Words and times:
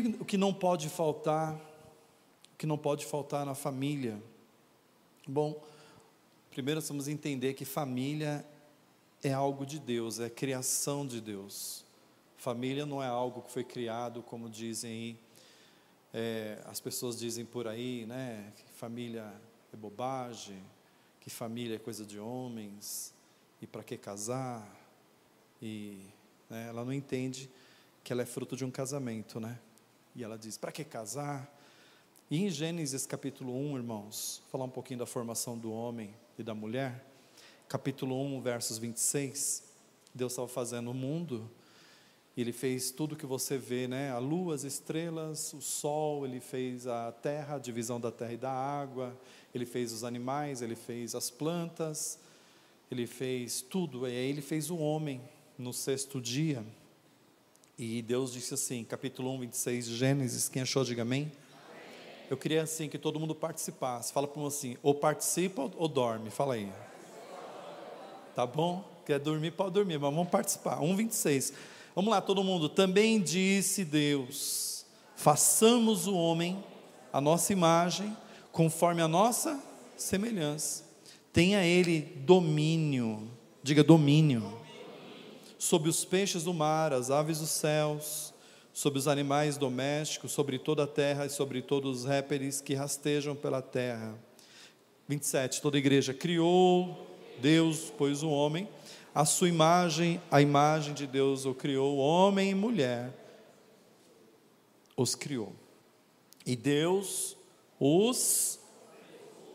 que, 0.00 0.16
o 0.20 0.24
que 0.24 0.38
não 0.38 0.54
pode 0.54 0.88
faltar, 0.88 1.54
o 1.54 2.56
que 2.56 2.66
não 2.66 2.78
pode 2.78 3.04
faltar 3.04 3.44
na 3.44 3.54
família? 3.54 4.18
Bom, 5.28 5.62
primeiro 6.50 6.80
nós 6.80 6.88
vamos 6.88 7.08
entender 7.08 7.52
que 7.52 7.66
família 7.66 8.42
é 9.22 9.34
algo 9.34 9.66
de 9.66 9.78
Deus, 9.78 10.18
é 10.18 10.30
criação 10.30 11.06
de 11.06 11.20
Deus. 11.20 11.84
Família 12.38 12.86
não 12.86 13.02
é 13.02 13.06
algo 13.06 13.42
que 13.42 13.52
foi 13.52 13.64
criado, 13.64 14.22
como 14.22 14.48
dizem 14.48 15.18
é, 16.14 16.58
as 16.64 16.80
pessoas 16.80 17.18
dizem 17.18 17.44
por 17.44 17.68
aí, 17.68 18.06
né, 18.06 18.50
que 18.56 18.72
família 18.72 19.30
é 19.72 19.76
bobagem, 19.76 20.62
que 21.20 21.28
família 21.28 21.76
é 21.76 21.78
coisa 21.78 22.06
de 22.06 22.18
homens, 22.18 23.12
e 23.60 23.66
para 23.66 23.82
que 23.82 23.98
casar? 23.98 24.66
E 25.60 26.00
né, 26.48 26.68
ela 26.68 26.82
não 26.82 26.94
entende 26.94 27.50
que 28.02 28.10
ela 28.10 28.22
é 28.22 28.26
fruto 28.26 28.56
de 28.56 28.64
um 28.64 28.70
casamento, 28.70 29.38
né? 29.38 29.58
E 30.14 30.22
ela 30.22 30.36
diz: 30.36 30.56
para 30.58 30.70
que 30.70 30.84
casar? 30.84 31.50
E 32.30 32.38
em 32.44 32.50
Gênesis 32.50 33.06
capítulo 33.06 33.54
1, 33.54 33.76
irmãos, 33.76 34.42
falar 34.50 34.64
um 34.64 34.70
pouquinho 34.70 34.98
da 34.98 35.06
formação 35.06 35.58
do 35.58 35.72
homem 35.72 36.14
e 36.38 36.42
da 36.42 36.54
mulher, 36.54 37.04
capítulo 37.68 38.20
1, 38.36 38.40
versos 38.40 38.78
26, 38.78 39.64
Deus 40.14 40.32
estava 40.32 40.48
fazendo 40.48 40.90
o 40.90 40.94
mundo, 40.94 41.50
ele 42.36 42.52
fez 42.52 42.90
tudo 42.90 43.16
que 43.16 43.26
você 43.26 43.58
vê, 43.58 43.86
né? 43.86 44.10
A 44.10 44.18
lua, 44.18 44.54
as 44.54 44.64
estrelas, 44.64 45.52
o 45.52 45.60
sol, 45.60 46.26
ele 46.26 46.40
fez 46.40 46.86
a 46.86 47.12
terra, 47.12 47.56
a 47.56 47.58
divisão 47.58 48.00
da 48.00 48.10
terra 48.10 48.32
e 48.32 48.38
da 48.38 48.52
água, 48.52 49.14
ele 49.54 49.66
fez 49.66 49.92
os 49.92 50.04
animais, 50.04 50.62
ele 50.62 50.76
fez 50.76 51.14
as 51.14 51.30
plantas, 51.30 52.18
ele 52.90 53.06
fez 53.06 53.60
tudo, 53.60 54.06
e 54.06 54.10
aí 54.10 54.30
ele 54.30 54.42
fez 54.42 54.70
o 54.70 54.76
homem 54.78 55.20
no 55.58 55.72
sexto 55.72 56.20
dia. 56.20 56.64
E 57.78 58.02
Deus 58.02 58.32
disse 58.32 58.52
assim, 58.52 58.84
capítulo 58.84 59.30
1, 59.32 59.40
26 59.40 59.86
de 59.86 59.96
Gênesis, 59.96 60.48
quem 60.48 60.62
achou, 60.62 60.84
diga 60.84 61.02
amém. 61.02 61.32
Eu 62.28 62.36
queria 62.36 62.62
assim 62.62 62.88
que 62.88 62.98
todo 62.98 63.18
mundo 63.18 63.34
participasse. 63.34 64.12
Fala 64.12 64.28
para 64.28 64.40
um 64.40 64.46
assim, 64.46 64.76
ou 64.82 64.94
participa 64.94 65.70
ou 65.76 65.88
dorme. 65.88 66.30
Fala 66.30 66.54
aí. 66.54 66.70
Tá 68.34 68.46
bom? 68.46 68.84
Quer 69.06 69.18
dormir, 69.18 69.52
pode 69.52 69.72
dormir, 69.72 69.98
mas 69.98 70.14
vamos 70.14 70.30
participar. 70.30 70.80
1,26. 70.80 71.52
Vamos 71.94 72.10
lá, 72.10 72.20
todo 72.20 72.44
mundo. 72.44 72.68
Também 72.68 73.20
disse 73.20 73.84
Deus: 73.84 74.86
façamos 75.16 76.06
o 76.06 76.14
homem 76.14 76.62
a 77.12 77.20
nossa 77.20 77.52
imagem, 77.52 78.16
conforme 78.50 79.02
a 79.02 79.08
nossa 79.08 79.62
semelhança. 79.96 80.84
Tenha 81.32 81.64
ele 81.64 82.00
domínio, 82.24 83.28
diga 83.62 83.82
domínio, 83.82 84.61
sobre 85.62 85.88
os 85.88 86.04
peixes 86.04 86.42
do 86.42 86.52
mar, 86.52 86.92
as 86.92 87.08
aves 87.08 87.38
dos 87.38 87.50
céus, 87.50 88.34
sobre 88.72 88.98
os 88.98 89.06
animais 89.06 89.56
domésticos, 89.56 90.32
sobre 90.32 90.58
toda 90.58 90.82
a 90.82 90.86
terra 90.88 91.24
e 91.24 91.30
sobre 91.30 91.62
todos 91.62 92.00
os 92.00 92.04
répteis 92.04 92.60
que 92.60 92.74
rastejam 92.74 93.36
pela 93.36 93.62
terra. 93.62 94.18
27. 95.06 95.62
Toda 95.62 95.76
a 95.76 95.78
igreja 95.78 96.12
criou 96.12 97.06
Deus, 97.40 97.92
pois 97.96 98.24
o 98.24 98.28
homem, 98.28 98.68
a 99.14 99.24
sua 99.24 99.48
imagem, 99.48 100.20
a 100.32 100.42
imagem 100.42 100.94
de 100.94 101.06
Deus 101.06 101.46
o 101.46 101.54
criou, 101.54 101.96
homem 101.96 102.50
e 102.50 102.54
mulher 102.56 103.12
os 104.96 105.14
criou. 105.14 105.52
E 106.44 106.56
Deus 106.56 107.36
os 107.78 108.58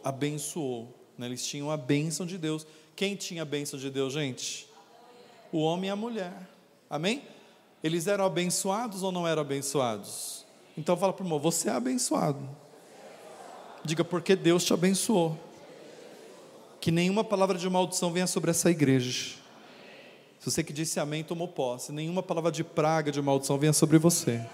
abençoou. 0.02 0.88
Né? 1.18 1.26
Eles 1.26 1.46
tinham 1.46 1.70
a 1.70 1.76
bênção 1.76 2.26
de 2.26 2.38
Deus. 2.38 2.66
Quem 2.96 3.14
tinha 3.14 3.42
a 3.42 3.46
bênção 3.46 3.78
de 3.78 3.90
Deus, 3.90 4.14
gente? 4.14 4.68
O 5.58 5.62
homem 5.62 5.88
e 5.88 5.92
a 5.92 5.96
mulher. 5.96 6.48
Amém? 6.88 7.24
Eles 7.84 8.06
eram 8.06 8.24
abençoados 8.26 9.02
ou 9.02 9.12
não 9.12 9.28
eram 9.28 9.42
abençoados? 9.42 10.46
Então 10.78 10.96
fala 10.96 11.12
para 11.12 11.24
o 11.24 11.26
irmão, 11.26 11.40
você 11.40 11.68
é 11.68 11.72
abençoado. 11.72 12.48
Diga, 13.84 14.04
porque 14.06 14.36
Deus 14.36 14.64
te 14.64 14.72
abençoou. 14.72 15.36
Que 16.80 16.92
nenhuma 16.92 17.24
palavra 17.24 17.58
de 17.58 17.68
maldição 17.68 18.14
venha 18.14 18.28
sobre 18.28 18.52
essa 18.52 18.70
igreja. 18.70 19.36
Se 20.40 20.52
você 20.52 20.64
que 20.64 20.72
disse 20.72 21.00
amém, 21.00 21.24
tomou 21.24 21.48
posse. 21.48 21.92
Nenhuma 21.92 22.22
palavra 22.22 22.52
de 22.52 22.64
praga, 22.64 23.12
de 23.12 23.20
maldição 23.20 23.58
venha 23.58 23.74
sobre 23.74 23.98
você. 23.98 24.46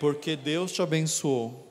Porque 0.00 0.34
Deus 0.34 0.72
te 0.72 0.82
abençoou. 0.82 1.67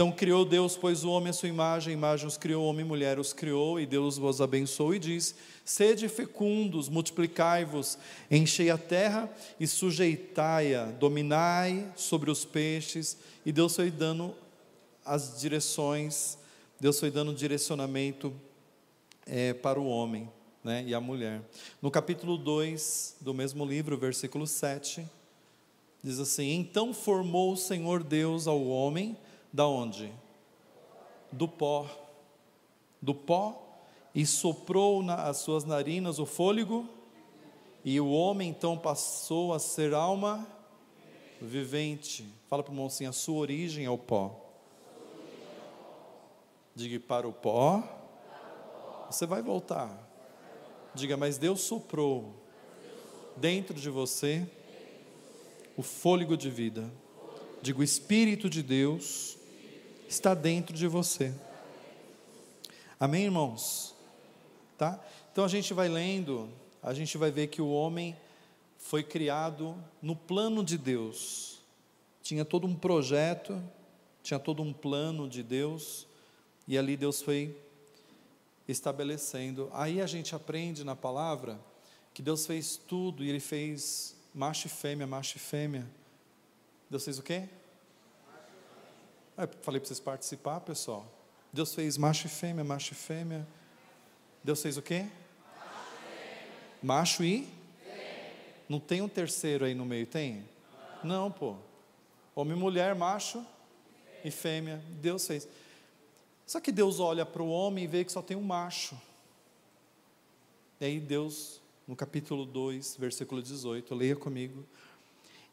Então 0.00 0.10
criou 0.10 0.46
Deus, 0.46 0.78
pois 0.78 1.04
o 1.04 1.10
homem 1.10 1.28
a 1.28 1.32
sua 1.34 1.50
imagem, 1.50 1.92
a 1.92 1.94
imagem 1.94 2.26
os 2.26 2.38
criou, 2.38 2.64
homem 2.64 2.86
e 2.86 2.88
mulher 2.88 3.18
os 3.18 3.34
criou, 3.34 3.78
e 3.78 3.84
Deus 3.84 4.16
vos 4.16 4.40
abençoou 4.40 4.94
e 4.94 4.98
diz: 4.98 5.34
Sede 5.62 6.08
fecundos, 6.08 6.88
multiplicai-vos, 6.88 7.98
enchei 8.30 8.70
a 8.70 8.78
terra 8.78 9.30
e 9.60 9.66
sujeitai-a, 9.66 10.86
dominai 10.86 11.86
sobre 11.96 12.30
os 12.30 12.46
peixes. 12.46 13.18
E 13.44 13.52
Deus 13.52 13.76
foi 13.76 13.90
dando 13.90 14.34
as 15.04 15.38
direções, 15.38 16.38
Deus 16.80 16.98
foi 16.98 17.10
dando 17.10 17.34
direcionamento 17.34 18.32
é, 19.26 19.52
para 19.52 19.78
o 19.78 19.86
homem 19.86 20.30
né, 20.64 20.82
e 20.86 20.94
a 20.94 21.00
mulher. 21.00 21.42
No 21.82 21.90
capítulo 21.90 22.38
2 22.38 23.16
do 23.20 23.34
mesmo 23.34 23.66
livro, 23.66 23.98
versículo 23.98 24.46
7, 24.46 25.06
diz 26.02 26.18
assim: 26.18 26.54
Então 26.54 26.94
formou 26.94 27.52
o 27.52 27.56
Senhor 27.58 28.02
Deus 28.02 28.46
ao 28.46 28.66
homem 28.66 29.14
da 29.52 29.66
onde? 29.66 30.12
Do 31.32 31.48
pó. 31.48 31.86
Do 33.00 33.14
pó 33.14 33.70
e 34.14 34.26
soprou 34.26 35.02
nas 35.02 35.38
suas 35.38 35.64
narinas 35.64 36.18
o 36.18 36.26
fôlego, 36.26 36.88
e 37.84 37.98
o 38.00 38.10
homem 38.10 38.50
então 38.50 38.76
passou 38.76 39.54
a 39.54 39.58
ser 39.58 39.94
alma 39.94 40.46
vivente. 41.40 42.26
Fala 42.48 42.62
para 42.62 42.74
o 42.74 42.86
assim: 42.86 43.06
a 43.06 43.12
sua 43.12 43.38
origem 43.38 43.84
é 43.84 43.90
o 43.90 43.98
pó. 43.98 44.36
Diga 46.74 47.00
para 47.00 47.26
o 47.28 47.32
pó, 47.32 47.82
você 49.10 49.26
vai 49.26 49.42
voltar. 49.42 50.08
Diga, 50.94 51.16
mas 51.16 51.38
Deus 51.38 51.60
soprou 51.60 52.34
dentro 53.36 53.74
de 53.74 53.88
você 53.90 54.48
o 55.76 55.82
fôlego 55.82 56.36
de 56.36 56.50
vida. 56.50 56.90
Diga, 57.62 57.80
o 57.80 57.82
Espírito 57.82 58.48
de 58.48 58.62
Deus 58.62 59.36
está 60.10 60.34
dentro 60.34 60.76
de 60.76 60.88
você. 60.88 61.32
Amém, 62.98 63.24
irmãos? 63.24 63.94
Tá? 64.76 64.98
Então 65.30 65.44
a 65.44 65.48
gente 65.48 65.72
vai 65.72 65.88
lendo, 65.88 66.50
a 66.82 66.92
gente 66.92 67.16
vai 67.16 67.30
ver 67.30 67.46
que 67.46 67.62
o 67.62 67.70
homem 67.70 68.16
foi 68.76 69.04
criado 69.04 69.76
no 70.02 70.16
plano 70.16 70.64
de 70.64 70.76
Deus. 70.76 71.60
Tinha 72.22 72.44
todo 72.44 72.66
um 72.66 72.74
projeto, 72.74 73.62
tinha 74.20 74.40
todo 74.40 74.62
um 74.62 74.72
plano 74.72 75.28
de 75.28 75.44
Deus, 75.44 76.08
e 76.66 76.76
ali 76.76 76.96
Deus 76.96 77.22
foi 77.22 77.56
estabelecendo. 78.66 79.70
Aí 79.72 80.00
a 80.00 80.08
gente 80.08 80.34
aprende 80.34 80.82
na 80.82 80.96
palavra 80.96 81.58
que 82.12 82.20
Deus 82.20 82.46
fez 82.46 82.76
tudo 82.76 83.22
e 83.22 83.28
ele 83.28 83.40
fez 83.40 84.16
macho 84.34 84.66
e 84.66 84.70
fêmea, 84.70 85.06
macho 85.06 85.36
e 85.36 85.40
fêmea. 85.40 85.88
Deus 86.90 87.04
fez 87.04 87.16
o 87.16 87.22
quê? 87.22 87.48
Falei 89.62 89.80
para 89.80 89.88
vocês 89.88 90.00
participar, 90.00 90.60
pessoal. 90.60 91.06
Deus 91.52 91.74
fez 91.74 91.96
macho 91.96 92.26
e 92.26 92.30
fêmea, 92.30 92.62
macho 92.62 92.92
e 92.92 92.96
fêmea. 92.96 93.46
Deus 94.44 94.60
fez 94.60 94.76
o 94.76 94.82
quê? 94.82 95.06
Macho, 96.82 97.24
e? 97.24 97.48
Fêmea. 97.82 98.32
Não 98.68 98.78
tem 98.78 99.02
um 99.02 99.08
terceiro 99.08 99.64
aí 99.64 99.74
no 99.74 99.84
meio, 99.84 100.06
tem? 100.06 100.44
Não, 101.02 101.24
Não 101.24 101.30
pô. 101.30 101.56
Homem 102.34 102.56
e 102.56 102.60
mulher, 102.60 102.94
macho 102.94 103.44
e 104.24 104.30
fêmea. 104.30 104.82
Deus 105.00 105.26
fez. 105.26 105.48
Só 106.46 106.60
que 106.60 106.72
Deus 106.72 107.00
olha 107.00 107.24
para 107.24 107.42
o 107.42 107.48
homem 107.48 107.84
e 107.84 107.86
vê 107.86 108.04
que 108.04 108.12
só 108.12 108.22
tem 108.22 108.36
um 108.36 108.42
macho. 108.42 109.00
E 110.80 110.84
aí 110.84 111.00
Deus, 111.00 111.60
no 111.86 111.94
capítulo 111.94 112.44
2, 112.44 112.96
versículo 112.98 113.42
18, 113.42 113.94
leia 113.94 114.16
comigo. 114.16 114.64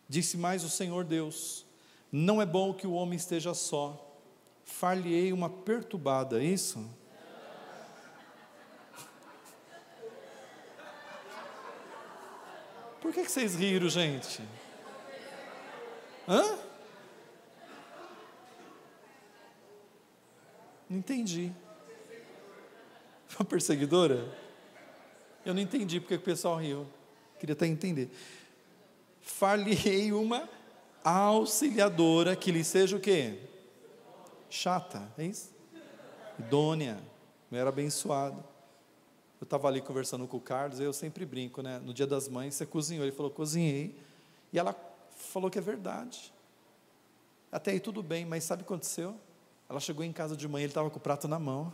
Disse 0.07 0.37
mais 0.37 0.63
o 0.63 0.69
Senhor 0.69 1.03
Deus: 1.03 1.65
não 2.11 2.41
é 2.41 2.45
bom 2.45 2.73
que 2.73 2.87
o 2.87 2.93
homem 2.93 3.17
esteja 3.17 3.53
só. 3.53 4.03
Far-lhe-ei 4.63 5.31
uma 5.31 5.49
perturbada, 5.49 6.41
é 6.41 6.45
isso? 6.45 6.89
Por 13.01 13.13
que, 13.13 13.23
que 13.23 13.31
vocês 13.31 13.55
riram, 13.55 13.87
gente? 13.87 14.41
Hã? 16.27 16.57
Não 20.89 20.97
entendi. 20.97 21.51
Uma 23.37 23.45
perseguidora? 23.45 24.27
Eu 25.45 25.53
não 25.53 25.61
entendi 25.61 25.99
porque 25.99 26.15
o 26.15 26.19
pessoal 26.19 26.57
riu. 26.57 26.87
Queria 27.39 27.53
até 27.53 27.67
entender. 27.67 28.09
Far-lhe-ei 29.21 30.11
uma 30.11 30.49
auxiliadora 31.11 32.35
que 32.35 32.51
lhe 32.51 32.63
seja 32.63 32.97
o 32.97 32.99
quê? 32.99 33.39
Chata, 34.49 35.11
é 35.17 35.25
isso? 35.25 35.51
Idônea, 36.39 36.99
era 37.51 37.69
abençoado. 37.69 38.43
Eu 39.39 39.43
estava 39.43 39.67
ali 39.67 39.81
conversando 39.81 40.27
com 40.27 40.37
o 40.37 40.41
Carlos, 40.41 40.79
eu 40.79 40.91
sempre 40.91 41.25
brinco, 41.25 41.61
né? 41.61 41.79
No 41.79 41.93
dia 41.93 42.07
das 42.07 42.27
mães, 42.27 42.55
você 42.55 42.65
cozinhou? 42.65 43.05
Ele 43.05 43.15
falou, 43.15 43.31
cozinhei. 43.31 43.95
E 44.51 44.57
ela 44.57 44.75
falou 45.11 45.49
que 45.49 45.57
é 45.57 45.61
verdade. 45.61 46.33
Até 47.51 47.71
aí 47.71 47.79
tudo 47.79 48.01
bem, 48.01 48.25
mas 48.25 48.43
sabe 48.43 48.61
o 48.61 48.65
que 48.65 48.73
aconteceu? 48.73 49.15
Ela 49.69 49.79
chegou 49.79 50.03
em 50.03 50.11
casa 50.11 50.35
de 50.35 50.47
manhã, 50.47 50.63
ele 50.63 50.71
estava 50.71 50.89
com 50.89 50.97
o 50.97 51.01
prato 51.01 51.27
na 51.27 51.37
mão. 51.37 51.71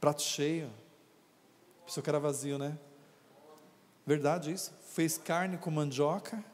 Prato 0.00 0.22
cheio. 0.22 0.70
Pensou 1.84 2.02
que 2.02 2.08
era 2.08 2.20
vazio, 2.20 2.58
né? 2.58 2.78
Verdade 4.06 4.52
isso? 4.52 4.72
Fez 4.86 5.18
carne 5.18 5.58
com 5.58 5.70
mandioca. 5.70 6.44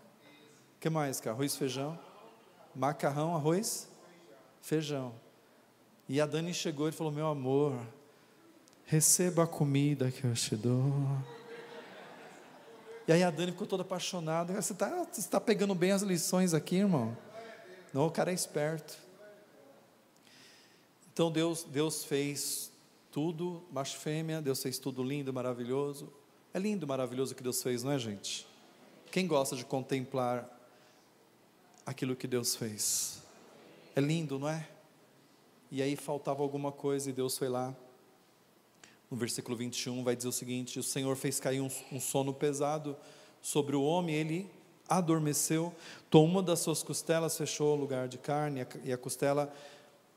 Que 0.81 0.89
mais, 0.89 1.21
cara? 1.21 1.37
Arroz, 1.37 1.55
feijão. 1.55 1.99
Macarrão, 2.75 3.37
arroz, 3.37 3.87
feijão. 4.63 5.13
E 6.09 6.19
a 6.21 6.25
Dani 6.25 6.55
chegou 6.55 6.89
e 6.89 6.93
falou: 6.93 7.13
Meu 7.13 7.27
amor, 7.27 7.79
receba 8.87 9.45
a 9.45 9.47
comida 9.47 10.11
que 10.11 10.25
eu 10.25 10.33
te 10.33 10.57
dou. 10.57 10.91
E 13.07 13.13
aí 13.13 13.23
a 13.23 13.31
Dani 13.31 13.53
ficou 13.53 13.67
toda 13.67 13.83
apaixonada. 13.83 14.55
Você 14.55 14.73
está 14.73 15.07
tá 15.31 15.41
pegando 15.41 15.75
bem 15.75 15.93
as 15.93 16.01
lições 16.01 16.55
aqui, 16.55 16.77
irmão? 16.77 17.15
Não, 17.93 18.07
o 18.07 18.11
cara 18.11 18.31
é 18.31 18.35
esperto. 18.35 18.97
Então 21.13 21.31
Deus, 21.31 21.65
Deus 21.65 22.05
fez 22.05 22.73
tudo, 23.13 23.63
macho 23.71 23.99
fêmea, 23.99 24.41
Deus 24.41 24.63
fez 24.63 24.79
tudo 24.79 25.03
lindo, 25.03 25.31
maravilhoso. 25.31 26.11
É 26.55 26.59
lindo, 26.59 26.87
maravilhoso 26.87 27.33
o 27.33 27.37
que 27.37 27.43
Deus 27.43 27.63
fez, 27.63 27.83
não 27.83 27.93
é, 27.93 27.99
gente? 27.99 28.47
Quem 29.11 29.27
gosta 29.27 29.55
de 29.55 29.65
contemplar 29.65 30.60
aquilo 31.85 32.17
que 32.17 32.27
Deus 32.27 32.55
fez? 32.57 33.23
É 33.95 34.01
lindo, 34.01 34.39
não 34.39 34.49
é? 34.49 34.69
E 35.71 35.83
aí 35.83 35.97
faltava 35.97 36.43
alguma 36.43 36.73
coisa 36.73 37.11
e 37.11 37.13
Deus 37.13 37.39
foi 37.39 37.49
lá. 37.49 37.75
No 39.11 39.17
versículo 39.17 39.57
21 39.57 40.03
vai 40.05 40.17
dizer 40.17 40.29
o 40.29 40.33
seguinte: 40.33 40.79
O 40.79 40.83
Senhor 40.83 41.17
fez 41.17 41.39
cair 41.41 41.61
um, 41.61 41.71
um 41.93 42.01
sono 42.01 42.33
pesado 42.33 42.97
sobre 43.41 43.75
o 43.75 43.83
homem, 43.83 44.15
ele 44.15 44.51
adormeceu, 44.89 45.73
tomou 46.11 46.43
das 46.43 46.59
suas 46.59 46.83
costelas, 46.83 47.37
fechou 47.37 47.77
o 47.77 47.81
lugar 47.81 48.09
de 48.09 48.19
carne, 48.19 48.67
e 48.83 48.93
a 48.93 48.99
costela, 48.99 49.53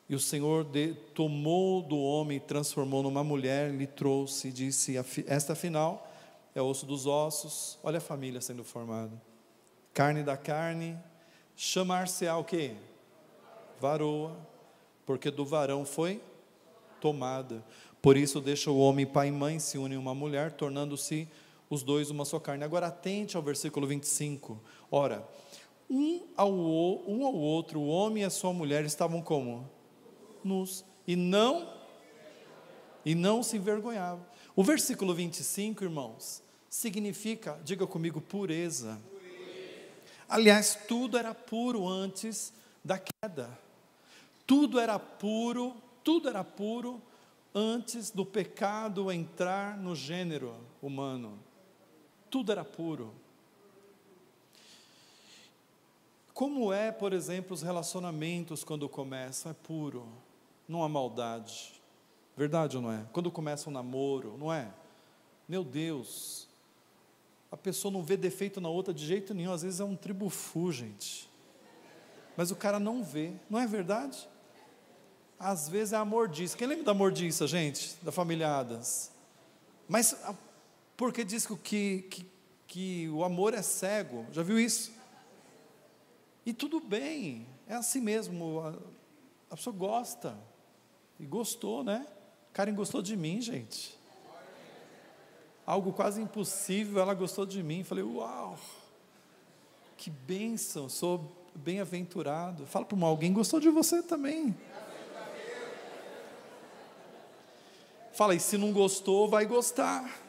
e 0.09 0.15
o 0.15 0.19
Senhor 0.19 0.63
de, 0.63 0.95
tomou 1.13 1.81
do 1.81 1.97
homem, 1.97 2.39
transformou 2.39 3.03
numa 3.03 3.23
mulher, 3.23 3.71
lhe 3.71 3.85
trouxe, 3.87 4.47
e 4.47 4.51
disse: 4.51 4.95
Esta 5.27 5.53
afinal 5.53 6.11
é 6.55 6.61
osso 6.61 6.85
dos 6.85 7.05
ossos, 7.05 7.77
olha 7.83 7.99
a 7.99 8.01
família 8.01 8.41
sendo 8.41 8.63
formada, 8.63 9.21
carne 9.93 10.23
da 10.23 10.35
carne, 10.35 10.97
chamar-se-á 11.55 12.37
o 12.37 12.43
quê? 12.43 12.75
Varoa, 13.79 14.35
porque 15.05 15.29
do 15.29 15.45
varão 15.45 15.85
foi 15.85 16.21
tomada. 16.99 17.63
Por 18.01 18.17
isso 18.17 18.39
deixa 18.39 18.71
o 18.71 18.77
homem 18.77 19.05
pai 19.05 19.29
e 19.29 19.31
mãe, 19.31 19.59
se 19.59 19.77
unem 19.77 19.97
uma 19.97 20.13
mulher, 20.13 20.51
tornando-se 20.51 21.27
os 21.69 21.83
dois 21.83 22.09
uma 22.09 22.25
só 22.25 22.39
carne. 22.39 22.63
Agora 22.63 22.87
atente 22.87 23.35
ao 23.35 23.43
versículo 23.43 23.87
25. 23.87 24.59
Ora, 24.91 25.27
um 25.89 26.21
ao, 26.35 26.51
um 26.51 27.25
ao 27.25 27.33
outro, 27.35 27.79
o 27.79 27.87
homem 27.87 28.23
e 28.23 28.25
a 28.25 28.29
sua 28.29 28.53
mulher 28.53 28.85
estavam 28.85 29.21
como? 29.21 29.69
Nus. 30.43 30.85
E 31.07 31.15
não, 31.15 31.69
e 33.05 33.13
não 33.13 33.43
se 33.43 33.57
envergonhavam. 33.57 34.25
O 34.55 34.63
versículo 34.63 35.13
25, 35.13 35.83
irmãos, 35.83 36.41
significa, 36.69 37.59
diga 37.63 37.85
comigo, 37.85 38.21
pureza. 38.21 39.01
Aliás, 40.27 40.77
tudo 40.87 41.17
era 41.17 41.33
puro 41.33 41.87
antes 41.87 42.53
da 42.83 42.99
queda. 42.99 43.57
Tudo 44.45 44.79
era 44.79 44.99
puro, 44.99 45.75
tudo 46.03 46.29
era 46.29 46.43
puro 46.43 47.01
antes 47.53 48.09
do 48.09 48.25
pecado 48.25 49.11
entrar 49.11 49.77
no 49.77 49.95
gênero 49.95 50.55
humano 50.81 51.39
tudo 52.33 52.51
era 52.51 52.65
puro. 52.65 53.13
Como 56.33 56.73
é, 56.73 56.91
por 56.91 57.13
exemplo, 57.13 57.53
os 57.53 57.61
relacionamentos 57.61 58.63
quando 58.63 58.89
começam? 58.89 59.51
É 59.51 59.53
puro, 59.53 60.07
não 60.67 60.83
há 60.83 60.89
maldade. 60.89 61.79
Verdade 62.35 62.75
ou 62.75 62.81
não 62.81 62.91
é? 62.91 63.05
Quando 63.13 63.29
começa 63.29 63.69
um 63.69 63.73
namoro, 63.73 64.35
não 64.39 64.51
é? 64.51 64.73
Meu 65.47 65.63
Deus, 65.63 66.47
a 67.53 67.57
pessoa 67.57 67.91
não 67.91 68.01
vê 68.01 68.17
defeito 68.17 68.59
na 68.59 68.67
outra 68.67 68.91
de 68.91 69.05
jeito 69.05 69.31
nenhum, 69.31 69.53
às 69.53 69.61
vezes 69.61 69.79
é 69.79 69.83
um 69.83 69.95
tribufu, 69.95 70.71
gente. 70.71 71.29
Mas 72.35 72.49
o 72.49 72.55
cara 72.55 72.79
não 72.79 73.03
vê, 73.03 73.31
não 73.47 73.59
é 73.59 73.67
verdade? 73.67 74.27
Às 75.37 75.69
vezes 75.69 75.93
é 75.93 75.97
a 75.97 76.03
mordiça. 76.03 76.57
Quem 76.57 76.65
lembra 76.65 76.85
da 76.85 76.95
mordiça, 76.95 77.45
gente? 77.45 77.95
Da 78.01 78.11
família 78.11 78.57
Adams? 78.57 79.11
Mas 79.87 80.17
porque 80.97 81.23
diz 81.23 81.45
que, 81.45 82.01
que, 82.01 82.25
que 82.65 83.09
o 83.09 83.23
amor 83.23 83.53
é 83.53 83.61
cego. 83.61 84.25
Já 84.31 84.41
viu 84.41 84.59
isso? 84.59 84.91
E 86.43 86.53
tudo 86.53 86.79
bem, 86.79 87.45
é 87.67 87.75
assim 87.75 88.01
mesmo. 88.01 88.61
A, 88.61 88.73
a 89.51 89.55
pessoa 89.55 89.75
gosta. 89.75 90.35
E 91.19 91.25
gostou, 91.27 91.83
né? 91.83 92.07
Karen 92.51 92.73
gostou 92.73 92.99
de 92.99 93.15
mim, 93.15 93.39
gente. 93.39 93.95
Algo 95.65 95.93
quase 95.93 96.21
impossível, 96.21 97.01
ela 97.01 97.13
gostou 97.13 97.45
de 97.45 97.63
mim. 97.63 97.83
Falei, 97.83 98.03
uau, 98.03 98.57
que 99.95 100.09
bênção, 100.09 100.89
sou 100.89 101.31
bem-aventurado. 101.55 102.65
Fala 102.65 102.85
para 102.85 103.05
alguém 103.05 103.31
gostou 103.31 103.59
de 103.59 103.69
você 103.69 104.03
também. 104.03 104.55
Fala, 108.11 108.35
e 108.35 108.39
se 108.39 108.57
não 108.57 108.71
gostou, 108.71 109.27
vai 109.27 109.45
gostar. 109.45 110.19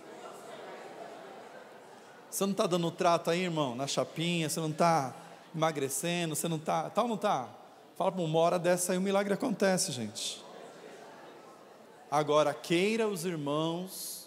Você 2.30 2.44
não 2.44 2.52
está 2.52 2.66
dando 2.66 2.90
trato 2.90 3.30
aí, 3.30 3.42
irmão, 3.42 3.74
na 3.74 3.86
chapinha, 3.86 4.48
você 4.48 4.58
não 4.58 4.70
está 4.70 5.14
emagrecendo, 5.54 6.34
você 6.34 6.48
não 6.48 6.56
está. 6.56 6.88
Tal 6.90 7.04
ou 7.04 7.08
não 7.08 7.16
está? 7.16 7.48
Fala 7.96 8.10
para 8.10 8.22
uma 8.22 8.38
hora 8.38 8.58
dessa 8.58 8.92
aí, 8.92 8.98
o 8.98 9.00
um 9.00 9.04
milagre 9.04 9.34
acontece, 9.34 9.92
gente. 9.92 10.42
Agora, 12.10 12.52
queira 12.54 13.06
os 13.06 13.24
irmãos 13.24 14.23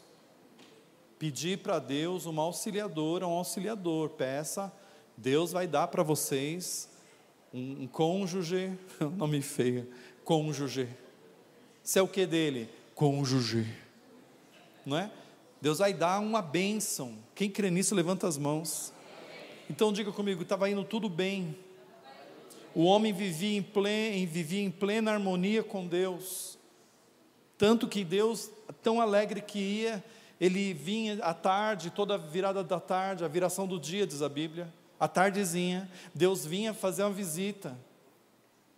pedir 1.20 1.60
para 1.60 1.80
Deus 1.80 2.26
uma 2.26 2.44
auxiliadora, 2.44 3.28
um 3.28 3.32
auxiliador. 3.32 4.10
Peça, 4.10 4.72
Deus 5.16 5.52
vai 5.52 5.68
dar 5.68 5.88
para 5.88 6.04
vocês 6.04 6.90
um, 7.54 7.84
um 7.84 7.88
cônjuge, 7.88 8.78
nome 9.18 9.42
feio, 9.42 9.90
cônjuge. 10.24 10.88
Você 11.84 12.00
é 12.00 12.02
o 12.02 12.08
que 12.08 12.26
dele? 12.26 12.70
Cônjuge. 12.94 13.66
Não 14.86 14.98
é? 14.98 15.12
Deus 15.62 15.80
vai 15.80 15.94
dar 15.94 16.20
uma 16.20 16.42
bênção. 16.42 17.18
Quem 17.34 17.50
crê 17.50 17.72
nisso, 17.72 17.96
levanta 17.96 18.28
as 18.28 18.38
mãos. 18.38 18.94
Então 19.70 19.92
diga 19.92 20.12
comigo, 20.12 20.44
estava 20.44 20.70
indo 20.70 20.84
tudo 20.84 21.10
bem. 21.10 21.56
O 22.76 22.84
homem 22.84 23.12
vivia 23.12 23.58
em, 23.58 23.64
plena, 23.64 24.26
vivia 24.28 24.62
em 24.62 24.70
plena 24.70 25.12
harmonia 25.12 25.64
com 25.64 25.88
Deus. 25.88 26.58
Tanto 27.58 27.88
que 27.88 28.04
Deus, 28.04 28.52
tão 28.84 29.02
alegre 29.02 29.42
que 29.42 29.58
ia, 29.58 30.04
ele 30.40 30.74
vinha 30.74 31.24
à 31.24 31.34
tarde, 31.34 31.90
toda 31.90 32.18
virada 32.18 32.64
da 32.64 32.80
tarde, 32.80 33.24
a 33.24 33.28
viração 33.28 33.68
do 33.68 33.80
dia, 33.80 34.06
diz 34.06 34.22
a 34.22 34.30
Bíblia, 34.30 34.72
à 35.00 35.08
tardezinha, 35.08 35.90
Deus 36.14 36.46
vinha 36.46 36.74
fazer 36.74 37.04
uma 37.04 37.12
visita. 37.12 37.78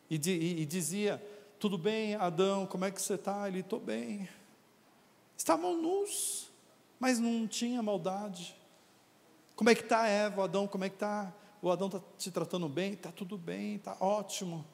E, 0.09 0.15
e, 0.15 0.61
e 0.61 0.65
dizia: 0.65 1.21
Tudo 1.59 1.77
bem, 1.77 2.15
Adão, 2.15 2.65
como 2.65 2.85
é 2.85 2.91
que 2.91 3.01
você 3.01 3.15
está? 3.15 3.47
Ele: 3.47 3.59
Estou 3.59 3.79
bem. 3.79 4.27
Estavam 5.37 5.81
nus 5.81 6.49
mas 6.99 7.17
não 7.17 7.47
tinha 7.47 7.81
maldade. 7.81 8.53
Como 9.55 9.69
é 9.69 9.75
que 9.75 9.81
está 9.81 10.05
Eva, 10.05 10.43
Adão? 10.43 10.67
Como 10.67 10.83
é 10.83 10.89
que 10.89 10.95
está? 10.95 11.33
O 11.61 11.71
Adão 11.71 11.87
está 11.87 12.01
te 12.17 12.29
tratando 12.29 12.67
bem? 12.67 12.93
Está 12.93 13.11
tudo 13.11 13.37
bem, 13.37 13.75
está 13.75 13.95
ótimo. 13.99 14.65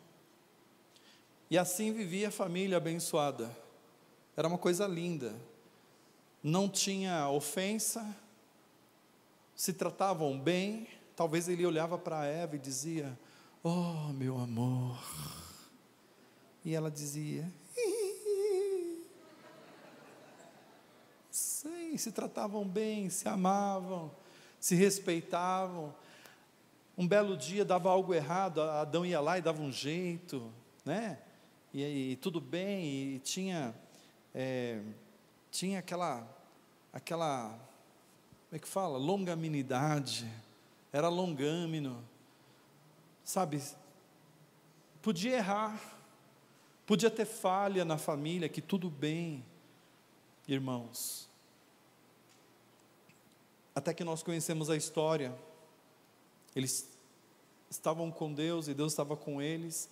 E 1.50 1.58
assim 1.58 1.94
vivia 1.94 2.30
a 2.30 2.32
família 2.32 2.77
abençoada. 2.77 3.56
Era 4.36 4.48
uma 4.48 4.58
coisa 4.58 4.88
linda. 4.88 5.36
Não 6.48 6.70
tinha 6.70 7.28
ofensa, 7.28 8.06
se 9.56 9.74
tratavam 9.74 10.40
bem. 10.40 10.88
Talvez 11.16 11.50
ele 11.50 11.66
olhava 11.66 11.98
para 11.98 12.24
Eva 12.24 12.56
e 12.56 12.60
dizia: 12.60 13.18
Oh, 13.64 14.14
meu 14.14 14.38
amor. 14.38 15.04
E 16.64 16.75
ela 16.75 16.92
dizia: 16.92 17.52
Sim, 21.32 21.98
se 21.98 22.12
tratavam 22.12 22.64
bem, 22.64 23.10
se 23.10 23.28
amavam, 23.28 24.12
se 24.60 24.75
respeitavam. 24.75 25.96
Um 26.96 27.08
belo 27.08 27.36
dia 27.36 27.66
dava 27.66 27.90
algo 27.90 28.14
errado, 28.14 28.62
Adão 28.62 29.04
ia 29.04 29.20
lá 29.20 29.40
e 29.40 29.42
dava 29.42 29.64
um 29.64 29.72
jeito, 29.72 30.54
né? 30.86 31.18
E, 31.74 32.12
e 32.12 32.16
tudo 32.18 32.40
bem, 32.40 33.16
e 33.16 33.20
tinha, 33.24 33.74
é, 34.32 34.80
tinha 35.50 35.80
aquela, 35.80 36.35
aquela, 36.96 37.50
como 37.50 38.54
é 38.54 38.60
que 38.60 38.68
fala? 38.68 38.98
Longanimidade, 38.98 40.32
era 40.94 41.10
longâmino, 41.10 42.02
sabe? 43.22 43.62
Podia 45.02 45.36
errar, 45.36 45.78
podia 46.86 47.12
ter 47.12 47.25
falha 47.25 47.84
na 47.84 47.98
família, 47.98 48.48
que 48.48 48.62
tudo 48.62 48.90
bem, 48.90 49.44
irmãos. 50.48 51.30
Até 53.75 53.94
que 53.94 54.06
nós 54.06 54.24
conhecemos 54.24 54.70
a 54.70 54.78
história. 54.78 55.38
Eles 56.56 56.90
estavam 57.70 58.10
com 58.10 58.34
Deus 58.34 58.70
e 58.70 58.74
Deus 58.74 58.94
estava 58.94 59.18
com 59.18 59.42
eles, 59.42 59.90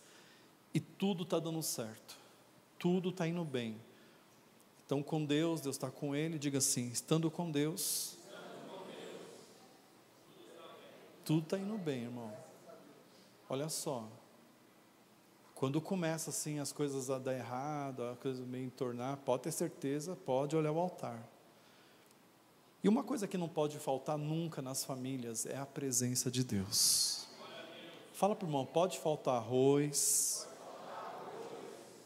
e 0.74 0.80
tudo 0.80 1.24
está 1.24 1.38
dando 1.38 1.62
certo, 1.62 2.18
tudo 2.80 3.10
está 3.10 3.28
indo 3.28 3.44
bem. 3.44 3.78
Então, 4.86 5.02
com 5.02 5.24
Deus, 5.24 5.62
Deus 5.62 5.76
está 5.76 5.90
com 5.90 6.16
ele, 6.16 6.38
diga 6.38 6.58
assim: 6.58 6.90
estando 6.90 7.32
com 7.32 7.50
Deus, 7.50 8.18
tudo 11.24 11.44
está 11.44 11.58
indo 11.58 11.78
bem, 11.78 12.04
irmão. 12.04 12.34
Olha 13.50 13.70
só, 13.70 14.08
quando 15.56 15.80
começa 15.80 16.30
assim 16.30 16.60
as 16.60 16.72
coisas 16.72 17.10
a 17.10 17.18
dar 17.18 17.34
errado, 17.34 18.04
a 18.04 18.16
coisa 18.16 18.44
meio 18.44 18.66
entornar, 18.66 19.18
pode 19.18 19.44
ter 19.44 19.52
certeza, 19.52 20.16
pode 20.26 20.56
olhar 20.56 20.72
o 20.72 20.80
altar. 20.80 21.24
E 22.84 22.90
uma 22.90 23.02
coisa 23.02 23.28
que 23.30 23.38
não 23.38 23.48
pode 23.48 23.80
faltar 23.80 24.18
nunca 24.18 24.62
nas 24.62 24.84
famílias 24.84 25.46
é 25.46 25.58
a 25.58 25.66
presença 25.66 26.30
de 26.30 26.44
Deus. 26.44 27.26
Fala 28.14 28.36
para 28.36 28.46
o 28.46 28.50
irmão, 28.50 28.66
pode 28.66 29.00
faltar 29.00 29.36
arroz. 29.36 30.46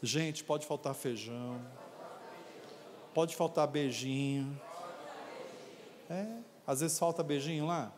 Gente, 0.00 0.44
pode 0.44 0.64
faltar 0.64 0.94
feijão. 0.94 1.60
Pode 3.18 3.34
faltar 3.34 3.66
beijinho. 3.66 4.56
É, 6.08 6.24
às 6.64 6.78
vezes 6.78 6.96
falta 6.96 7.20
beijinho 7.20 7.66
lá. 7.66 7.90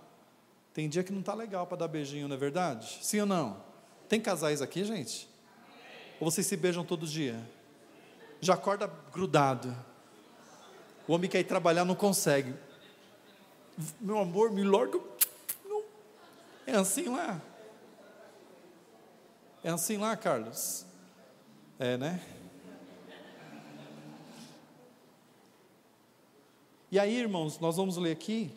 Tem 0.72 0.88
dia 0.88 1.04
que 1.04 1.12
não 1.12 1.20
está 1.20 1.34
legal 1.34 1.66
para 1.66 1.76
dar 1.76 1.88
beijinho, 1.88 2.26
não 2.26 2.36
é 2.36 2.38
verdade? 2.38 3.00
Sim 3.02 3.20
ou 3.20 3.26
não? 3.26 3.62
Tem 4.08 4.18
casais 4.18 4.62
aqui, 4.62 4.82
gente? 4.82 5.28
Ou 6.18 6.30
vocês 6.30 6.46
se 6.46 6.56
beijam 6.56 6.86
todo 6.86 7.06
dia? 7.06 7.38
Já 8.40 8.54
acorda 8.54 8.90
grudado. 9.12 9.76
O 11.06 11.12
homem 11.12 11.28
quer 11.28 11.40
ir 11.40 11.44
trabalhar, 11.44 11.84
não 11.84 11.94
consegue. 11.94 12.54
Meu 14.00 14.20
amor, 14.20 14.50
me 14.50 14.64
larga. 14.64 14.98
É 16.66 16.76
assim 16.76 17.10
lá? 17.10 17.38
É 19.62 19.68
assim 19.68 19.98
lá, 19.98 20.16
Carlos? 20.16 20.86
É, 21.78 21.98
né? 21.98 22.39
E 26.92 26.98
aí, 26.98 27.16
irmãos, 27.16 27.60
nós 27.60 27.76
vamos 27.76 27.96
ler 27.96 28.10
aqui, 28.10 28.50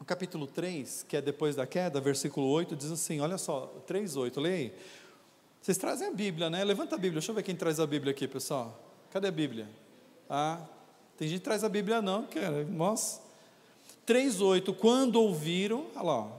o 0.00 0.04
capítulo 0.04 0.44
3, 0.44 1.06
que 1.08 1.16
é 1.16 1.22
depois 1.22 1.54
da 1.54 1.64
queda, 1.64 2.00
versículo 2.00 2.48
8, 2.48 2.74
diz 2.74 2.90
assim: 2.90 3.20
olha 3.20 3.38
só, 3.38 3.72
3, 3.86 4.16
8, 4.16 4.40
leia 4.40 4.56
aí. 4.56 4.72
Vocês 5.62 5.78
trazem 5.78 6.08
a 6.08 6.10
Bíblia, 6.10 6.50
né? 6.50 6.64
Levanta 6.64 6.96
a 6.96 6.98
Bíblia, 6.98 7.20
deixa 7.20 7.30
eu 7.30 7.34
ver 7.36 7.44
quem 7.44 7.54
traz 7.54 7.78
a 7.78 7.86
Bíblia 7.86 8.10
aqui, 8.10 8.26
pessoal. 8.26 8.76
Cadê 9.12 9.28
a 9.28 9.30
Bíblia? 9.30 9.68
Ah, 10.28 10.60
tem 11.16 11.28
gente 11.28 11.38
que 11.38 11.44
traz 11.44 11.62
a 11.62 11.68
Bíblia 11.68 12.02
não, 12.02 12.24
cara, 12.24 12.64
nossa. 12.64 13.20
3,8, 14.04 14.74
quando 14.74 15.22
ouviram, 15.22 15.86
olha 15.94 16.02
lá, 16.02 16.32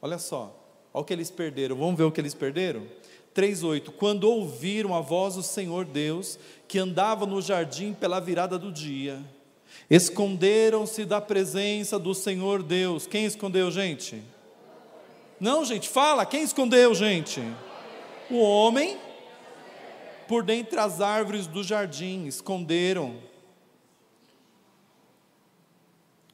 olha 0.00 0.18
só, 0.18 0.58
olha 0.94 1.02
o 1.02 1.04
que 1.04 1.12
eles 1.12 1.30
perderam, 1.30 1.76
vamos 1.76 1.98
ver 1.98 2.04
o 2.04 2.10
que 2.10 2.20
eles 2.20 2.32
perderam? 2.32 2.86
3,8, 3.36 3.90
quando 3.92 4.24
ouviram 4.24 4.94
a 4.94 5.02
voz 5.02 5.34
do 5.34 5.42
Senhor 5.42 5.84
Deus, 5.84 6.38
que 6.66 6.78
andava 6.78 7.26
no 7.26 7.42
jardim 7.42 7.92
pela 7.92 8.18
virada 8.20 8.58
do 8.58 8.72
dia, 8.72 9.22
esconderam-se 9.94 11.04
da 11.04 11.20
presença 11.20 11.98
do 11.98 12.14
Senhor 12.14 12.62
Deus. 12.62 13.06
Quem 13.06 13.26
escondeu, 13.26 13.70
gente? 13.70 14.22
Não, 15.38 15.64
gente, 15.66 15.86
fala, 15.86 16.24
quem 16.24 16.42
escondeu, 16.42 16.94
gente? 16.94 17.42
O 18.30 18.38
homem, 18.40 18.96
por 20.26 20.42
dentre 20.42 20.78
as 20.78 21.02
árvores 21.02 21.46
do 21.46 21.62
jardim, 21.62 22.26
esconderam 22.26 23.16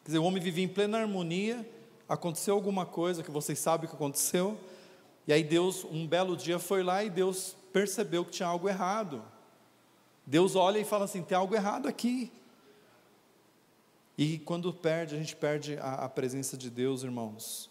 Quer 0.05 0.13
dizer, 0.13 0.19
o 0.21 0.25
homem 0.25 0.43
vivia 0.43 0.65
em 0.65 0.69
plena 0.69 1.01
harmonia, 1.01 1.69
aconteceu 2.09 2.55
alguma 2.55 2.87
coisa 2.87 3.23
que 3.23 3.31
vocês 3.31 3.59
sabem 3.59 3.87
que 3.87 3.95
aconteceu, 3.95 4.59
e 5.27 5.33
aí 5.35 5.43
Deus, 5.43 5.85
um 5.85 6.07
belo 6.07 6.35
dia, 6.35 6.59
foi 6.59 6.83
lá 6.83 7.05
e 7.05 7.11
Deus 7.11 7.55
percebeu 7.75 8.25
que 8.25 8.31
tinha 8.31 8.49
algo 8.49 8.69
errado. 8.71 9.23
Deus 10.25 10.57
olha 10.57 10.79
e 10.79 10.85
fala 10.85 11.05
assim: 11.05 11.23
tem 11.23 11.37
algo 11.37 11.55
errado 11.55 11.87
aqui. 11.87 12.33
E 14.19 14.39
quando 14.41 14.71
perde, 14.75 15.15
a 15.15 15.19
gente 15.19 15.35
perde 15.35 15.79
a, 15.79 15.95
a 15.95 16.09
presença 16.09 16.57
de 16.57 16.69
Deus, 16.69 17.05
irmãos. 17.05 17.71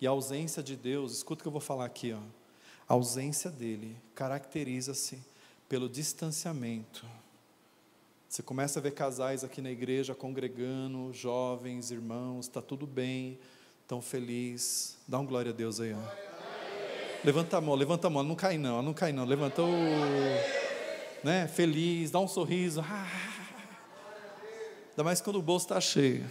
E 0.00 0.06
a 0.06 0.10
ausência 0.10 0.62
de 0.62 0.76
Deus, 0.76 1.12
escuta 1.12 1.40
o 1.40 1.42
que 1.42 1.48
eu 1.48 1.52
vou 1.52 1.60
falar 1.60 1.86
aqui, 1.86 2.12
ó. 2.12 2.20
A 2.86 2.94
ausência 2.94 3.50
dele 3.50 3.96
caracteriza-se 4.14 5.18
pelo 5.68 5.88
distanciamento 5.88 7.06
você 8.30 8.44
começa 8.44 8.78
a 8.78 8.82
ver 8.82 8.92
casais 8.92 9.42
aqui 9.42 9.60
na 9.60 9.72
igreja 9.72 10.14
congregando, 10.14 11.12
jovens, 11.12 11.90
irmãos, 11.90 12.46
está 12.46 12.62
tudo 12.62 12.86
bem, 12.86 13.40
tão 13.88 14.00
feliz. 14.00 14.96
Dá 15.08 15.18
um 15.18 15.26
glória 15.26 15.50
a 15.50 15.52
Deus 15.52 15.80
aí. 15.80 15.92
Ó. 15.92 15.98
Levanta 17.24 17.56
a 17.56 17.60
mão, 17.60 17.74
levanta 17.74 18.06
a 18.06 18.10
mão, 18.10 18.22
não 18.22 18.36
cai 18.36 18.56
não, 18.56 18.80
não 18.82 18.94
cai 18.94 19.12
não. 19.12 19.24
Levanta 19.24 19.62
o. 19.62 19.68
Né, 21.24 21.48
feliz, 21.48 22.12
dá 22.12 22.20
um 22.20 22.28
sorriso. 22.28 22.84
Ainda 24.90 25.04
mais 25.04 25.20
quando 25.20 25.36
o 25.36 25.42
bolso 25.42 25.66
está 25.66 25.80
cheio. 25.80 26.28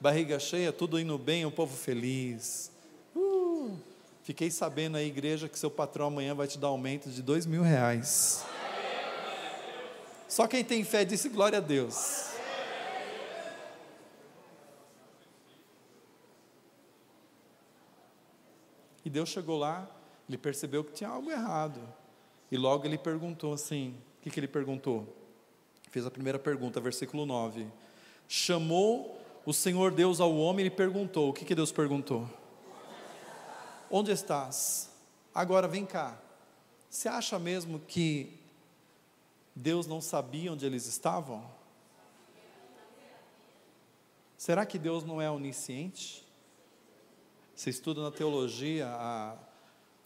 Barriga 0.00 0.38
cheia, 0.38 0.72
tudo 0.72 0.98
indo 0.98 1.16
bem, 1.16 1.46
o 1.46 1.50
povo 1.50 1.76
feliz. 1.76 2.72
Uh, 3.14 3.76
fiquei 4.24 4.50
sabendo 4.50 4.96
aí, 4.96 5.06
igreja, 5.06 5.48
que 5.48 5.58
seu 5.58 5.70
patrão 5.70 6.08
amanhã 6.08 6.34
vai 6.34 6.48
te 6.48 6.58
dar 6.58 6.66
aumento 6.68 7.08
de 7.08 7.22
dois 7.22 7.46
mil 7.46 7.62
reais. 7.62 8.44
Só 10.28 10.48
quem 10.48 10.64
tem 10.64 10.82
fé 10.82 11.04
disse 11.04 11.28
glória 11.28 11.58
a 11.58 11.60
Deus. 11.60 12.32
E 19.04 19.10
Deus 19.10 19.28
chegou 19.28 19.58
lá, 19.58 19.88
ele 20.28 20.38
percebeu 20.38 20.82
que 20.82 20.92
tinha 20.92 21.10
algo 21.10 21.30
errado. 21.30 21.80
E 22.50 22.56
logo 22.56 22.84
ele 22.84 22.98
perguntou 22.98 23.52
assim: 23.52 23.94
o 24.18 24.22
que, 24.22 24.30
que 24.30 24.40
ele 24.40 24.48
perguntou? 24.48 25.21
Fez 25.92 26.06
a 26.06 26.10
primeira 26.10 26.38
pergunta, 26.38 26.80
versículo 26.80 27.26
9. 27.26 27.66
Chamou 28.26 29.20
o 29.44 29.52
Senhor 29.52 29.92
Deus 29.92 30.20
ao 30.20 30.34
homem 30.34 30.64
e 30.64 30.70
perguntou: 30.70 31.28
o 31.28 31.32
que, 31.34 31.44
que 31.44 31.54
Deus 31.54 31.70
perguntou? 31.70 32.26
Onde 33.90 34.10
estás? 34.10 34.90
Agora 35.34 35.68
vem 35.68 35.84
cá. 35.84 36.18
Você 36.88 37.10
acha 37.10 37.38
mesmo 37.38 37.78
que 37.78 38.40
Deus 39.54 39.86
não 39.86 40.00
sabia 40.00 40.50
onde 40.50 40.64
eles 40.64 40.86
estavam? 40.86 41.44
Será 44.38 44.64
que 44.64 44.78
Deus 44.78 45.04
não 45.04 45.20
é 45.20 45.30
onisciente? 45.30 46.26
Você 47.54 47.68
estuda 47.68 48.00
na 48.02 48.10
teologia 48.10 48.88
a, 48.88 49.36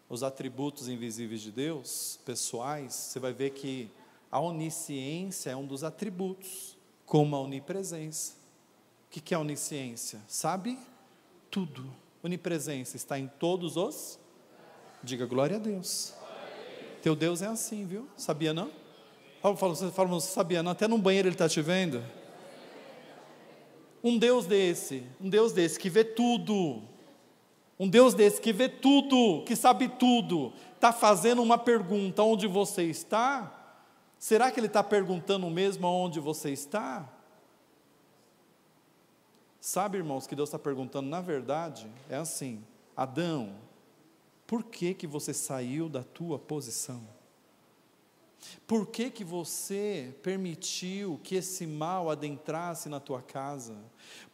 os 0.09 0.25
atributos 0.25 0.89
invisíveis 0.89 1.41
de 1.41 1.53
Deus, 1.53 2.19
pessoais, 2.25 2.93
você 2.93 3.21
vai 3.21 3.33
ver 3.33 3.51
que 3.51 3.89
a 4.37 4.41
onisciência 4.41 5.49
é 5.49 5.57
um 5.57 5.65
dos 5.65 5.83
atributos, 5.83 6.77
como 7.07 7.35
a 7.35 7.41
onipresença. 7.41 8.35
O 9.07 9.09
que 9.09 9.33
é 9.33 9.39
onisciência? 9.39 10.21
Sabe 10.29 10.79
tudo. 11.51 11.91
Onipresença 12.23 12.97
está 12.97 13.19
em 13.19 13.29
todos 13.29 13.79
os. 13.79 14.19
Diga 15.03 15.25
glória 15.25 15.57
a 15.57 15.59
Deus. 15.59 16.13
Teu 17.01 17.17
Deus 17.17 17.41
é 17.41 17.47
assim, 17.47 17.87
viu? 17.87 18.07
Sabia 18.15 18.53
não? 18.53 18.71
Fala, 19.41 19.57
fala, 19.57 20.09
você 20.09 20.31
sabia, 20.31 20.63
não, 20.63 20.73
até 20.73 20.87
no 20.87 20.99
banheiro 20.99 21.29
ele 21.29 21.35
está 21.35 21.49
te 21.49 21.63
vendo. 21.63 22.05
Um 24.05 24.19
Deus 24.19 24.45
desse, 24.45 25.03
um 25.19 25.31
Deus 25.31 25.51
desse 25.51 25.79
que 25.79 25.89
vê 25.89 26.05
tudo, 26.05 26.83
um 27.79 27.89
Deus 27.89 28.13
desse 28.13 28.39
que 28.39 28.53
vê 28.53 28.69
tudo, 28.69 29.45
que 29.47 29.57
sabe 29.57 29.89
tudo, 29.89 30.53
está 30.75 30.93
fazendo 30.93 31.43
uma 31.43 31.57
pergunta: 31.57 32.23
onde 32.23 32.47
você 32.47 32.83
está? 32.83 33.56
Será 34.27 34.51
que 34.51 34.59
ele 34.59 34.67
está 34.67 34.83
perguntando 34.83 35.49
mesmo 35.49 35.87
onde 35.87 36.19
você 36.19 36.51
está? 36.51 37.09
Sabe, 39.61 39.99
irmãos, 39.99 40.27
que 40.27 40.35
Deus 40.35 40.49
está 40.49 40.59
perguntando, 40.59 41.09
na 41.09 41.21
verdade, 41.21 41.89
é 42.11 42.17
assim: 42.17 42.61
Adão, 42.97 43.55
por 44.45 44.65
que, 44.65 44.95
que 44.95 45.07
você 45.07 45.33
saiu 45.33 45.89
da 45.89 46.03
tua 46.03 46.41
posição? 46.41 47.07
Por 48.67 48.89
que, 48.89 49.11
que 49.11 49.23
você 49.23 50.13
permitiu 50.25 51.21
que 51.23 51.37
esse 51.37 51.65
mal 51.65 52.11
adentrasse 52.11 52.89
na 52.89 52.99
tua 52.99 53.23
casa? 53.23 53.77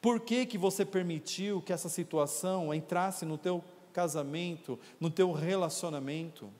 Por 0.00 0.20
que, 0.20 0.46
que 0.46 0.56
você 0.56 0.86
permitiu 0.86 1.60
que 1.60 1.70
essa 1.70 1.90
situação 1.90 2.72
entrasse 2.72 3.26
no 3.26 3.36
teu 3.36 3.62
casamento, 3.92 4.78
no 4.98 5.10
teu 5.10 5.32
relacionamento? 5.32 6.50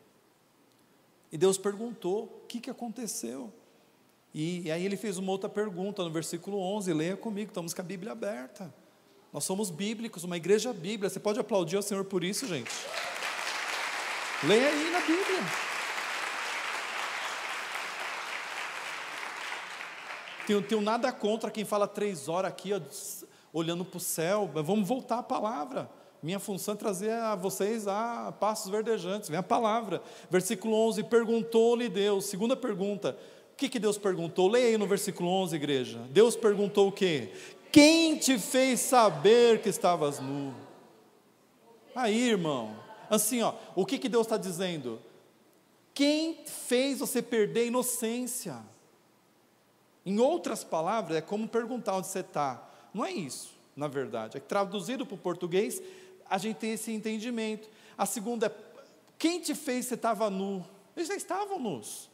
E 1.33 1.39
Deus 1.39 1.57
perguntou: 1.57 2.25
o 2.25 2.47
que, 2.47 2.61
que 2.61 2.71
aconteceu? 2.71 3.51
E, 4.35 4.63
e 4.63 4.71
aí 4.71 4.85
ele 4.85 4.97
fez 4.97 5.17
uma 5.17 5.33
outra 5.33 5.49
pergunta 5.49 6.05
no 6.05 6.11
versículo 6.11 6.59
11, 6.59 6.93
leia 6.93 7.17
comigo, 7.17 7.51
estamos 7.51 7.73
com 7.73 7.81
a 7.81 7.85
Bíblia 7.85 8.13
aberta. 8.13 8.73
Nós 9.33 9.45
somos 9.45 9.71
bíblicos, 9.71 10.25
uma 10.25 10.37
igreja 10.37 10.73
bíblica. 10.75 11.09
Você 11.09 11.19
pode 11.19 11.41
aplaudir 11.41 11.77
ao 11.77 11.83
Senhor 11.83 12.05
por 12.05 12.23
isso, 12.23 12.47
gente? 12.47 12.71
Leia 14.45 14.69
aí 14.69 14.91
na 14.91 15.01
Bíblia. 15.01 15.43
Tenho, 20.47 20.63
tenho 20.63 20.81
nada 20.83 21.11
contra 21.13 21.51
quem 21.51 21.65
fala 21.65 21.89
três 21.89 22.29
horas 22.29 22.51
aqui, 22.51 22.73
ó, 22.75 22.81
olhando 23.53 23.85
para 23.85 23.97
o 23.97 24.01
céu. 24.01 24.51
Vamos 24.53 24.87
voltar 24.87 25.19
à 25.19 25.23
palavra. 25.23 25.89
Minha 26.23 26.39
função 26.39 26.75
é 26.75 26.77
trazer 26.77 27.11
a 27.11 27.35
vocês 27.35 27.89
a 27.89 28.33
passos 28.39 28.71
verdejantes, 28.71 29.29
vem 29.29 29.39
a 29.39 29.43
palavra. 29.43 30.01
Versículo 30.31 30.75
11: 30.89 31.03
Perguntou-lhe 31.05 31.89
Deus, 31.89 32.27
segunda 32.27 32.55
pergunta, 32.55 33.19
o 33.53 33.57
que, 33.57 33.69
que 33.69 33.79
Deus 33.79 33.99
perguntou? 33.99 34.49
Leia 34.49 34.69
aí 34.69 34.79
no 34.79 34.87
versículo 34.87 35.29
11, 35.29 35.57
igreja. 35.57 35.99
Deus 36.11 36.37
perguntou 36.37 36.89
o 36.89 36.93
quê? 36.93 37.33
Quem 37.73 38.17
te 38.17 38.39
fez 38.39 38.81
saber 38.81 39.63
que 39.63 39.69
estavas 39.69 40.21
nu? 40.21 40.55
Aí, 41.95 42.31
irmão, 42.31 42.77
assim, 43.11 43.43
ó, 43.43 43.55
o 43.75 43.85
que, 43.85 43.99
que 43.99 44.09
Deus 44.09 44.27
está 44.27 44.37
dizendo? 44.37 45.01
Quem 45.93 46.45
fez 46.47 47.01
você 47.01 47.21
perder 47.21 47.61
a 47.61 47.65
inocência? 47.65 48.57
Em 50.05 50.19
outras 50.19 50.65
palavras, 50.65 51.17
é 51.17 51.21
como 51.21 51.47
perguntar 51.49 51.97
onde 51.97 52.07
você 52.07 52.21
está. 52.21 52.69
Não 52.93 53.05
é 53.05 53.13
isso, 53.13 53.55
na 53.77 53.89
verdade. 53.89 54.37
É 54.37 54.41
que 54.41 54.47
traduzido 54.47 55.05
para 55.05 55.15
o 55.15 55.19
português, 55.19 55.83
a 56.33 56.39
gente 56.39 56.57
tem 56.57 56.73
esse 56.73 56.91
entendimento. 56.91 57.69
A 57.97 58.07
segunda 58.07 58.47
é: 58.47 58.55
quem 59.19 59.39
te 59.39 59.55
fez 59.55 59.85
você 59.85 59.95
estava 59.95 60.31
nu? 60.31 60.65
Eles 60.97 61.09
já 61.09 61.15
estavam 61.15 61.61
nus. 61.61 62.11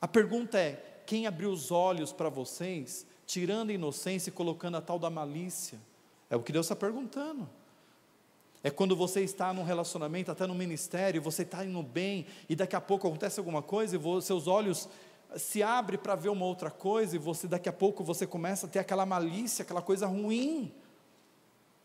A 0.00 0.06
pergunta 0.06 0.56
é: 0.56 1.00
quem 1.04 1.26
abriu 1.26 1.50
os 1.50 1.72
olhos 1.72 2.12
para 2.12 2.28
vocês, 2.28 3.04
tirando 3.26 3.70
a 3.70 3.72
inocência 3.72 4.30
e 4.30 4.32
colocando 4.32 4.76
a 4.76 4.80
tal 4.80 4.96
da 4.96 5.10
malícia? 5.10 5.76
É 6.30 6.36
o 6.36 6.42
que 6.42 6.52
Deus 6.52 6.66
está 6.66 6.76
perguntando. 6.76 7.48
É 8.62 8.70
quando 8.70 8.94
você 8.94 9.22
está 9.22 9.52
num 9.52 9.64
relacionamento, 9.64 10.30
até 10.30 10.46
no 10.46 10.54
ministério, 10.54 11.20
você 11.20 11.42
está 11.42 11.64
indo 11.64 11.82
bem 11.82 12.26
e 12.48 12.54
daqui 12.54 12.76
a 12.76 12.80
pouco 12.80 13.08
acontece 13.08 13.40
alguma 13.40 13.62
coisa 13.62 13.96
e 13.96 14.22
seus 14.22 14.46
olhos 14.46 14.88
se 15.36 15.64
abrem 15.64 15.98
para 15.98 16.14
ver 16.14 16.28
uma 16.28 16.44
outra 16.44 16.70
coisa 16.70 17.16
e 17.16 17.18
você 17.18 17.48
daqui 17.48 17.68
a 17.68 17.72
pouco 17.72 18.04
você 18.04 18.24
começa 18.24 18.66
a 18.66 18.68
ter 18.68 18.78
aquela 18.78 19.04
malícia, 19.04 19.64
aquela 19.64 19.82
coisa 19.82 20.06
ruim. 20.06 20.72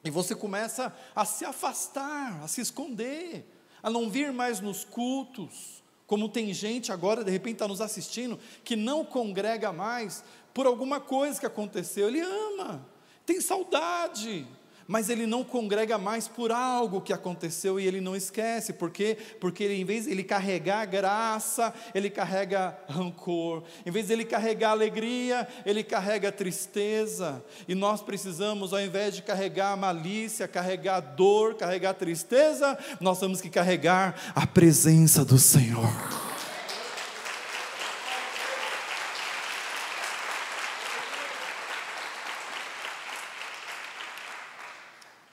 E 0.03 0.09
você 0.09 0.35
começa 0.35 0.95
a 1.15 1.25
se 1.25 1.45
afastar, 1.45 2.43
a 2.43 2.47
se 2.47 2.61
esconder, 2.61 3.45
a 3.83 3.89
não 3.89 4.09
vir 4.09 4.31
mais 4.31 4.59
nos 4.59 4.83
cultos. 4.83 5.83
Como 6.07 6.27
tem 6.27 6.53
gente 6.53 6.91
agora, 6.91 7.23
de 7.23 7.31
repente 7.31 7.53
está 7.53 7.67
nos 7.67 7.81
assistindo, 7.81 8.39
que 8.63 8.75
não 8.75 9.05
congrega 9.05 9.71
mais 9.71 10.23
por 10.53 10.65
alguma 10.65 10.99
coisa 10.99 11.39
que 11.39 11.45
aconteceu. 11.45 12.07
Ele 12.07 12.19
ama, 12.19 12.85
tem 13.25 13.39
saudade, 13.39 14.45
mas 14.87 15.09
ele 15.09 15.25
não 15.25 15.43
congrega 15.43 15.97
mais 15.97 16.27
por 16.27 16.51
algo 16.51 17.01
que 17.01 17.13
aconteceu 17.13 17.79
e 17.79 17.87
ele 17.87 18.01
não 18.01 18.15
esquece, 18.15 18.73
por 18.73 18.91
quê? 18.91 19.17
Porque 19.39 19.63
ele, 19.63 19.75
em 19.75 19.85
vez 19.85 20.05
de 20.05 20.11
ele 20.11 20.23
carregar 20.23 20.85
graça, 20.85 21.73
ele 21.93 22.09
carrega 22.09 22.77
rancor, 22.87 23.63
em 23.85 23.91
vez 23.91 24.07
de 24.07 24.13
ele 24.13 24.25
carregar 24.25 24.71
alegria, 24.71 25.47
ele 25.65 25.83
carrega 25.83 26.31
tristeza, 26.31 27.43
e 27.67 27.75
nós 27.75 28.01
precisamos, 28.01 28.73
ao 28.73 28.81
invés 28.81 29.15
de 29.15 29.21
carregar 29.21 29.75
malícia, 29.77 30.47
carregar 30.47 30.99
dor, 30.99 31.55
carregar 31.55 31.93
tristeza, 31.93 32.77
nós 32.99 33.19
temos 33.19 33.41
que 33.41 33.49
carregar 33.49 34.15
a 34.35 34.45
presença 34.45 35.23
do 35.23 35.37
Senhor. 35.37 36.30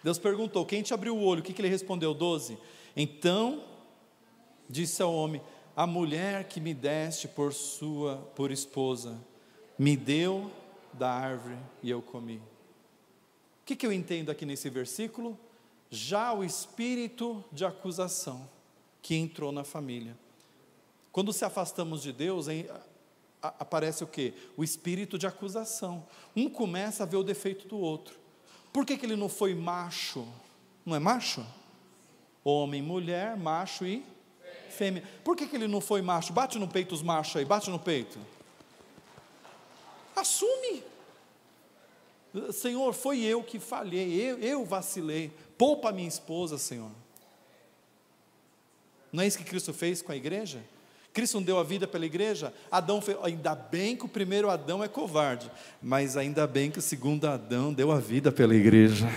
Deus 0.02 0.19
perguntou: 0.19 0.64
Quem 0.64 0.83
te 0.83 0.95
abriu 0.95 1.17
o 1.17 1.25
olho? 1.25 1.40
O 1.40 1.43
que, 1.43 1.52
que 1.52 1.61
ele 1.61 1.69
respondeu? 1.69 2.14
12. 2.14 2.59
Então 2.97 3.64
disse 4.69 5.02
ao 5.02 5.12
homem: 5.12 5.40
A 5.76 5.87
mulher 5.87 6.45
que 6.45 6.61
me 6.61 6.75
deste 6.75 7.26
por 7.28 7.52
sua 7.52 8.17
por 8.35 8.50
esposa 8.50 9.19
me 9.78 9.97
deu 9.97 10.50
da 10.93 11.11
árvore 11.11 11.57
e 11.83 11.90
eu 11.90 12.02
comi. 12.02 12.37
O 12.37 13.67
que, 13.67 13.76
que 13.76 13.87
eu 13.87 13.93
entendo 13.93 14.31
aqui 14.31 14.45
nesse 14.47 14.69
versículo? 14.71 15.38
Já 15.90 16.33
o 16.33 16.45
espírito 16.45 17.45
de 17.52 17.64
acusação 17.64 18.49
que 19.00 19.14
entrou 19.14 19.52
na 19.52 19.64
família. 19.64 20.17
Quando 21.12 21.33
se 21.33 21.45
afastamos 21.45 22.02
de 22.02 22.12
Deus, 22.12 22.47
aparece 23.40 24.05
o 24.05 24.07
que? 24.07 24.35
O 24.57 24.62
espírito 24.62 25.16
de 25.18 25.27
acusação. 25.27 26.07
Um 26.37 26.49
começa 26.49 27.03
a 27.03 27.07
ver 27.07 27.16
o 27.16 27.23
defeito 27.23 27.66
do 27.66 27.79
outro. 27.79 28.18
Por 28.72 28.85
que, 28.85 28.96
que 28.96 29.07
ele 29.07 29.16
não 29.16 29.28
foi 29.28 29.54
macho? 29.54 30.26
Não 30.85 30.94
é 30.94 30.98
macho? 30.98 31.44
Homem, 32.44 32.83
mulher, 32.83 33.37
macho 33.37 33.87
e 33.87 34.04
fêmea. 34.70 35.02
Por 35.24 35.37
que, 35.37 35.46
que 35.46 35.57
ele 35.57 35.66
não 35.66 35.81
foi 35.81 36.00
macho? 36.00 36.33
Bate 36.33 36.59
no 36.59 36.68
peito 36.68 36.94
os 36.94 37.02
machos 37.02 37.37
aí, 37.37 37.44
bate 37.44 37.68
no 37.68 37.78
peito. 37.78 38.18
Assume. 40.14 40.83
Senhor, 42.52 42.92
foi 42.94 43.20
eu 43.20 43.42
que 43.42 43.59
falhei, 43.59 44.20
eu, 44.20 44.38
eu 44.38 44.64
vacilei. 44.64 45.33
Poupa 45.57 45.90
minha 45.90 46.09
esposa, 46.09 46.59
Senhor. 46.59 46.90
Não 49.12 49.22
é 49.22 49.26
isso 49.26 49.38
que 49.38 49.44
Cristo 49.44 49.72
fez 49.72 50.02
com 50.02 50.12
a 50.12 50.16
igreja? 50.16 50.62
Cristo 51.12 51.35
não 51.35 51.42
deu 51.42 51.59
a 51.59 51.64
vida 51.64 51.87
pela 51.87 52.07
igreja? 52.07 52.53
Adão 52.71 53.01
fez, 53.01 53.16
ainda 53.23 53.55
bem 53.55 53.97
que 53.97 54.05
o 54.05 54.09
primeiro 54.09 54.51
Adão 54.51 54.85
é 54.85 54.88
covarde, 54.88 55.51
mas 55.83 56.16
ainda 56.16 56.47
bem 56.47 56.71
que 56.71 56.79
o 56.79 56.83
segundo 56.83 57.27
Adão 57.27 57.73
deu 57.73 57.90
a 57.90 57.99
vida 57.99 58.31
pela 58.31 58.55
igreja. 58.55 59.09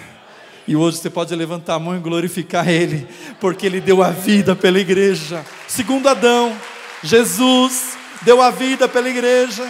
E 0.67 0.75
hoje 0.75 0.97
você 0.97 1.09
pode 1.09 1.35
levantar 1.35 1.75
a 1.75 1.79
mão 1.79 1.95
e 1.95 1.99
glorificar 1.99 2.67
Ele, 2.67 3.07
porque 3.39 3.65
Ele 3.65 3.81
deu 3.81 4.01
a 4.01 4.09
vida 4.09 4.55
pela 4.55 4.79
igreja. 4.79 5.45
Segundo 5.67 6.07
Adão, 6.07 6.55
Jesus 7.03 7.97
deu 8.21 8.41
a 8.41 8.51
vida 8.51 8.87
pela 8.87 9.09
igreja. 9.09 9.69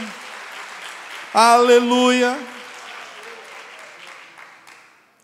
Aleluia. 1.34 2.38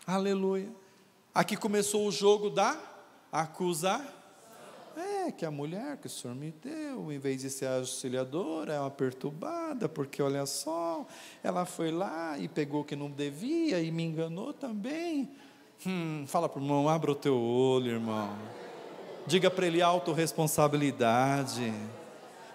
Aleluia. 0.06 0.68
Aqui 1.34 1.54
começou 1.54 2.08
o 2.08 2.10
jogo 2.10 2.48
da 2.48 2.76
acusar 3.30 4.17
é 4.98 5.32
que 5.32 5.44
a 5.44 5.50
mulher 5.50 5.96
que 5.96 6.06
o 6.06 6.10
senhor 6.10 6.34
me 6.34 6.52
deu, 6.62 7.12
em 7.12 7.18
vez 7.18 7.42
de 7.42 7.50
ser 7.50 7.66
auxiliadora, 7.66 8.74
é 8.74 8.80
uma 8.80 8.90
perturbada, 8.90 9.88
porque 9.88 10.22
olha 10.22 10.44
só, 10.46 11.06
ela 11.42 11.64
foi 11.64 11.90
lá 11.90 12.38
e 12.38 12.48
pegou 12.48 12.82
o 12.82 12.84
que 12.84 12.96
não 12.96 13.10
devia 13.10 13.80
e 13.80 13.90
me 13.90 14.04
enganou 14.04 14.52
também. 14.52 15.30
Hum, 15.86 16.24
fala 16.26 16.48
para 16.48 16.60
o 16.60 16.62
irmão, 16.62 16.88
abra 16.88 17.10
o 17.10 17.14
teu 17.14 17.36
olho, 17.36 17.92
irmão. 17.92 18.36
Diga 19.26 19.50
para 19.50 19.66
ele 19.66 19.80
autorresponsabilidade. 19.80 21.72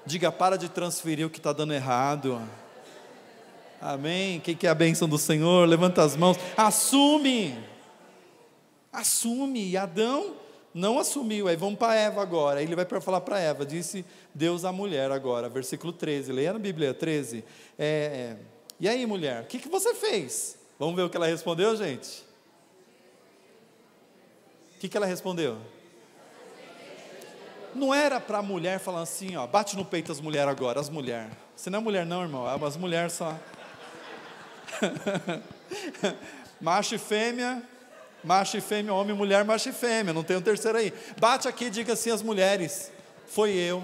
Diga, 0.05 0.31
para 0.31 0.57
de 0.57 0.67
transferir 0.67 1.25
o 1.25 1.29
que 1.29 1.37
está 1.37 1.53
dando 1.53 1.73
errado. 1.73 2.41
Amém? 3.79 4.39
Quem 4.39 4.55
quer 4.55 4.69
a 4.69 4.75
bênção 4.75 5.07
do 5.07 5.17
Senhor? 5.17 5.67
Levanta 5.67 6.03
as 6.03 6.15
mãos. 6.15 6.37
Assume. 6.57 7.57
Assume. 8.91 9.69
E 9.69 9.77
Adão 9.77 10.42
não 10.73 10.97
assumiu. 10.97 11.47
Aí 11.47 11.55
vamos 11.55 11.77
para 11.77 11.95
Eva 11.95 12.21
agora. 12.21 12.59
Aí 12.59 12.65
ele 12.65 12.75
vai 12.75 12.85
para 12.85 12.99
falar 12.99 13.21
para 13.21 13.39
Eva. 13.39 13.65
Disse 13.65 14.05
Deus 14.33 14.65
à 14.65 14.71
mulher 14.71 15.11
agora, 15.11 15.47
versículo 15.49 15.93
13. 15.93 16.31
Leia 16.31 16.53
na 16.53 16.59
Bíblia 16.59 16.93
13. 16.93 17.43
É, 17.77 17.85
é, 17.85 18.37
e 18.79 18.89
aí, 18.89 19.05
mulher, 19.05 19.43
o 19.43 19.45
que, 19.45 19.59
que 19.59 19.69
você 19.69 19.93
fez? 19.93 20.57
Vamos 20.79 20.95
ver 20.95 21.03
o 21.03 21.09
que 21.09 21.17
ela 21.17 21.27
respondeu, 21.27 21.75
gente? 21.75 22.23
O 24.75 24.79
que, 24.79 24.89
que 24.89 24.97
ela 24.97 25.05
respondeu? 25.05 25.57
Não 27.73 27.93
era 27.93 28.19
para 28.19 28.39
a 28.39 28.43
mulher 28.43 28.79
falar 28.79 29.01
assim, 29.01 29.35
ó, 29.35 29.47
bate 29.47 29.75
no 29.75 29.85
peito 29.85 30.11
as 30.11 30.19
mulheres 30.19 30.49
agora, 30.49 30.79
as 30.79 30.89
mulheres. 30.89 31.31
Você 31.55 31.69
não 31.69 31.79
é 31.79 31.81
mulher 31.81 32.05
não, 32.05 32.21
irmão, 32.21 32.47
é 32.47 32.65
as 32.65 32.77
mulheres 32.77 33.13
só. 33.13 33.35
Macho 36.61 36.95
e 36.95 36.97
fêmea, 36.97 37.63
Macho 38.23 38.57
e 38.57 38.61
fêmea, 38.61 38.93
homem 38.93 39.13
e 39.13 39.17
mulher, 39.17 39.43
macho 39.43 39.69
e 39.69 39.73
fêmea, 39.73 40.13
não 40.13 40.23
tem 40.23 40.37
um 40.37 40.41
terceiro 40.41 40.77
aí. 40.77 40.93
Bate 41.19 41.47
aqui 41.47 41.65
e 41.65 41.69
diga 41.69 41.93
assim 41.93 42.09
as 42.09 42.21
mulheres: 42.21 42.91
Foi 43.27 43.51
eu. 43.51 43.83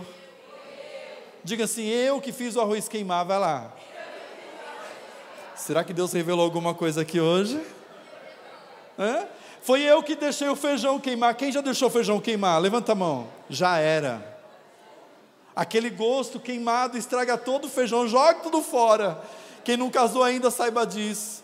Diga 1.43 1.65
assim: 1.65 1.87
Eu 1.87 2.21
que 2.21 2.31
fiz 2.31 2.55
o 2.55 2.61
arroz 2.61 2.87
queimar, 2.87 3.25
vai 3.25 3.39
lá. 3.39 3.73
Será 5.55 5.83
que 5.83 5.93
Deus 5.93 6.13
revelou 6.13 6.45
alguma 6.45 6.73
coisa 6.73 7.01
aqui 7.01 7.19
hoje? 7.19 7.59
Hã? 8.97 9.25
Foi 9.61 9.81
eu 9.81 10.01
que 10.01 10.15
deixei 10.15 10.47
o 10.47 10.55
feijão 10.55 10.99
queimar. 10.99 11.35
Quem 11.35 11.51
já 11.51 11.59
deixou 11.59 11.89
o 11.89 11.91
feijão 11.91 12.19
queimar? 12.19 12.61
Levanta 12.61 12.93
a 12.93 12.95
mão. 12.95 13.27
Já 13.49 13.77
era. 13.77 14.39
Aquele 15.53 15.89
gosto 15.89 16.39
queimado 16.39 16.97
estraga 16.97 17.37
todo 17.37 17.65
o 17.65 17.69
feijão, 17.69 18.07
joga 18.07 18.35
tudo 18.35 18.61
fora. 18.61 19.21
Quem 19.65 19.75
não 19.75 19.89
casou 19.89 20.23
ainda 20.23 20.49
saiba 20.49 20.85
disso. 20.85 21.43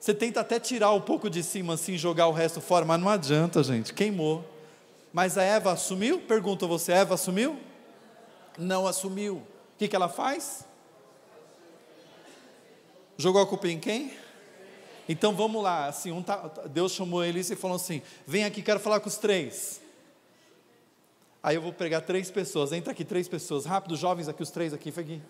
Você 0.00 0.14
tenta 0.14 0.40
até 0.40 0.60
tirar 0.60 0.92
um 0.92 1.00
pouco 1.00 1.28
de 1.28 1.42
cima 1.42 1.74
assim, 1.74 1.98
jogar 1.98 2.28
o 2.28 2.32
resto 2.32 2.60
fora, 2.60 2.84
mas 2.84 3.00
não 3.00 3.08
adianta, 3.08 3.62
gente, 3.62 3.92
queimou. 3.92 4.44
Mas 5.12 5.36
a 5.36 5.42
Eva 5.42 5.72
assumiu? 5.72 6.20
Pergunto 6.20 6.64
a 6.64 6.68
você, 6.68 6.92
Eva 6.92 7.14
assumiu? 7.14 7.58
Não 8.56 8.86
assumiu. 8.86 9.36
O 9.36 9.78
que, 9.78 9.88
que 9.88 9.96
ela 9.96 10.08
faz? 10.08 10.64
Jogou 13.16 13.42
a 13.42 13.46
culpa 13.46 13.68
em 13.68 13.80
quem? 13.80 14.12
Então 15.08 15.34
vamos 15.34 15.62
lá, 15.62 15.86
assim, 15.86 16.12
um 16.12 16.22
tá, 16.22 16.36
Deus 16.70 16.92
chamou 16.92 17.24
eles 17.24 17.50
e 17.50 17.56
falou 17.56 17.76
assim: 17.76 18.02
vem 18.26 18.44
aqui, 18.44 18.62
quero 18.62 18.78
falar 18.78 19.00
com 19.00 19.08
os 19.08 19.16
três. 19.16 19.80
Aí 21.42 21.56
eu 21.56 21.62
vou 21.62 21.72
pregar 21.72 22.02
três 22.02 22.30
pessoas, 22.30 22.72
entra 22.72 22.92
aqui 22.92 23.04
três 23.04 23.26
pessoas, 23.26 23.64
rápido, 23.64 23.96
jovens 23.96 24.28
aqui, 24.28 24.42
os 24.42 24.50
três 24.50 24.74
aqui, 24.74 24.90
fica 24.90 25.00
aqui. 25.00 25.22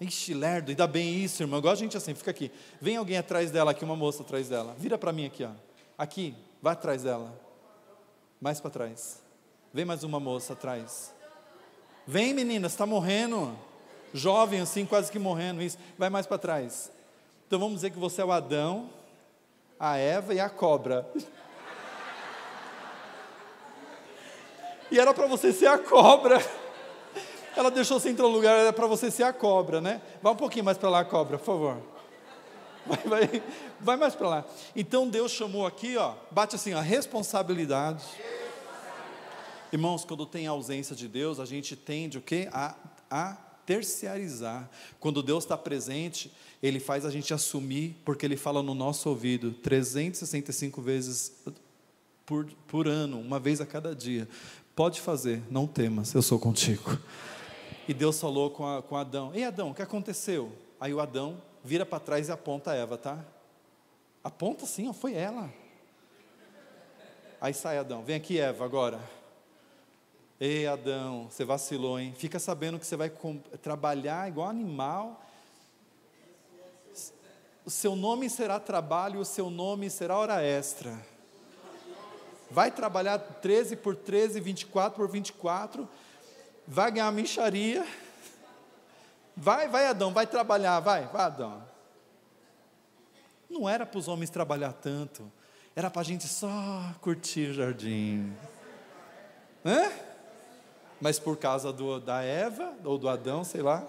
Ixi, 0.00 0.32
lerdo, 0.34 0.70
ainda 0.70 0.86
bem 0.86 1.22
isso, 1.22 1.42
irmão. 1.42 1.58
Igual 1.58 1.72
a 1.72 1.76
gente 1.76 1.96
assim, 1.96 2.14
fica 2.14 2.30
aqui. 2.30 2.50
Vem 2.80 2.96
alguém 2.96 3.18
atrás 3.18 3.50
dela 3.50 3.72
aqui, 3.72 3.84
uma 3.84 3.96
moça 3.96 4.22
atrás 4.22 4.48
dela. 4.48 4.74
Vira 4.78 4.96
para 4.96 5.12
mim 5.12 5.26
aqui, 5.26 5.44
ó. 5.44 5.50
Aqui, 5.98 6.34
Vai 6.62 6.74
atrás 6.74 7.02
dela. 7.02 7.32
Mais 8.40 8.60
para 8.60 8.70
trás. 8.70 9.22
Vem 9.72 9.84
mais 9.84 10.04
uma 10.04 10.20
moça 10.20 10.52
atrás. 10.52 11.14
Vem, 12.06 12.34
menina, 12.34 12.66
está 12.66 12.84
morrendo. 12.84 13.56
Jovem 14.12 14.60
assim, 14.60 14.84
quase 14.84 15.10
que 15.10 15.18
morrendo. 15.18 15.62
Isso. 15.62 15.78
Vai 15.96 16.10
mais 16.10 16.26
para 16.26 16.38
trás. 16.38 16.92
Então 17.46 17.58
vamos 17.58 17.76
dizer 17.76 17.90
que 17.90 17.98
você 17.98 18.20
é 18.20 18.24
o 18.24 18.32
Adão, 18.32 18.90
a 19.78 19.96
Eva 19.96 20.34
e 20.34 20.40
a 20.40 20.48
cobra. 20.48 21.08
E 24.92 24.98
era 24.98 25.14
para 25.14 25.28
você 25.28 25.52
ser 25.52 25.68
a 25.68 25.78
cobra. 25.78 26.38
Ela 27.56 27.70
deixou 27.70 27.98
você 27.98 28.08
entrar 28.08 28.24
no 28.24 28.32
lugar, 28.32 28.56
era 28.56 28.72
para 28.72 28.86
você 28.86 29.10
ser 29.10 29.24
a 29.24 29.32
cobra, 29.32 29.80
né? 29.80 30.00
Vai 30.22 30.32
um 30.32 30.36
pouquinho 30.36 30.64
mais 30.64 30.78
para 30.78 30.88
lá, 30.88 31.04
cobra, 31.04 31.38
por 31.38 31.44
favor. 31.44 31.82
Vai, 32.86 32.98
vai, 33.04 33.42
vai 33.80 33.96
mais 33.96 34.14
para 34.14 34.28
lá. 34.28 34.44
Então 34.74 35.08
Deus 35.08 35.32
chamou 35.32 35.66
aqui, 35.66 35.96
ó, 35.96 36.14
bate 36.30 36.56
assim, 36.56 36.72
a 36.72 36.80
responsabilidade. 36.80 38.04
Irmãos, 39.72 40.04
quando 40.04 40.26
tem 40.26 40.46
ausência 40.46 40.96
de 40.96 41.06
Deus, 41.06 41.38
a 41.38 41.44
gente 41.44 41.76
tende 41.76 42.18
o 42.18 42.20
quê? 42.20 42.48
A, 42.52 42.74
a 43.08 43.36
terciarizar. 43.64 44.68
Quando 44.98 45.22
Deus 45.22 45.44
está 45.44 45.56
presente, 45.56 46.32
Ele 46.60 46.80
faz 46.80 47.04
a 47.04 47.10
gente 47.10 47.32
assumir, 47.32 47.96
porque 48.04 48.26
Ele 48.26 48.36
fala 48.36 48.62
no 48.62 48.74
nosso 48.74 49.08
ouvido 49.08 49.52
365 49.52 50.82
vezes 50.82 51.32
por, 52.26 52.46
por 52.66 52.88
ano, 52.88 53.20
uma 53.20 53.38
vez 53.38 53.60
a 53.60 53.66
cada 53.66 53.94
dia. 53.94 54.28
Pode 54.74 55.00
fazer, 55.00 55.42
não 55.50 55.68
temas, 55.68 56.14
eu 56.14 56.22
sou 56.22 56.38
contigo. 56.38 56.98
E 57.90 57.92
Deus 57.92 58.20
falou 58.20 58.50
com, 58.52 58.64
a, 58.64 58.80
com 58.80 58.96
Adão: 58.96 59.34
Ei 59.34 59.42
Adão, 59.42 59.72
o 59.72 59.74
que 59.74 59.82
aconteceu? 59.82 60.52
Aí 60.78 60.94
o 60.94 61.00
Adão 61.00 61.42
vira 61.64 61.84
para 61.84 61.98
trás 61.98 62.28
e 62.28 62.30
aponta 62.30 62.70
a 62.70 62.76
Eva, 62.76 62.96
tá? 62.96 63.18
Aponta 64.22 64.64
sim, 64.64 64.88
ó, 64.88 64.92
foi 64.92 65.14
ela. 65.14 65.52
Aí 67.40 67.52
sai 67.52 67.78
Adão, 67.78 68.04
vem 68.04 68.14
aqui 68.14 68.38
Eva 68.38 68.64
agora. 68.64 69.00
Ei 70.38 70.68
Adão, 70.68 71.26
você 71.28 71.44
vacilou, 71.44 71.98
hein? 71.98 72.14
Fica 72.16 72.38
sabendo 72.38 72.78
que 72.78 72.86
você 72.86 72.94
vai 72.94 73.10
trabalhar 73.60 74.28
igual 74.28 74.48
animal. 74.48 75.20
O 77.66 77.70
seu 77.70 77.96
nome 77.96 78.30
será 78.30 78.60
trabalho, 78.60 79.18
o 79.18 79.24
seu 79.24 79.50
nome 79.50 79.90
será 79.90 80.16
hora 80.16 80.40
extra. 80.40 80.96
Vai 82.48 82.70
trabalhar 82.70 83.18
13 83.18 83.74
por 83.74 83.96
13, 83.96 84.38
24 84.38 84.96
por 84.96 85.10
24 85.10 85.88
vai 86.70 86.90
ganhar 86.92 87.06
uma 87.06 87.12
micharia. 87.12 87.84
Vai, 89.36 89.68
vai, 89.68 89.86
Adão, 89.86 90.12
vai 90.12 90.26
trabalhar, 90.26 90.80
vai, 90.80 91.06
vai, 91.08 91.22
Adão. 91.22 91.62
Não 93.48 93.68
era 93.68 93.84
para 93.84 93.98
os 93.98 94.06
homens 94.06 94.30
trabalhar 94.30 94.72
tanto, 94.72 95.30
era 95.74 95.90
para 95.90 96.00
a 96.00 96.04
gente 96.04 96.28
só 96.28 96.48
curtir 97.00 97.50
o 97.50 97.54
jardim. 97.54 98.32
Hã? 99.64 99.90
Mas 101.00 101.18
por 101.18 101.36
causa 101.36 101.72
do, 101.72 101.98
da 101.98 102.22
Eva, 102.22 102.72
ou 102.84 102.96
do 102.96 103.08
Adão, 103.08 103.42
sei 103.42 103.62
lá, 103.62 103.84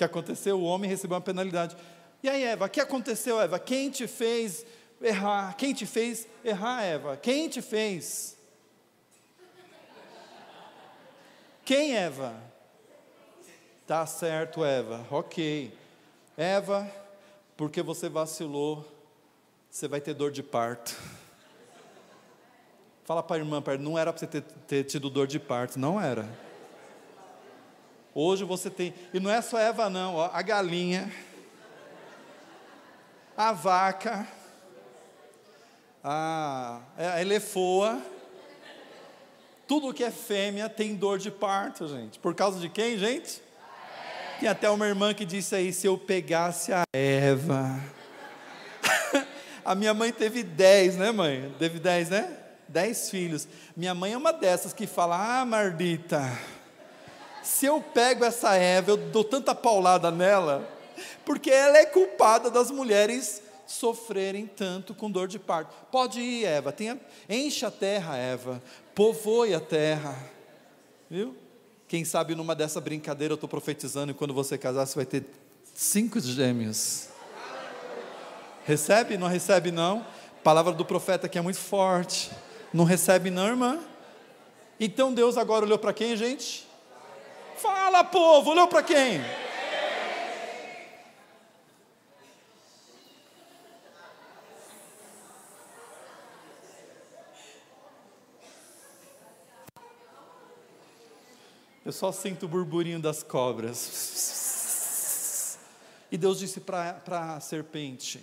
que 0.00 0.04
aconteceu? 0.04 0.58
O 0.58 0.64
homem 0.64 0.88
recebeu 0.88 1.16
uma 1.16 1.20
penalidade. 1.20 1.76
E 2.22 2.28
aí, 2.28 2.42
Eva, 2.42 2.64
o 2.64 2.68
que 2.70 2.80
aconteceu, 2.80 3.38
Eva? 3.38 3.58
Quem 3.58 3.90
te 3.90 4.06
fez 4.06 4.64
errar? 5.00 5.54
Quem 5.56 5.74
te 5.74 5.84
fez 5.84 6.26
errar, 6.42 6.82
Eva? 6.82 7.18
Quem 7.18 7.50
te 7.50 7.60
fez? 7.60 8.36
Quem, 11.70 11.94
Eva? 11.94 12.34
Tá 13.86 14.04
certo, 14.04 14.64
Eva. 14.64 15.06
Ok. 15.08 15.72
Eva, 16.36 16.90
porque 17.56 17.80
você 17.80 18.08
vacilou, 18.08 18.84
você 19.70 19.86
vai 19.86 20.00
ter 20.00 20.12
dor 20.12 20.32
de 20.32 20.42
parto. 20.42 20.96
Fala 23.06 23.22
para 23.22 23.36
a 23.36 23.38
irmã, 23.38 23.62
não 23.78 23.96
era 23.96 24.12
para 24.12 24.18
você 24.18 24.26
ter, 24.26 24.42
ter, 24.42 24.82
tido 24.82 25.08
dor 25.08 25.28
de 25.28 25.38
parto, 25.38 25.78
não 25.78 26.00
era. 26.00 26.28
Hoje 28.12 28.42
você 28.42 28.68
tem, 28.68 28.92
e 29.14 29.20
não 29.20 29.30
é 29.30 29.40
só 29.40 29.56
Eva, 29.56 29.88
não, 29.88 30.16
ó, 30.16 30.28
a 30.32 30.42
galinha, 30.42 31.08
a 33.36 33.52
vaca, 33.52 34.26
a, 36.02 36.80
a 36.96 37.20
elefoa, 37.20 38.02
tudo 39.70 39.94
que 39.94 40.02
é 40.02 40.10
fêmea 40.10 40.68
tem 40.68 40.96
dor 40.96 41.16
de 41.16 41.30
parto, 41.30 41.86
gente. 41.86 42.18
Por 42.18 42.34
causa 42.34 42.58
de 42.58 42.68
quem, 42.68 42.98
gente? 42.98 43.40
Tem 44.40 44.48
até 44.48 44.68
uma 44.68 44.84
irmã 44.84 45.14
que 45.14 45.24
disse 45.24 45.54
aí: 45.54 45.72
se 45.72 45.86
eu 45.86 45.96
pegasse 45.96 46.72
a 46.72 46.82
Eva. 46.92 47.80
a 49.64 49.72
minha 49.76 49.94
mãe 49.94 50.10
teve 50.10 50.42
dez, 50.42 50.96
né, 50.96 51.12
mãe? 51.12 51.54
Teve 51.56 51.78
dez, 51.78 52.10
né? 52.10 52.36
Dez 52.66 53.10
filhos. 53.10 53.46
Minha 53.76 53.94
mãe 53.94 54.12
é 54.12 54.16
uma 54.16 54.32
dessas 54.32 54.72
que 54.72 54.88
fala: 54.88 55.40
ah, 55.40 55.44
Mardita, 55.44 56.36
se 57.40 57.66
eu 57.66 57.80
pego 57.80 58.24
essa 58.24 58.56
Eva, 58.56 58.90
eu 58.90 58.96
dou 58.96 59.22
tanta 59.22 59.54
paulada 59.54 60.10
nela, 60.10 60.68
porque 61.24 61.48
ela 61.48 61.78
é 61.78 61.86
culpada 61.86 62.50
das 62.50 62.72
mulheres 62.72 63.40
sofrerem 63.70 64.48
tanto 64.48 64.92
com 64.94 65.08
dor 65.08 65.28
de 65.28 65.38
parto. 65.38 65.72
Pode 65.92 66.20
ir, 66.20 66.44
Eva, 66.44 66.72
tenha, 66.72 66.98
enche 67.28 67.64
a 67.64 67.70
terra, 67.70 68.16
Eva, 68.16 68.60
povoe 69.00 69.54
a 69.54 69.60
terra. 69.60 70.14
Viu? 71.08 71.34
Quem 71.88 72.04
sabe 72.04 72.34
numa 72.34 72.54
dessa 72.54 72.82
brincadeira 72.82 73.32
eu 73.32 73.36
estou 73.36 73.48
profetizando 73.48 74.12
e 74.12 74.14
quando 74.14 74.34
você 74.34 74.58
casar 74.58 74.84
você 74.84 74.94
vai 74.94 75.06
ter 75.06 75.24
cinco 75.74 76.20
gêmeos. 76.20 77.08
Recebe? 78.66 79.16
Não 79.16 79.26
recebe 79.26 79.70
não? 79.70 80.04
Palavra 80.44 80.74
do 80.74 80.84
profeta 80.84 81.30
que 81.30 81.38
é 81.38 81.40
muito 81.40 81.58
forte. 81.58 82.30
Não 82.74 82.84
recebe 82.84 83.30
não, 83.30 83.46
irmã? 83.46 83.80
Então 84.78 85.14
Deus 85.14 85.38
agora 85.38 85.64
olhou 85.64 85.78
para 85.78 85.94
quem, 85.94 86.14
gente? 86.14 86.68
Fala, 87.56 88.04
povo, 88.04 88.50
olhou 88.50 88.68
para 88.68 88.82
quem? 88.82 89.22
Eu 101.84 101.92
só 101.92 102.12
sinto 102.12 102.46
o 102.46 102.48
burburinho 102.48 103.00
das 103.00 103.22
cobras. 103.22 104.98
E 106.10 106.18
Deus 106.18 106.38
disse 106.38 106.60
para 106.60 107.00
a 107.06 107.40
serpente: 107.40 108.22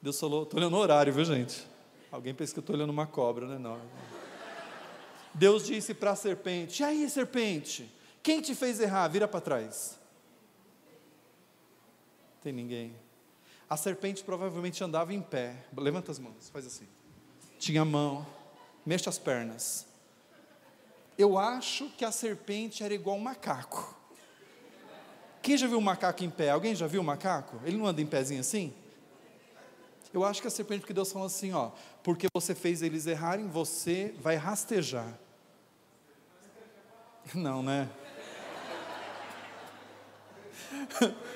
Deus 0.00 0.18
falou, 0.18 0.44
estou 0.44 0.58
olhando 0.58 0.76
o 0.76 0.78
horário, 0.78 1.12
viu 1.12 1.24
gente? 1.24 1.66
Alguém 2.10 2.34
pensa 2.34 2.52
que 2.52 2.58
eu 2.58 2.62
estou 2.62 2.76
olhando 2.76 2.90
uma 2.90 3.06
cobra, 3.06 3.46
né? 3.46 3.58
Não. 3.58 3.80
Deus 5.34 5.66
disse 5.66 5.94
para 5.94 6.12
a 6.12 6.16
serpente: 6.16 6.82
E 6.82 6.84
aí, 6.84 7.08
serpente? 7.10 7.90
Quem 8.22 8.40
te 8.40 8.54
fez 8.54 8.80
errar? 8.80 9.08
Vira 9.08 9.26
para 9.26 9.40
trás. 9.40 9.98
Tem 12.42 12.52
ninguém. 12.52 12.94
A 13.68 13.76
serpente 13.76 14.22
provavelmente 14.22 14.82
andava 14.84 15.14
em 15.14 15.20
pé. 15.22 15.64
Levanta 15.76 16.12
as 16.12 16.18
mãos, 16.18 16.50
faz 16.50 16.66
assim. 16.66 16.86
Tinha 17.58 17.84
mão, 17.84 18.26
mexe 18.84 19.08
as 19.08 19.18
pernas. 19.18 19.86
Eu 21.16 21.38
acho 21.38 21.88
que 21.90 22.04
a 22.04 22.12
serpente 22.12 22.82
era 22.82 22.94
igual 22.94 23.16
um 23.16 23.20
macaco. 23.20 23.96
Quem 25.42 25.56
já 25.56 25.66
viu 25.66 25.78
um 25.78 25.82
macaco 25.82 26.22
em 26.22 26.30
pé? 26.30 26.50
Alguém 26.50 26.74
já 26.74 26.86
viu 26.86 27.00
um 27.00 27.04
macaco? 27.04 27.60
Ele 27.64 27.76
não 27.76 27.86
anda 27.86 28.00
em 28.00 28.06
pezinho 28.06 28.40
assim? 28.40 28.72
Eu 30.12 30.24
acho 30.24 30.40
que 30.40 30.46
a 30.46 30.50
serpente, 30.50 30.80
porque 30.80 30.92
Deus 30.92 31.10
falou 31.10 31.26
assim, 31.26 31.52
ó, 31.52 31.70
porque 32.02 32.26
você 32.34 32.54
fez 32.54 32.82
eles 32.82 33.06
errarem, 33.06 33.48
você 33.48 34.14
vai 34.20 34.36
rastejar. 34.36 35.18
Não, 37.34 37.62
né? 37.62 37.88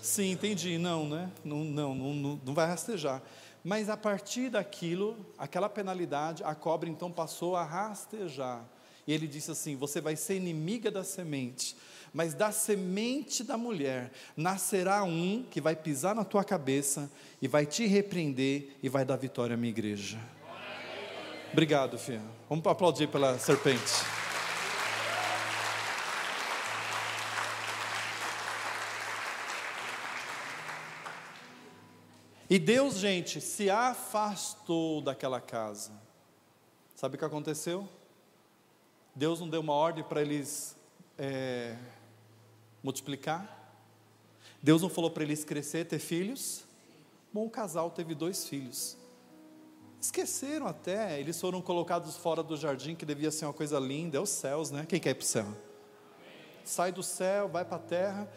Sim, 0.00 0.32
entendi. 0.32 0.78
Não, 0.78 1.06
né? 1.08 1.30
Não, 1.44 1.62
não, 1.64 1.94
não, 1.94 2.40
não 2.44 2.54
vai 2.54 2.66
rastejar. 2.66 3.20
Mas 3.64 3.88
a 3.88 3.96
partir 3.96 4.50
daquilo, 4.50 5.16
aquela 5.36 5.68
penalidade, 5.68 6.42
a 6.44 6.54
cobra 6.54 6.88
então 6.88 7.10
passou 7.10 7.56
a 7.56 7.64
rastejar. 7.64 8.64
E 9.06 9.12
ele 9.12 9.26
disse 9.26 9.50
assim: 9.50 9.76
Você 9.76 10.00
vai 10.00 10.16
ser 10.16 10.36
inimiga 10.36 10.90
da 10.90 11.02
semente, 11.02 11.76
mas 12.12 12.34
da 12.34 12.52
semente 12.52 13.42
da 13.42 13.56
mulher 13.56 14.12
nascerá 14.36 15.02
um 15.02 15.44
que 15.50 15.60
vai 15.60 15.74
pisar 15.74 16.14
na 16.14 16.24
tua 16.24 16.44
cabeça 16.44 17.10
e 17.40 17.48
vai 17.48 17.66
te 17.66 17.86
repreender 17.86 18.76
e 18.82 18.88
vai 18.88 19.04
dar 19.04 19.16
vitória 19.16 19.54
à 19.54 19.56
minha 19.56 19.70
igreja. 19.70 20.18
Obrigado, 21.52 21.98
filha. 21.98 22.22
Vamos 22.48 22.66
aplaudir 22.66 23.08
pela 23.08 23.38
serpente. 23.38 24.17
E 32.50 32.58
Deus, 32.58 32.94
gente, 32.94 33.42
se 33.42 33.68
afastou 33.68 35.02
daquela 35.02 35.38
casa. 35.38 35.92
Sabe 36.96 37.16
o 37.16 37.18
que 37.18 37.24
aconteceu? 37.24 37.86
Deus 39.14 39.38
não 39.40 39.50
deu 39.50 39.60
uma 39.60 39.74
ordem 39.74 40.02
para 40.02 40.22
eles 40.22 40.74
é, 41.18 41.76
multiplicar? 42.82 43.54
Deus 44.62 44.80
não 44.80 44.88
falou 44.88 45.10
para 45.10 45.24
eles 45.24 45.44
crescer, 45.44 45.84
ter 45.84 45.98
filhos? 45.98 46.64
Bom, 47.32 47.44
o 47.44 47.50
casal 47.50 47.90
teve 47.90 48.14
dois 48.14 48.48
filhos. 48.48 48.96
Esqueceram 50.00 50.66
até, 50.66 51.20
eles 51.20 51.38
foram 51.38 51.60
colocados 51.60 52.16
fora 52.16 52.42
do 52.42 52.56
jardim, 52.56 52.94
que 52.94 53.04
devia 53.04 53.30
ser 53.30 53.44
uma 53.44 53.52
coisa 53.52 53.78
linda, 53.78 54.16
é 54.16 54.20
os 54.20 54.30
céus, 54.30 54.70
né? 54.70 54.86
Quem 54.88 54.98
quer 54.98 55.10
ir 55.10 55.14
para 55.14 55.22
o 55.22 55.26
céu? 55.26 55.46
Sai 56.64 56.92
do 56.92 57.02
céu, 57.02 57.48
vai 57.48 57.64
para 57.64 57.76
a 57.76 57.80
terra, 57.80 58.28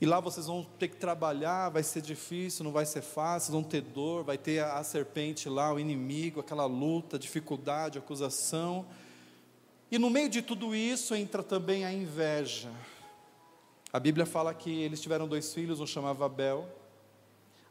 e 0.00 0.06
lá 0.06 0.18
vocês 0.18 0.46
vão 0.46 0.64
ter 0.78 0.88
que 0.88 0.96
trabalhar, 0.96 1.68
vai 1.68 1.82
ser 1.82 2.00
difícil, 2.00 2.64
não 2.64 2.72
vai 2.72 2.86
ser 2.86 3.02
fácil, 3.02 3.52
vão 3.52 3.62
ter 3.62 3.82
dor, 3.82 4.24
vai 4.24 4.38
ter 4.38 4.60
a, 4.60 4.78
a 4.78 4.84
serpente 4.84 5.46
lá, 5.46 5.74
o 5.74 5.78
inimigo, 5.78 6.40
aquela 6.40 6.64
luta, 6.64 7.18
dificuldade, 7.18 7.98
acusação. 7.98 8.86
E 9.90 9.98
no 9.98 10.08
meio 10.08 10.30
de 10.30 10.40
tudo 10.40 10.74
isso 10.74 11.14
entra 11.14 11.42
também 11.42 11.84
a 11.84 11.92
inveja. 11.92 12.70
A 13.92 14.00
Bíblia 14.00 14.24
fala 14.24 14.54
que 14.54 14.70
eles 14.70 15.02
tiveram 15.02 15.28
dois 15.28 15.52
filhos, 15.52 15.80
um 15.80 15.86
chamava 15.86 16.24
Abel. 16.24 16.66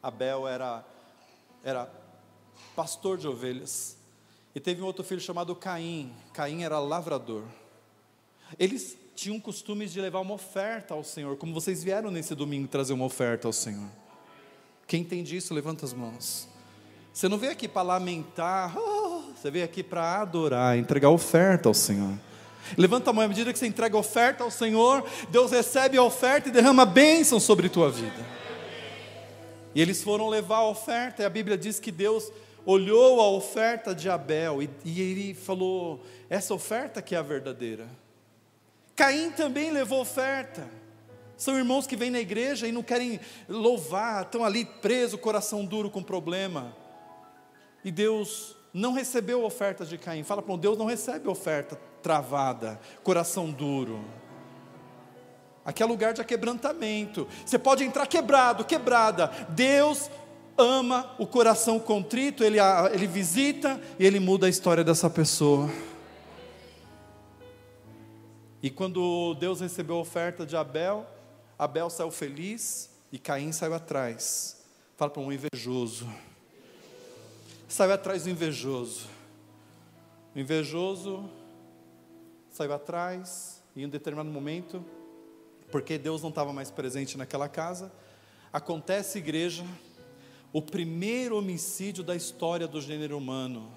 Abel 0.00 0.46
era, 0.46 0.84
era 1.64 1.90
pastor 2.76 3.18
de 3.18 3.26
ovelhas. 3.26 3.96
E 4.54 4.60
teve 4.60 4.82
um 4.82 4.84
outro 4.84 5.02
filho 5.02 5.20
chamado 5.20 5.56
Caim. 5.56 6.14
Caim 6.32 6.62
era 6.62 6.78
lavrador. 6.78 7.42
Eles 8.58 8.96
tinham 9.20 9.38
costumes 9.38 9.92
de 9.92 10.00
levar 10.00 10.20
uma 10.20 10.32
oferta 10.32 10.94
ao 10.94 11.04
Senhor, 11.04 11.36
como 11.36 11.52
vocês 11.52 11.84
vieram 11.84 12.10
nesse 12.10 12.34
domingo 12.34 12.66
trazer 12.66 12.94
uma 12.94 13.04
oferta 13.04 13.46
ao 13.46 13.52
Senhor. 13.52 13.86
Quem 14.86 15.02
entende 15.02 15.36
isso, 15.36 15.52
levanta 15.52 15.84
as 15.84 15.92
mãos. 15.92 16.48
Você 17.12 17.28
não 17.28 17.36
veio 17.36 17.52
aqui 17.52 17.68
para 17.68 17.82
lamentar, 17.82 18.74
oh, 18.78 19.24
você 19.36 19.50
veio 19.50 19.66
aqui 19.66 19.82
para 19.82 20.22
adorar, 20.22 20.78
entregar 20.78 21.10
oferta 21.10 21.68
ao 21.68 21.74
Senhor. 21.74 22.18
Levanta 22.78 23.10
a 23.10 23.12
mão, 23.12 23.22
à 23.22 23.28
medida 23.28 23.52
que 23.52 23.58
você 23.58 23.66
entrega 23.66 23.94
oferta 23.94 24.42
ao 24.42 24.50
Senhor, 24.50 25.06
Deus 25.28 25.50
recebe 25.50 25.98
a 25.98 26.02
oferta 26.02 26.48
e 26.48 26.52
derrama 26.52 26.86
bênção 26.86 27.38
sobre 27.38 27.68
tua 27.68 27.90
vida. 27.90 28.26
E 29.74 29.82
eles 29.82 30.02
foram 30.02 30.30
levar 30.30 30.60
a 30.60 30.68
oferta, 30.68 31.22
e 31.22 31.26
a 31.26 31.30
Bíblia 31.30 31.58
diz 31.58 31.78
que 31.78 31.92
Deus 31.92 32.32
olhou 32.64 33.20
a 33.20 33.28
oferta 33.28 33.94
de 33.94 34.08
Abel 34.08 34.62
e, 34.62 34.70
e 34.82 35.02
ele 35.02 35.34
falou: 35.34 36.02
essa 36.30 36.54
oferta 36.54 37.02
que 37.02 37.14
é 37.14 37.18
a 37.18 37.22
verdadeira. 37.22 37.86
Caim 39.00 39.30
também 39.30 39.70
levou 39.70 39.98
oferta. 40.02 40.68
São 41.34 41.56
irmãos 41.56 41.86
que 41.86 41.96
vêm 41.96 42.10
na 42.10 42.20
igreja 42.20 42.68
e 42.68 42.72
não 42.72 42.82
querem 42.82 43.18
louvar, 43.48 44.24
estão 44.24 44.44
ali 44.44 44.66
presos, 44.66 45.18
coração 45.18 45.64
duro 45.64 45.88
com 45.88 46.02
problema. 46.02 46.76
E 47.82 47.90
Deus 47.90 48.54
não 48.74 48.92
recebeu 48.92 49.42
a 49.42 49.46
oferta 49.46 49.86
de 49.86 49.96
Caim. 49.96 50.22
Fala 50.22 50.42
para 50.42 50.54
Deus 50.56 50.76
não 50.76 50.84
recebe 50.84 51.30
oferta 51.30 51.80
travada, 52.02 52.78
coração 53.02 53.50
duro. 53.50 54.04
Aqui 55.64 55.82
é 55.82 55.86
lugar 55.86 56.12
de 56.12 56.22
quebrantamento. 56.22 57.26
Você 57.46 57.58
pode 57.58 57.82
entrar 57.82 58.06
quebrado, 58.06 58.66
quebrada. 58.66 59.28
Deus 59.48 60.10
ama 60.58 61.14
o 61.18 61.26
coração 61.26 61.80
contrito, 61.80 62.44
ele, 62.44 62.58
ele 62.92 63.06
visita 63.06 63.80
e 63.98 64.04
ele 64.04 64.20
muda 64.20 64.46
a 64.46 64.50
história 64.50 64.84
dessa 64.84 65.08
pessoa. 65.08 65.70
E 68.62 68.68
quando 68.68 69.34
Deus 69.34 69.60
recebeu 69.60 69.96
a 69.96 70.00
oferta 70.00 70.44
de 70.44 70.54
Abel, 70.54 71.06
Abel 71.58 71.88
saiu 71.88 72.10
feliz 72.10 72.90
e 73.10 73.18
Caim 73.18 73.52
saiu 73.52 73.74
atrás. 73.74 74.62
Fala 74.96 75.10
para 75.10 75.22
um 75.22 75.32
invejoso. 75.32 76.06
Saiu 77.66 77.92
atrás 77.92 78.24
do 78.24 78.30
invejoso. 78.30 79.08
O 80.34 80.38
invejoso 80.38 81.28
saiu 82.50 82.72
atrás 82.74 83.62
e 83.74 83.82
em 83.82 83.86
um 83.86 83.88
determinado 83.88 84.30
momento, 84.30 84.84
porque 85.70 85.96
Deus 85.96 86.20
não 86.20 86.28
estava 86.28 86.52
mais 86.52 86.70
presente 86.70 87.16
naquela 87.16 87.48
casa, 87.48 87.90
acontece 88.52 89.18
igreja, 89.18 89.64
o 90.52 90.60
primeiro 90.60 91.38
homicídio 91.38 92.02
da 92.04 92.14
história 92.14 92.66
do 92.66 92.80
gênero 92.80 93.16
humano. 93.16 93.70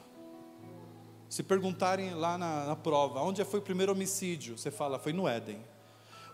Se 1.33 1.41
perguntarem 1.41 2.13
lá 2.13 2.37
na, 2.37 2.65
na 2.65 2.75
prova, 2.75 3.19
onde 3.21 3.43
foi 3.43 3.59
o 3.59 3.63
primeiro 3.63 3.91
homicídio? 3.91 4.55
Você 4.55 4.69
fala, 4.69 4.99
foi 4.99 5.11
no 5.11 5.27
Éden. 5.27 5.65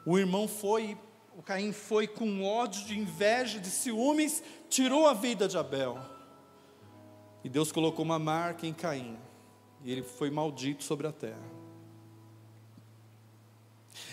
O 0.06 0.20
irmão 0.20 0.46
foi, 0.46 0.98
o 1.38 1.42
Caim 1.42 1.72
foi 1.72 2.06
com 2.06 2.44
ódio, 2.44 2.84
de 2.84 3.00
inveja, 3.00 3.62
de 3.62 3.70
ciúmes, 3.70 4.44
tirou 4.70 5.08
a 5.08 5.14
vida 5.14 5.48
de 5.48 5.58
Abel. 5.58 5.98
E 7.46 7.48
Deus 7.48 7.72
colocou 7.72 8.04
uma 8.04 8.20
marca 8.20 8.68
em 8.68 8.74
Caim. 8.74 9.18
E 9.86 9.90
ele 9.90 10.04
foi 10.04 10.30
maldito 10.30 10.84
sobre 10.84 11.08
a 11.08 11.14
terra. 11.14 11.50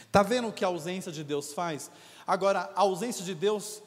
Está 0.02 0.22
vendo 0.22 0.46
o 0.46 0.52
que 0.52 0.64
a 0.64 0.68
ausência 0.68 1.10
de 1.10 1.24
Deus 1.24 1.52
faz? 1.52 1.90
Agora, 2.24 2.70
a 2.76 2.82
ausência 2.82 3.24
de 3.24 3.34
Deus 3.34 3.82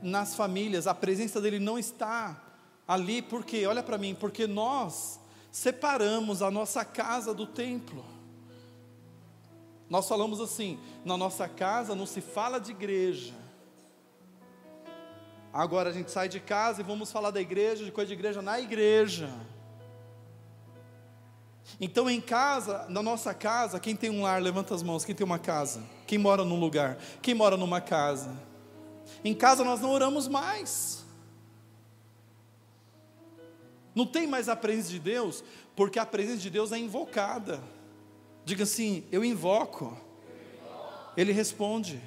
nas 0.00 0.34
famílias, 0.34 0.86
a 0.86 0.94
presença 0.94 1.38
dele 1.38 1.58
não 1.58 1.78
está 1.78 2.42
ali, 2.88 3.20
porque, 3.20 3.66
olha 3.66 3.82
para 3.82 3.98
mim, 3.98 4.14
porque 4.14 4.46
nós 4.46 5.20
separamos 5.56 6.42
a 6.42 6.50
nossa 6.50 6.84
casa 6.84 7.32
do 7.32 7.46
templo. 7.46 8.04
Nós 9.88 10.06
falamos 10.06 10.38
assim: 10.38 10.78
na 11.02 11.16
nossa 11.16 11.48
casa 11.48 11.94
não 11.94 12.04
se 12.04 12.20
fala 12.20 12.60
de 12.60 12.72
igreja. 12.72 13.32
Agora 15.50 15.88
a 15.88 15.92
gente 15.94 16.10
sai 16.10 16.28
de 16.28 16.40
casa 16.40 16.82
e 16.82 16.84
vamos 16.84 17.10
falar 17.10 17.30
da 17.30 17.40
igreja, 17.40 17.86
de 17.86 17.90
coisa 17.90 18.08
de 18.08 18.12
igreja 18.12 18.42
na 18.42 18.60
igreja. 18.60 19.30
Então 21.80 22.08
em 22.10 22.20
casa, 22.20 22.84
na 22.90 23.02
nossa 23.02 23.32
casa, 23.32 23.80
quem 23.80 23.96
tem 23.96 24.10
um 24.10 24.24
lar, 24.24 24.42
levanta 24.42 24.74
as 24.74 24.82
mãos. 24.82 25.06
Quem 25.06 25.14
tem 25.14 25.24
uma 25.24 25.38
casa? 25.38 25.82
Quem 26.06 26.18
mora 26.18 26.44
num 26.44 26.60
lugar? 26.60 26.98
Quem 27.22 27.32
mora 27.32 27.56
numa 27.56 27.80
casa? 27.80 28.30
Em 29.24 29.32
casa 29.32 29.64
nós 29.64 29.80
não 29.80 29.90
oramos 29.90 30.28
mais. 30.28 31.05
Não 33.96 34.04
tem 34.04 34.26
mais 34.26 34.46
a 34.50 34.54
presença 34.54 34.90
de 34.90 34.98
Deus, 34.98 35.42
porque 35.74 35.98
a 35.98 36.04
presença 36.04 36.36
de 36.36 36.50
Deus 36.50 36.70
é 36.70 36.78
invocada. 36.78 37.62
Diga 38.44 38.64
assim: 38.64 39.02
eu 39.10 39.24
invoco. 39.24 39.98
Ele 41.16 41.32
responde. 41.32 41.98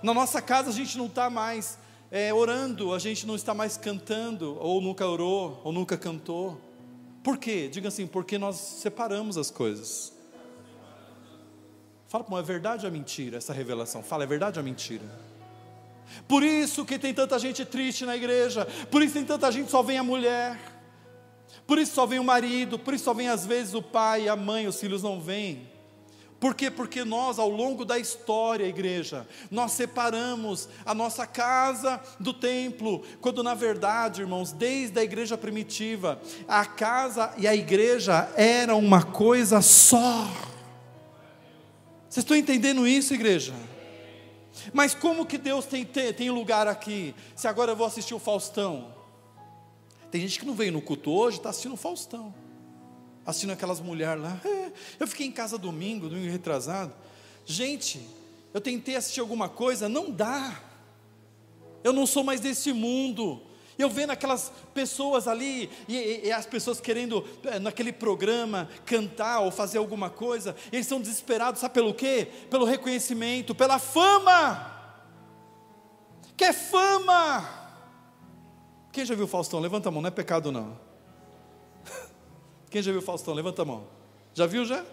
Na 0.00 0.14
nossa 0.14 0.40
casa 0.40 0.70
a 0.70 0.72
gente 0.72 0.96
não 0.96 1.06
está 1.06 1.28
mais 1.28 1.76
é, 2.08 2.32
orando, 2.32 2.94
a 2.94 3.00
gente 3.00 3.26
não 3.26 3.34
está 3.34 3.52
mais 3.52 3.76
cantando, 3.76 4.56
ou 4.60 4.80
nunca 4.80 5.04
orou, 5.04 5.60
ou 5.64 5.72
nunca 5.72 5.98
cantou. 5.98 6.60
Por 7.24 7.36
quê? 7.36 7.68
Diga 7.68 7.88
assim, 7.88 8.06
porque 8.06 8.38
nós 8.38 8.56
separamos 8.56 9.36
as 9.36 9.50
coisas. 9.50 10.12
Fala, 12.06 12.24
é 12.38 12.42
verdade 12.42 12.84
ou 12.86 12.90
é 12.90 12.92
mentira 12.92 13.38
essa 13.38 13.52
revelação? 13.52 14.04
Fala, 14.04 14.22
é 14.22 14.26
verdade 14.26 14.58
ou 14.58 14.62
é 14.62 14.64
mentira? 14.64 15.04
Por 16.28 16.42
isso 16.42 16.84
que 16.84 16.98
tem 16.98 17.12
tanta 17.12 17.38
gente 17.38 17.64
triste 17.64 18.04
na 18.04 18.16
igreja, 18.16 18.66
por 18.90 19.02
isso 19.02 19.14
tem 19.14 19.24
tanta 19.24 19.50
gente 19.50 19.70
só 19.70 19.82
vem 19.82 19.98
a 19.98 20.02
mulher, 20.02 20.58
por 21.66 21.78
isso 21.78 21.94
só 21.94 22.06
vem 22.06 22.18
o 22.18 22.24
marido, 22.24 22.78
por 22.78 22.94
isso 22.94 23.04
só 23.04 23.14
vem 23.14 23.28
às 23.28 23.46
vezes 23.46 23.74
o 23.74 23.82
pai, 23.82 24.28
a 24.28 24.36
mãe, 24.36 24.66
os 24.66 24.78
filhos 24.78 25.02
não 25.02 25.20
vêm. 25.20 25.70
Por 26.42 26.56
quê? 26.56 26.72
Porque 26.72 27.04
nós, 27.04 27.38
ao 27.38 27.48
longo 27.48 27.84
da 27.84 28.00
história, 28.00 28.66
igreja, 28.66 29.28
nós 29.48 29.70
separamos 29.70 30.68
a 30.84 30.92
nossa 30.92 31.24
casa 31.24 32.00
do 32.18 32.34
templo, 32.34 33.04
quando 33.20 33.44
na 33.44 33.54
verdade, 33.54 34.22
irmãos, 34.22 34.50
desde 34.50 34.98
a 34.98 35.04
igreja 35.04 35.38
primitiva, 35.38 36.20
a 36.48 36.66
casa 36.66 37.32
e 37.38 37.46
a 37.46 37.54
igreja 37.54 38.28
eram 38.36 38.80
uma 38.80 39.04
coisa 39.04 39.62
só. 39.62 40.26
Vocês 42.10 42.24
estão 42.24 42.36
entendendo 42.36 42.88
isso, 42.88 43.14
igreja? 43.14 43.54
Mas 44.72 44.94
como 44.94 45.24
que 45.24 45.38
Deus 45.38 45.64
tem, 45.64 45.84
tem 45.84 46.28
lugar 46.28 46.66
aqui? 46.66 47.14
Se 47.36 47.46
agora 47.46 47.70
eu 47.70 47.76
vou 47.76 47.86
assistir 47.86 48.14
o 48.14 48.18
Faustão. 48.18 49.01
Tem 50.12 50.20
gente 50.20 50.38
que 50.38 50.46
não 50.46 50.54
veio 50.54 50.70
no 50.70 50.80
culto 50.80 51.10
hoje, 51.10 51.38
está 51.38 51.50
assistindo 51.50 51.76
Faustão 51.76 52.32
assistindo 53.24 53.52
aquelas 53.52 53.80
mulheres 53.80 54.22
lá. 54.22 54.40
É, 54.44 54.72
eu 54.98 55.06
fiquei 55.06 55.26
em 55.26 55.32
casa 55.32 55.56
domingo, 55.56 56.08
domingo 56.08 56.30
retrasado. 56.30 56.92
Gente, 57.44 58.00
eu 58.52 58.60
tentei 58.60 58.96
assistir 58.96 59.20
alguma 59.20 59.48
coisa, 59.48 59.88
não 59.88 60.10
dá. 60.10 60.60
Eu 61.82 61.92
não 61.92 62.06
sou 62.06 62.22
mais 62.22 62.40
desse 62.40 62.72
mundo. 62.72 63.40
Eu 63.78 63.88
vendo 63.88 64.10
aquelas 64.10 64.52
pessoas 64.74 65.26
ali, 65.26 65.70
e, 65.88 66.26
e, 66.26 66.32
as 66.32 66.46
pessoas 66.46 66.80
querendo, 66.80 67.26
é, 67.44 67.58
naquele 67.58 67.92
programa, 67.92 68.68
cantar 68.84 69.40
ou 69.40 69.50
fazer 69.50 69.78
alguma 69.78 70.10
coisa, 70.10 70.54
eles 70.70 70.86
são 70.86 71.00
desesperados, 71.00 71.60
sabe 71.60 71.74
pelo 71.74 71.94
quê? 71.94 72.28
Pelo 72.50 72.64
reconhecimento, 72.64 73.54
pela 73.54 73.78
fama. 73.78 74.70
Quer 76.36 76.52
fama? 76.52 77.61
Quem 78.92 79.06
já 79.06 79.14
viu 79.14 79.26
Faustão? 79.26 79.58
Levanta 79.58 79.88
a 79.88 79.92
mão, 79.92 80.02
não 80.02 80.08
é 80.08 80.10
pecado 80.10 80.52
não. 80.52 80.78
Quem 82.70 82.82
já 82.82 82.92
viu 82.92 83.00
Faustão? 83.00 83.32
Levanta 83.32 83.62
a 83.62 83.64
mão. 83.64 83.86
Já 84.34 84.46
viu 84.46 84.66
já? 84.66 84.84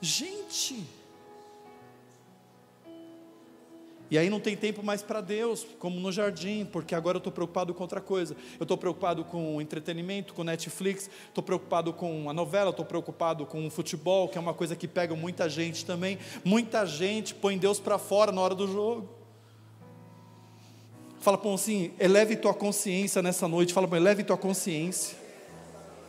Gente. 0.00 0.84
E 4.08 4.16
aí 4.16 4.30
não 4.30 4.38
tem 4.38 4.56
tempo 4.56 4.84
mais 4.84 5.02
para 5.02 5.20
Deus, 5.20 5.66
como 5.80 5.98
no 5.98 6.12
jardim, 6.12 6.64
porque 6.64 6.94
agora 6.94 7.16
eu 7.16 7.18
estou 7.18 7.32
preocupado 7.32 7.74
com 7.74 7.82
outra 7.82 8.00
coisa. 8.00 8.36
Eu 8.58 8.64
estou 8.64 8.76
preocupado 8.76 9.24
com 9.24 9.60
entretenimento, 9.60 10.34
com 10.34 10.44
Netflix, 10.44 11.10
estou 11.28 11.42
preocupado 11.42 11.92
com 11.92 12.30
a 12.30 12.32
novela, 12.32 12.70
estou 12.70 12.84
preocupado 12.84 13.46
com 13.46 13.66
o 13.66 13.70
futebol, 13.70 14.28
que 14.28 14.38
é 14.38 14.40
uma 14.40 14.54
coisa 14.54 14.76
que 14.76 14.86
pega 14.86 15.14
muita 15.16 15.48
gente 15.48 15.84
também. 15.84 16.18
Muita 16.44 16.84
gente 16.84 17.34
põe 17.34 17.58
Deus 17.58 17.80
para 17.80 17.98
fora 17.98 18.30
na 18.30 18.40
hora 18.40 18.54
do 18.54 18.68
jogo. 18.68 19.15
Fala 21.26 21.36
para 21.36 21.52
assim, 21.52 21.90
eleve 21.98 22.36
tua 22.36 22.54
consciência 22.54 23.20
nessa 23.20 23.48
noite. 23.48 23.74
Fala 23.74 23.88
para 23.88 23.98
eleve 23.98 24.22
tua 24.22 24.36
consciência. 24.36 25.18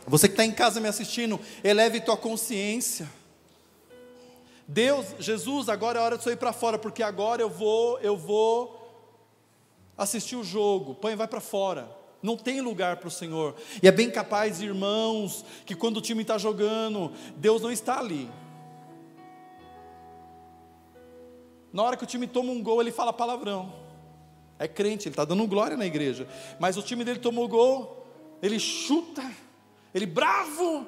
Você 0.06 0.28
que 0.28 0.34
está 0.34 0.44
em 0.44 0.52
casa 0.52 0.80
me 0.80 0.86
assistindo, 0.86 1.40
eleve 1.64 2.00
tua 2.00 2.16
consciência. 2.16 3.10
Deus, 4.64 5.06
Jesus, 5.18 5.68
agora 5.68 5.98
é 5.98 6.02
hora 6.02 6.18
de 6.18 6.24
eu 6.24 6.32
ir 6.32 6.36
para 6.36 6.52
fora, 6.52 6.78
porque 6.78 7.02
agora 7.02 7.42
eu 7.42 7.50
vou, 7.50 7.98
eu 7.98 8.16
vou 8.16 9.18
assistir 9.96 10.36
o 10.36 10.44
jogo. 10.44 10.94
Põe, 10.94 11.16
vai 11.16 11.26
para 11.26 11.40
fora. 11.40 11.90
Não 12.22 12.36
tem 12.36 12.60
lugar 12.60 12.98
para 12.98 13.08
o 13.08 13.10
Senhor. 13.10 13.56
E 13.82 13.88
é 13.88 13.90
bem 13.90 14.12
capaz, 14.12 14.62
irmãos, 14.62 15.44
que 15.66 15.74
quando 15.74 15.96
o 15.96 16.00
time 16.00 16.22
está 16.22 16.38
jogando, 16.38 17.10
Deus 17.34 17.60
não 17.60 17.72
está 17.72 17.98
ali. 17.98 18.30
Na 21.72 21.82
hora 21.82 21.96
que 21.96 22.04
o 22.04 22.06
time 22.06 22.28
toma 22.28 22.52
um 22.52 22.62
gol, 22.62 22.80
ele 22.80 22.92
fala 22.92 23.12
palavrão. 23.12 23.87
É 24.58 24.66
crente, 24.66 25.08
ele 25.08 25.12
está 25.12 25.24
dando 25.24 25.46
glória 25.46 25.76
na 25.76 25.86
igreja. 25.86 26.26
Mas 26.58 26.76
o 26.76 26.82
time 26.82 27.04
dele 27.04 27.20
tomou 27.20 27.46
gol, 27.48 28.06
ele 28.42 28.58
chuta, 28.58 29.22
ele 29.94 30.06
bravo, 30.06 30.86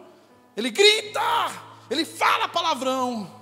ele 0.56 0.70
grita, 0.70 1.20
ele 1.90 2.04
fala 2.04 2.48
palavrão 2.48 3.40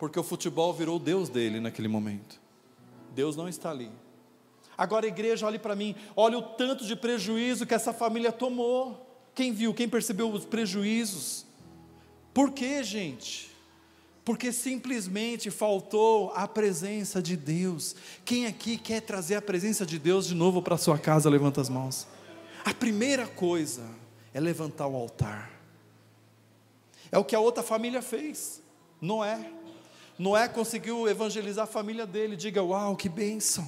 porque 0.00 0.18
o 0.18 0.22
futebol 0.22 0.72
virou 0.72 0.98
Deus 0.98 1.28
dele 1.28 1.60
naquele 1.60 1.86
momento. 1.86 2.40
Deus 3.14 3.36
não 3.36 3.46
está 3.46 3.70
ali. 3.70 3.90
Agora, 4.76 5.06
igreja, 5.06 5.46
olhe 5.46 5.58
para 5.58 5.76
mim, 5.76 5.94
olha 6.16 6.38
o 6.38 6.42
tanto 6.42 6.86
de 6.86 6.96
prejuízo 6.96 7.66
que 7.66 7.74
essa 7.74 7.92
família 7.92 8.32
tomou. 8.32 9.06
Quem 9.34 9.52
viu, 9.52 9.74
quem 9.74 9.86
percebeu 9.86 10.32
os 10.32 10.46
prejuízos? 10.46 11.44
Por 12.32 12.50
quê, 12.52 12.82
gente? 12.82 13.49
Porque 14.24 14.52
simplesmente 14.52 15.50
faltou 15.50 16.30
a 16.34 16.46
presença 16.46 17.22
de 17.22 17.36
Deus. 17.36 17.96
Quem 18.24 18.46
aqui 18.46 18.76
quer 18.76 19.00
trazer 19.00 19.36
a 19.36 19.42
presença 19.42 19.86
de 19.86 19.98
Deus 19.98 20.26
de 20.26 20.34
novo 20.34 20.60
para 20.60 20.76
sua 20.76 20.98
casa? 20.98 21.30
Levanta 21.30 21.60
as 21.60 21.68
mãos. 21.68 22.06
A 22.64 22.74
primeira 22.74 23.26
coisa 23.26 23.82
é 24.34 24.40
levantar 24.40 24.86
o 24.86 24.94
altar. 24.94 25.50
É 27.10 27.18
o 27.18 27.24
que 27.24 27.34
a 27.34 27.40
outra 27.40 27.62
família 27.62 28.02
fez. 28.02 28.62
Noé. 29.00 29.50
Noé 30.18 30.46
conseguiu 30.48 31.08
evangelizar 31.08 31.64
a 31.64 31.66
família 31.66 32.06
dele. 32.06 32.36
Diga, 32.36 32.62
uau, 32.62 32.94
que 32.94 33.08
bênção. 33.08 33.66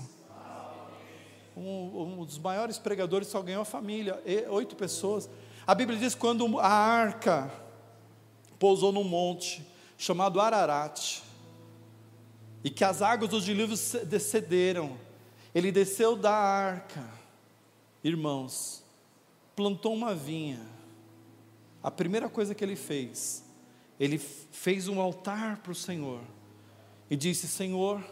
Um, 1.56 2.18
um 2.20 2.24
dos 2.24 2.38
maiores 2.38 2.78
pregadores 2.78 3.28
só 3.28 3.42
ganhou 3.42 3.62
a 3.62 3.64
família, 3.64 4.22
oito 4.50 4.76
pessoas. 4.76 5.28
A 5.66 5.74
Bíblia 5.74 5.98
diz 5.98 6.14
quando 6.14 6.58
a 6.58 6.68
arca 6.68 7.52
pousou 8.58 8.92
num 8.92 9.04
monte 9.04 9.66
chamado 10.02 10.40
Ararat, 10.40 11.22
e 12.64 12.68
que 12.68 12.82
as 12.82 13.00
águas 13.00 13.30
dos 13.30 13.44
dilúvios 13.44 13.94
desceram, 14.04 14.98
ele 15.54 15.70
desceu 15.70 16.16
da 16.16 16.32
arca, 16.32 17.08
irmãos, 18.02 18.82
plantou 19.54 19.94
uma 19.94 20.12
vinha. 20.12 20.60
A 21.80 21.88
primeira 21.88 22.28
coisa 22.28 22.52
que 22.52 22.64
ele 22.64 22.74
fez, 22.74 23.44
ele 23.98 24.18
fez 24.18 24.88
um 24.88 25.00
altar 25.00 25.58
para 25.58 25.70
o 25.70 25.74
Senhor 25.74 26.20
e 27.08 27.16
disse: 27.16 27.46
Senhor, 27.46 28.02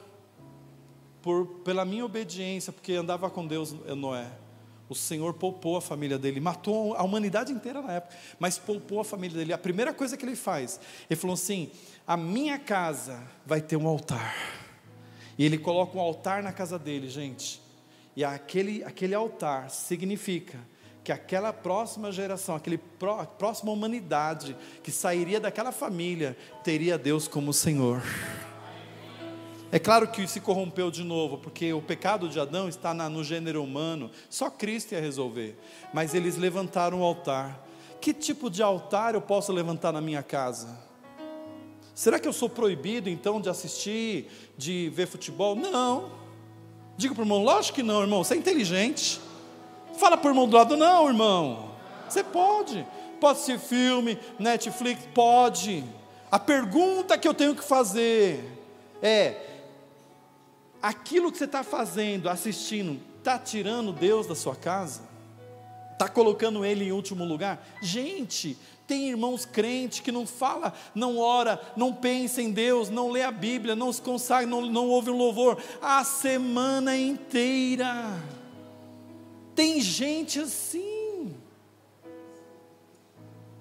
por, 1.21 1.45
pela 1.65 1.85
minha 1.85 2.05
obediência, 2.05 2.73
porque 2.73 2.93
andava 2.93 3.29
com 3.29 3.45
Deus 3.45 3.73
Noé, 3.73 4.31
o 4.91 4.95
Senhor 4.95 5.33
poupou 5.35 5.77
a 5.77 5.81
família 5.81 6.19
dele, 6.19 6.41
matou 6.41 6.95
a 6.97 7.05
humanidade 7.05 7.53
inteira 7.53 7.81
na 7.81 7.93
época, 7.93 8.17
mas 8.41 8.59
poupou 8.59 8.99
a 8.99 9.05
família 9.05 9.39
dele. 9.39 9.53
A 9.53 9.59
primeira 9.59 9.95
coisa 9.95 10.17
que 10.17 10.25
ele 10.25 10.35
faz, 10.35 10.81
ele 11.09 11.19
falou 11.19 11.35
assim: 11.35 11.71
A 12.05 12.17
minha 12.17 12.59
casa 12.59 13.23
vai 13.47 13.61
ter 13.61 13.77
um 13.77 13.87
altar. 13.87 14.35
E 15.39 15.45
ele 15.45 15.57
coloca 15.57 15.97
um 15.97 16.01
altar 16.01 16.43
na 16.43 16.53
casa 16.53 16.77
dele, 16.77 17.09
gente. 17.09 17.63
E 18.17 18.25
aquele, 18.25 18.83
aquele 18.83 19.15
altar 19.15 19.71
significa 19.71 20.59
que 21.05 21.13
aquela 21.13 21.53
próxima 21.53 22.11
geração, 22.11 22.57
aquele 22.57 22.77
pró, 22.77 23.25
próxima 23.25 23.71
humanidade 23.71 24.57
que 24.83 24.91
sairia 24.91 25.39
daquela 25.39 25.71
família, 25.71 26.37
teria 26.65 26.99
Deus 26.99 27.29
como 27.29 27.53
Senhor. 27.53 28.03
É 29.73 29.79
claro 29.79 30.09
que 30.09 30.27
se 30.27 30.41
corrompeu 30.41 30.91
de 30.91 31.05
novo, 31.05 31.39
porque 31.39 31.73
o 31.73 31.81
pecado 31.81 32.29
de 32.29 32.41
Adão 32.41 32.69
está 32.69 32.93
na, 32.93 33.09
no 33.09 33.23
gênero 33.23 33.63
humano, 33.63 34.11
só 34.29 34.51
Cristo 34.51 34.93
ia 34.93 35.01
resolver. 35.01 35.57
Mas 35.95 36.13
eles 36.13 36.37
levantaram 36.37 37.01
um 37.01 37.05
altar. 37.05 37.65
Que 38.01 38.13
tipo 38.13 38.51
de 38.51 38.63
altar 38.63 39.15
eu 39.15 39.21
posso 39.21 39.53
levantar 39.53 39.93
na 39.93 40.01
minha 40.01 40.23
casa? 40.23 40.77
Será 41.95 42.19
que 42.19 42.27
eu 42.27 42.33
sou 42.33 42.49
proibido 42.49 43.09
então 43.09 43.41
de 43.41 43.49
assistir, 43.49 44.29
de 44.57 44.91
ver 44.93 45.07
futebol? 45.07 45.55
Não. 45.55 46.11
Diga 46.97 47.15
para 47.15 47.23
o 47.23 47.25
irmão, 47.25 47.45
lógico 47.45 47.77
que 47.77 47.83
não, 47.83 48.01
irmão, 48.01 48.25
você 48.25 48.35
é 48.35 48.37
inteligente. 48.39 49.21
Fala 49.99 50.17
para 50.17 50.29
o 50.29 50.31
irmão 50.31 50.49
do 50.49 50.57
lado, 50.57 50.77
não, 50.77 51.09
irmão. 51.09 51.73
Você 52.09 52.25
pode. 52.25 52.85
Pode 53.21 53.41
ser 53.41 53.59
filme, 53.59 54.19
Netflix, 54.39 55.03
pode. 55.15 55.85
A 56.31 56.39
pergunta 56.39 57.19
que 57.19 57.29
eu 57.29 57.35
tenho 57.35 57.55
que 57.55 57.63
fazer 57.63 58.43
é: 59.03 59.50
aquilo 60.83 61.31
que 61.31 61.39
você 61.39 61.45
está 61.45 61.63
fazendo, 61.63 62.29
assistindo, 62.29 63.01
está 63.19 63.39
tirando 63.39 63.93
Deus 63.93 64.27
da 64.27 64.35
sua 64.35 64.57
casa? 64.57 65.03
Está 65.93 66.09
colocando 66.09 66.65
Ele 66.65 66.87
em 66.87 66.93
último 66.93 67.25
lugar? 67.25 67.67
Gente, 67.83 68.57
tem 68.87 69.09
irmãos 69.09 69.45
crentes 69.45 70.01
que 70.01 70.11
não 70.11 70.27
fala, 70.27 70.75
não 70.95 71.19
ora, 71.19 71.61
não 71.77 71.93
pensa 71.93 72.43
em 72.43 72.51
Deus, 72.51 72.91
não 72.91 73.11
lê 73.11 73.23
a 73.23 73.31
Bíblia, 73.31 73.77
não 73.77 73.93
se 73.93 74.03
consagra, 74.03 74.47
não, 74.47 74.63
não 74.67 74.89
ouve 74.89 75.11
um 75.11 75.17
louvor 75.17 75.63
a 75.81 76.03
semana 76.03 76.97
inteira. 76.97 78.19
Tem 79.55 79.81
gente 79.81 80.41
assim. 80.41 81.35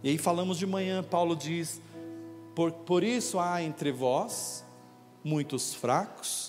E 0.02 0.10
aí 0.10 0.18
falamos 0.18 0.58
de 0.58 0.66
manhã, 0.66 1.04
Paulo 1.04 1.36
diz: 1.36 1.82
por, 2.56 2.72
por 2.72 3.04
isso 3.04 3.38
há 3.38 3.62
entre 3.62 3.92
vós 3.92 4.66
muitos 5.24 5.74
fracos, 5.74 6.49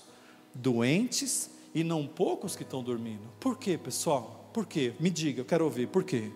doentes 0.55 1.51
e 1.75 1.85
não 1.85 2.07
poucos 2.07 2.57
que 2.57 2.63
estão 2.63 2.83
dormindo. 2.83 3.23
Por 3.39 3.59
quê, 3.59 3.79
pessoal? 3.79 4.51
Por 4.53 4.67
quê? 4.67 4.95
Me 4.99 5.11
diga, 5.11 5.41
eu 5.41 5.45
quero 5.45 5.65
ouvir. 5.65 5.87
Por 5.87 6.05
quê? 6.05 6.31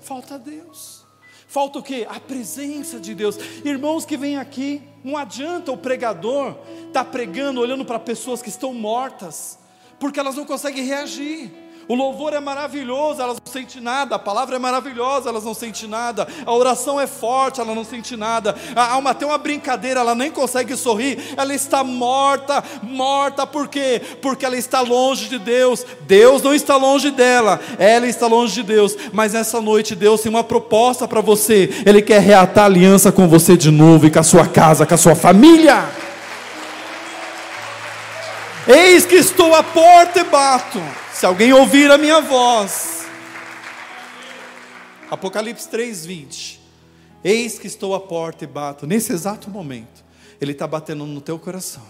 Falta 0.00 0.38
Deus. 0.38 1.06
Falta 1.46 1.78
o 1.78 1.82
quê? 1.82 2.06
A 2.08 2.20
presença 2.20 3.00
de 3.00 3.14
Deus. 3.14 3.38
Irmãos 3.64 4.04
que 4.04 4.16
vêm 4.16 4.36
aqui, 4.36 4.82
não 5.02 5.16
adianta 5.16 5.72
o 5.72 5.78
pregador 5.78 6.58
estar 6.88 7.04
tá 7.04 7.10
pregando, 7.10 7.60
olhando 7.60 7.84
para 7.84 7.98
pessoas 7.98 8.42
que 8.42 8.50
estão 8.50 8.74
mortas, 8.74 9.58
porque 9.98 10.20
elas 10.20 10.36
não 10.36 10.44
conseguem 10.44 10.84
reagir. 10.84 11.50
O 11.88 11.94
louvor 11.94 12.34
é 12.34 12.40
maravilhoso, 12.40 13.22
elas 13.22 13.38
não 13.42 13.50
sentem 13.50 13.80
nada. 13.80 14.16
A 14.16 14.18
palavra 14.18 14.56
é 14.56 14.58
maravilhosa, 14.58 15.30
elas 15.30 15.42
não 15.42 15.54
sentem 15.54 15.88
nada. 15.88 16.28
A 16.44 16.52
oração 16.52 17.00
é 17.00 17.06
forte, 17.06 17.62
ela 17.62 17.74
não 17.74 17.82
sente 17.82 18.14
nada. 18.14 18.54
A 18.76 18.92
alma 18.92 19.14
tem 19.14 19.26
uma 19.26 19.38
brincadeira, 19.38 20.00
ela 20.00 20.14
nem 20.14 20.30
consegue 20.30 20.76
sorrir. 20.76 21.18
Ela 21.34 21.54
está 21.54 21.82
morta, 21.82 22.62
morta 22.82 23.46
por 23.46 23.68
quê? 23.68 24.02
Porque 24.20 24.44
ela 24.44 24.56
está 24.56 24.82
longe 24.82 25.30
de 25.30 25.38
Deus. 25.38 25.86
Deus 26.02 26.42
não 26.42 26.52
está 26.52 26.76
longe 26.76 27.10
dela, 27.10 27.58
ela 27.78 28.06
está 28.06 28.26
longe 28.26 28.52
de 28.56 28.64
Deus. 28.64 28.94
Mas 29.10 29.34
essa 29.34 29.58
noite 29.58 29.94
Deus 29.94 30.20
tem 30.20 30.28
uma 30.28 30.44
proposta 30.44 31.08
para 31.08 31.22
você. 31.22 31.70
Ele 31.86 32.02
quer 32.02 32.20
reatar 32.20 32.66
aliança 32.66 33.10
com 33.10 33.26
você 33.26 33.56
de 33.56 33.70
novo 33.70 34.06
e 34.06 34.10
com 34.10 34.18
a 34.18 34.22
sua 34.22 34.46
casa, 34.46 34.84
com 34.84 34.94
a 34.94 34.98
sua 34.98 35.14
família. 35.14 35.88
Eis 38.66 39.06
que 39.06 39.14
estou 39.14 39.54
à 39.54 39.62
porta 39.62 40.20
e 40.20 40.24
bato. 40.24 41.07
Se 41.18 41.26
alguém 41.26 41.52
ouvir 41.52 41.90
a 41.90 41.98
minha 41.98 42.20
voz. 42.20 43.04
Apocalipse 45.10 45.68
3:20. 45.68 46.60
Eis 47.24 47.58
que 47.58 47.66
estou 47.66 47.92
à 47.92 47.98
porta 47.98 48.44
e 48.44 48.46
bato. 48.46 48.86
Nesse 48.86 49.12
exato 49.12 49.50
momento, 49.50 50.04
ele 50.40 50.52
está 50.52 50.64
batendo 50.64 51.04
no 51.04 51.20
teu 51.20 51.36
coração. 51.36 51.82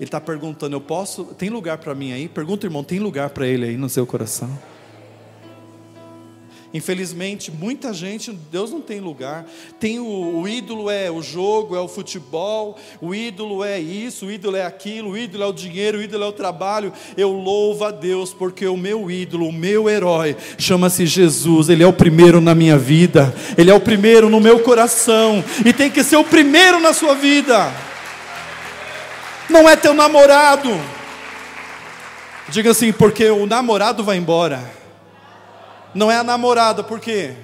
Ele 0.00 0.08
está 0.08 0.20
perguntando: 0.20 0.74
Eu 0.74 0.80
posso? 0.80 1.26
Tem 1.26 1.48
lugar 1.48 1.78
para 1.78 1.94
mim 1.94 2.10
aí? 2.12 2.28
Pergunta, 2.28 2.66
irmão, 2.66 2.82
tem 2.82 2.98
lugar 2.98 3.30
para 3.30 3.46
ele 3.46 3.66
aí 3.66 3.76
no 3.76 3.88
seu 3.88 4.04
coração? 4.04 4.50
Infelizmente, 6.72 7.50
muita 7.50 7.92
gente, 7.92 8.30
Deus 8.30 8.70
não 8.70 8.80
tem 8.80 9.00
lugar. 9.00 9.44
Tem 9.80 9.98
o, 9.98 10.04
o, 10.40 10.48
ídolo 10.48 10.88
é 10.88 11.10
o 11.10 11.20
jogo, 11.20 11.74
é 11.74 11.80
o 11.80 11.88
futebol, 11.88 12.78
o 13.00 13.12
ídolo 13.12 13.64
é 13.64 13.80
isso, 13.80 14.26
o 14.26 14.30
ídolo 14.30 14.56
é 14.56 14.64
aquilo, 14.64 15.10
o 15.10 15.18
ídolo 15.18 15.42
é 15.42 15.46
o 15.48 15.52
dinheiro, 15.52 15.98
o 15.98 16.02
ídolo 16.02 16.22
é 16.22 16.26
o 16.28 16.32
trabalho. 16.32 16.92
Eu 17.16 17.32
louvo 17.32 17.84
a 17.84 17.90
Deus 17.90 18.32
porque 18.32 18.68
o 18.68 18.76
meu 18.76 19.10
ídolo, 19.10 19.48
o 19.48 19.52
meu 19.52 19.90
herói, 19.90 20.36
chama-se 20.58 21.06
Jesus. 21.06 21.68
Ele 21.68 21.82
é 21.82 21.86
o 21.86 21.92
primeiro 21.92 22.40
na 22.40 22.54
minha 22.54 22.78
vida, 22.78 23.34
ele 23.58 23.70
é 23.70 23.74
o 23.74 23.80
primeiro 23.80 24.30
no 24.30 24.40
meu 24.40 24.60
coração 24.60 25.42
e 25.66 25.72
tem 25.72 25.90
que 25.90 26.04
ser 26.04 26.16
o 26.16 26.24
primeiro 26.24 26.78
na 26.78 26.92
sua 26.92 27.16
vida. 27.16 27.72
Não 29.48 29.68
é 29.68 29.74
teu 29.74 29.92
namorado. 29.92 30.70
Diga 32.48 32.70
assim, 32.70 32.92
porque 32.92 33.28
o 33.28 33.44
namorado 33.44 34.04
vai 34.04 34.16
embora 34.16 34.79
não 35.94 36.10
é 36.10 36.16
a 36.16 36.24
namorada, 36.24 36.82
por 36.82 37.00
quê? 37.00 37.34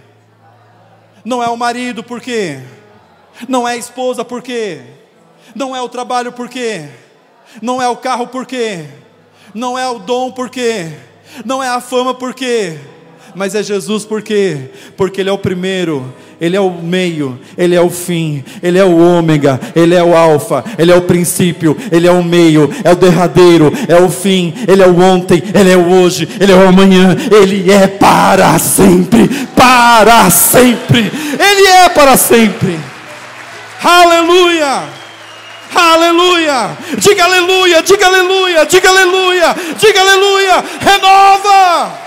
Não 1.25 1.43
é 1.43 1.49
o 1.49 1.57
marido, 1.57 2.03
por 2.03 2.21
quê? 2.21 2.61
Não 3.49 3.67
é 3.67 3.73
a 3.73 3.77
esposa, 3.77 4.25
por 4.25 4.43
quê? 4.43 4.81
Não 5.55 5.75
é 5.75 5.81
o 5.81 5.89
trabalho, 5.89 6.33
por 6.33 6.49
quê? 6.49 6.89
Não 7.61 7.81
é 7.81 7.89
o 7.89 7.97
carro, 7.97 8.27
por 8.29 8.47
quê? 8.47 8.87
Não 9.55 9.79
é 9.79 9.89
o 9.89 9.99
dom 9.99 10.31
por 10.31 10.51
quê? 10.51 10.93
Não 11.45 11.63
é 11.63 11.69
a 11.69 11.81
fama 11.81 12.15
por 12.15 12.35
quê? 12.35 12.79
Mas 13.35 13.55
é 13.55 13.63
Jesus 13.63 14.05
por 14.05 14.23
quê? 14.23 14.71
Porque 14.97 15.21
Ele 15.21 15.31
é 15.31 15.33
o 15.33 15.39
primeiro, 15.39 16.15
Ele 16.41 16.57
é 16.57 16.61
o 16.61 16.71
meio, 16.71 17.39
Ele 17.57 17.75
é 17.75 17.81
o 17.81 17.89
fim, 17.89 18.45
Ele 18.63 18.79
é 18.79 18.85
o 18.85 18.99
ômega, 18.99 19.59
Ele 19.75 19.95
é 19.95 20.03
o 20.03 20.15
alfa, 20.15 20.65
Ele 20.79 20.93
é 20.93 20.95
o 20.95 21.03
princípio, 21.03 21.77
Ele 21.91 22.07
é 22.07 22.11
o 22.11 22.23
meio, 22.23 22.71
é 22.85 22.93
o 22.93 22.97
derradeiro, 22.97 23.73
é 23.89 23.97
o 23.97 24.11
fim, 24.11 24.53
Ele 24.69 24.83
é 24.83 24.87
o 24.87 25.01
ontem, 25.01 25.43
Ele 25.55 25.73
é 25.73 25.77
o 25.77 25.91
hoje, 25.91 26.29
Ele 26.39 26.53
é 26.53 26.55
o 26.55 26.69
amanhã, 26.69 27.17
Ele 27.31 27.73
é 27.73 27.87
para 27.87 28.59
sempre, 28.59 29.29
para 29.57 30.29
sempre, 30.31 31.11
Ele 31.39 31.67
é 31.69 31.89
para 31.89 32.17
sempre. 32.17 32.79
Aleluia! 33.83 34.83
Aleluia! 35.75 36.77
Diga 36.99 37.25
aleluia, 37.25 37.83
diga 37.83 38.07
aleluia, 38.07 38.67
diga 38.67 38.89
aleluia, 38.89 39.57
diga 39.79 40.01
aleluia, 40.01 40.65
renova! 40.81 42.06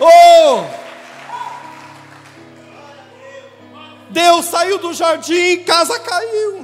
Oh! 0.00 0.64
Deus 4.08 4.46
saiu 4.46 4.78
do 4.78 4.92
jardim, 4.94 5.62
casa 5.64 5.98
caiu. 6.00 6.59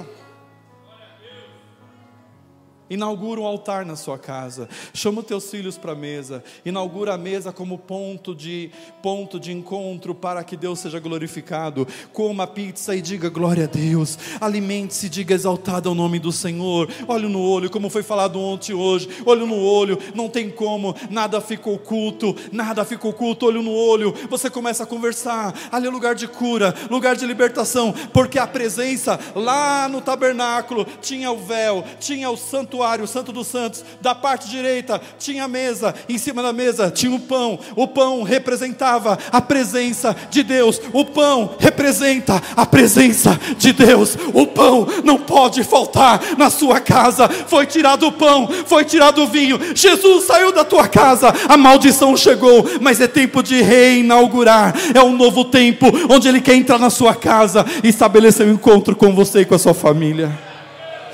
Inaugura 2.89 3.41
um 3.41 3.47
altar 3.47 3.85
na 3.85 3.97
sua 3.97 4.17
casa. 4.17 4.69
Chama 4.95 5.21
os 5.21 5.27
teus 5.27 5.51
filhos 5.51 5.77
para 5.77 5.93
a 5.93 5.97
mesa. 5.97 6.43
Inaugura 6.65 7.15
a 7.15 7.19
mesa 7.19 7.53
como 7.53 7.79
ponto 7.79 8.33
de 8.33 8.71
ponto 9.03 9.41
de 9.41 9.51
encontro 9.51 10.15
para 10.15 10.45
que 10.45 10.57
Deus 10.57 10.79
seja 10.79 11.01
glorificado. 11.01 11.87
Coma 12.13 12.47
pizza 12.47 12.95
e 12.95 13.03
diga 13.03 13.29
glória 13.29 13.65
a 13.65 13.67
Deus. 13.67 14.17
Alimente-se 14.41 15.07
e 15.07 15.09
diga 15.09 15.35
exaltado 15.35 15.89
ao 15.89 15.95
nome 15.97 16.21
do 16.21 16.31
Senhor. 16.31 16.89
Olho 17.09 17.29
no 17.29 17.41
olho, 17.41 17.69
como 17.69 17.91
foi 17.91 18.05
falado 18.05 18.41
ontem 18.41 18.71
e 18.71 18.75
hoje. 18.75 19.09
Olho 19.25 19.47
no 19.47 19.61
olho, 19.61 19.99
não 20.15 20.29
tem 20.29 20.49
como, 20.49 20.95
nada 21.11 21.41
fica 21.41 21.69
oculto, 21.69 22.37
nada 22.53 22.85
fica 22.85 23.09
oculto. 23.09 23.47
Olho 23.47 23.63
no 23.63 23.73
olho, 23.73 24.15
você 24.31 24.49
começa 24.49 24.85
a 24.85 24.87
conversar. 24.87 25.53
Ali 25.73 25.89
é 25.89 25.91
lugar 25.91 26.15
de 26.15 26.29
cura, 26.29 26.73
lugar 26.89 27.17
de 27.17 27.27
libertação, 27.27 27.93
porque 28.13 28.39
a 28.39 28.47
presença 28.47 29.19
lá 29.35 29.89
no 29.89 30.01
tabernáculo 30.01 30.87
tinha 31.01 31.33
o 31.33 31.39
véu, 31.39 31.85
tinha 31.99 32.31
o 32.31 32.37
santo 32.37 32.76
santuário, 32.77 33.05
o 33.05 33.09
Santo 33.09 33.33
dos 33.33 33.47
Santos, 33.47 33.85
da 34.01 34.15
parte 34.15 34.49
direita 34.49 35.01
tinha 35.19 35.45
a 35.45 35.49
mesa, 35.49 35.95
em 36.09 36.19
cima 36.19 36.43
da 36.43 36.53
mesa 36.53 36.91
tinha 36.91 37.15
o 37.15 37.21
pão. 37.21 37.59
O 37.75 37.89
pão 37.89 38.23
representava 38.23 39.19
a 39.33 39.41
presença 39.41 40.15
de 40.31 40.43
Deus. 40.43 40.81
O 40.93 41.05
pão 41.05 41.55
representa 41.59 42.43
a 42.55 42.67
presença 42.67 43.39
de 43.57 43.73
Deus. 43.73 44.17
O 44.35 44.47
pão 44.47 44.87
não 45.05 45.19
pode 45.19 45.65
faltar 45.65 46.21
na 46.37 46.51
sua 46.51 46.81
casa. 46.81 47.29
Foi 47.29 47.67
tirado 47.67 48.07
o 48.07 48.13
pão, 48.13 48.49
foi 48.67 48.85
tirado 48.85 49.23
o 49.23 49.27
vinho. 49.27 49.59
Jesus 49.75 50.25
saiu 50.25 50.53
da 50.53 50.65
tua 50.65 50.87
casa, 50.87 51.33
a 51.49 51.57
maldição 51.57 52.17
chegou, 52.17 52.69
mas 52.81 53.01
é 53.01 53.09
tempo 53.09 53.43
de 53.43 53.63
reinaugurar. 53.63 54.75
É 54.95 55.03
um 55.03 55.17
novo 55.17 55.45
tempo 55.45 55.87
onde 56.11 56.29
ele 56.29 56.41
quer 56.41 56.55
entrar 56.55 56.79
na 56.79 56.91
sua 56.91 57.15
casa 57.15 57.65
e 57.83 57.89
estabelecer 57.89 58.47
um 58.47 58.53
encontro 58.53 58.95
com 58.95 59.15
você 59.15 59.41
e 59.41 59.45
com 59.45 59.55
a 59.55 59.59
sua 59.59 59.75
família. 59.75 60.31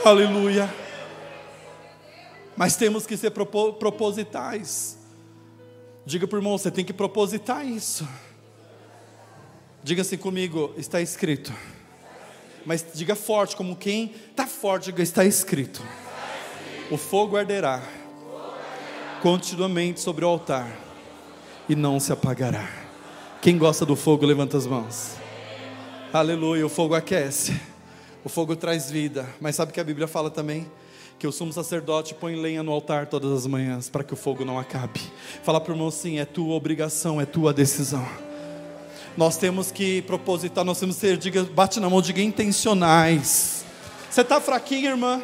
Aleluia 0.04 0.82
mas 2.57 2.76
temos 2.76 3.07
que 3.07 3.16
ser 3.16 3.30
propositais. 3.30 4.98
Diga 6.05 6.26
para 6.26 6.36
o 6.36 6.40
irmão, 6.40 6.59
você 6.59 6.70
tem 6.70 6.84
que 6.84 6.92
propositar 6.92 7.66
isso. 7.66 8.07
Diga 9.82 10.03
assim 10.03 10.16
comigo, 10.16 10.72
está 10.76 11.00
escrito. 11.00 11.53
Mas 12.64 12.86
diga 12.94 13.14
forte, 13.14 13.57
como 13.57 13.74
quem 13.74 14.14
está 14.30 14.46
forte, 14.46 14.86
diga, 14.86 15.03
está 15.03 15.24
escrito. 15.24 15.82
O 16.90 16.96
fogo 16.96 17.36
arderá 17.36 17.82
continuamente 19.22 20.00
sobre 20.00 20.24
o 20.24 20.28
altar 20.28 20.76
e 21.68 21.74
não 21.74 21.98
se 21.98 22.12
apagará. 22.12 22.68
Quem 23.40 23.57
gosta 23.59 23.86
do 23.86 23.96
fogo, 23.96 24.26
levanta 24.26 24.57
as 24.57 24.66
mãos. 24.66 25.16
Aleluia, 26.12 26.66
o 26.66 26.68
fogo 26.68 26.94
aquece, 26.94 27.59
o 28.22 28.28
fogo 28.28 28.55
traz 28.55 28.90
vida. 28.90 29.28
Mas 29.40 29.57
sabe 29.57 29.70
o 29.70 29.74
que 29.74 29.80
a 29.80 29.84
Bíblia 29.84 30.07
fala 30.07 30.30
também? 30.30 30.70
Que 31.23 31.27
o 31.29 31.31
sumo 31.31 31.53
sacerdote 31.53 32.14
põe 32.14 32.35
lenha 32.35 32.64
no 32.64 32.73
altar 32.73 33.07
todas 33.07 33.31
as 33.31 33.47
manhãs 33.47 33.89
para 33.89 34.03
que 34.03 34.12
o 34.12 34.16
fogo 34.16 34.45
não 34.45 34.59
acabe. 34.59 35.01
Fala 35.45 35.61
para 35.61 35.70
o 35.70 35.75
irmão 35.77 35.87
assim: 35.87 36.18
é 36.18 36.25
tua 36.25 36.53
obrigação, 36.53 37.20
é 37.20 37.25
tua 37.25 37.53
decisão. 37.55 38.05
Nós 39.16 39.37
temos 39.37 39.70
que 39.70 40.03
propositar, 40.03 40.64
nós 40.64 40.81
temos 40.81 40.97
que 40.97 41.01
ser, 41.01 41.16
diga, 41.16 41.45
bate 41.45 41.79
na 41.79 41.89
mão, 41.89 42.03
diga 42.03 42.20
intencionais. 42.20 43.64
Você 44.11 44.23
está 44.23 44.41
fraquinho, 44.41 44.91
irmã? 44.91 45.23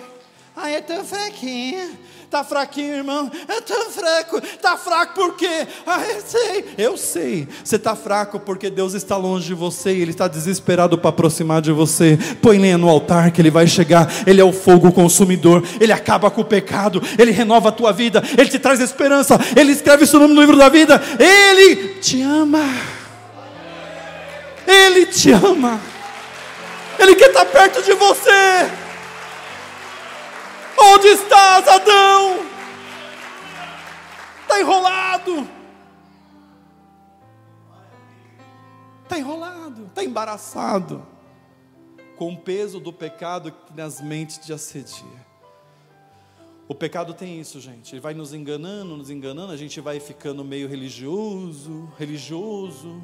Ah, 0.60 0.72
eu 0.72 0.80
estou 0.80 1.04
fraquinha. 1.04 1.88
Está 2.24 2.42
fraquinho, 2.42 2.96
irmão? 2.96 3.30
Eu 3.48 3.60
estou 3.60 3.90
fraco. 3.90 4.38
Está 4.38 4.76
fraco 4.76 5.14
por 5.14 5.36
quê? 5.36 5.68
Ah, 5.86 6.02
eu 6.02 6.20
sei. 6.20 6.64
Eu 6.76 6.96
sei. 6.96 7.48
Você 7.62 7.76
está 7.76 7.94
fraco 7.94 8.40
porque 8.40 8.68
Deus 8.68 8.92
está 8.92 9.16
longe 9.16 9.46
de 9.46 9.54
você 9.54 9.94
e 9.94 10.02
Ele 10.02 10.10
está 10.10 10.26
desesperado 10.26 10.98
para 10.98 11.10
aproximar 11.10 11.62
de 11.62 11.70
você. 11.70 12.18
Põe 12.42 12.58
lenha 12.58 12.76
no 12.76 12.88
altar 12.88 13.30
que 13.30 13.40
Ele 13.40 13.52
vai 13.52 13.68
chegar. 13.68 14.12
Ele 14.26 14.40
é 14.40 14.44
o 14.44 14.52
fogo 14.52 14.90
consumidor. 14.90 15.62
Ele 15.80 15.92
acaba 15.92 16.28
com 16.28 16.40
o 16.40 16.44
pecado. 16.44 17.00
Ele 17.16 17.30
renova 17.30 17.68
a 17.68 17.72
tua 17.72 17.92
vida. 17.92 18.20
Ele 18.36 18.50
te 18.50 18.58
traz 18.58 18.80
esperança. 18.80 19.38
Ele 19.56 19.70
escreve 19.70 20.08
seu 20.08 20.18
nome 20.18 20.34
no 20.34 20.40
livro 20.40 20.56
da 20.56 20.68
vida. 20.68 21.00
Ele 21.20 21.94
te 22.00 22.20
ama. 22.20 22.68
Ele 24.66 25.06
te 25.06 25.30
ama. 25.30 25.80
Ele 26.98 27.14
quer 27.14 27.28
estar 27.28 27.44
perto 27.44 27.80
de 27.80 27.92
você. 27.94 28.87
Onde 30.94 31.08
estás, 31.08 31.68
Adão? 31.68 32.46
Está 34.42 34.60
enrolado. 34.60 35.48
Está 39.02 39.18
enrolado, 39.18 39.86
está 39.86 40.04
embaraçado 40.04 41.06
com 42.16 42.32
o 42.32 42.36
peso 42.36 42.80
do 42.80 42.92
pecado 42.92 43.52
que 43.52 43.72
nas 43.74 44.00
mentes 44.00 44.38
te 44.38 44.52
assedia. 44.52 45.26
O 46.66 46.74
pecado 46.74 47.14
tem 47.14 47.40
isso, 47.40 47.60
gente. 47.60 47.94
Ele 47.94 48.00
vai 48.00 48.12
nos 48.12 48.34
enganando, 48.34 48.96
nos 48.96 49.08
enganando, 49.08 49.52
a 49.52 49.56
gente 49.56 49.80
vai 49.80 50.00
ficando 50.00 50.44
meio 50.44 50.68
religioso, 50.68 51.90
religioso, 51.98 53.02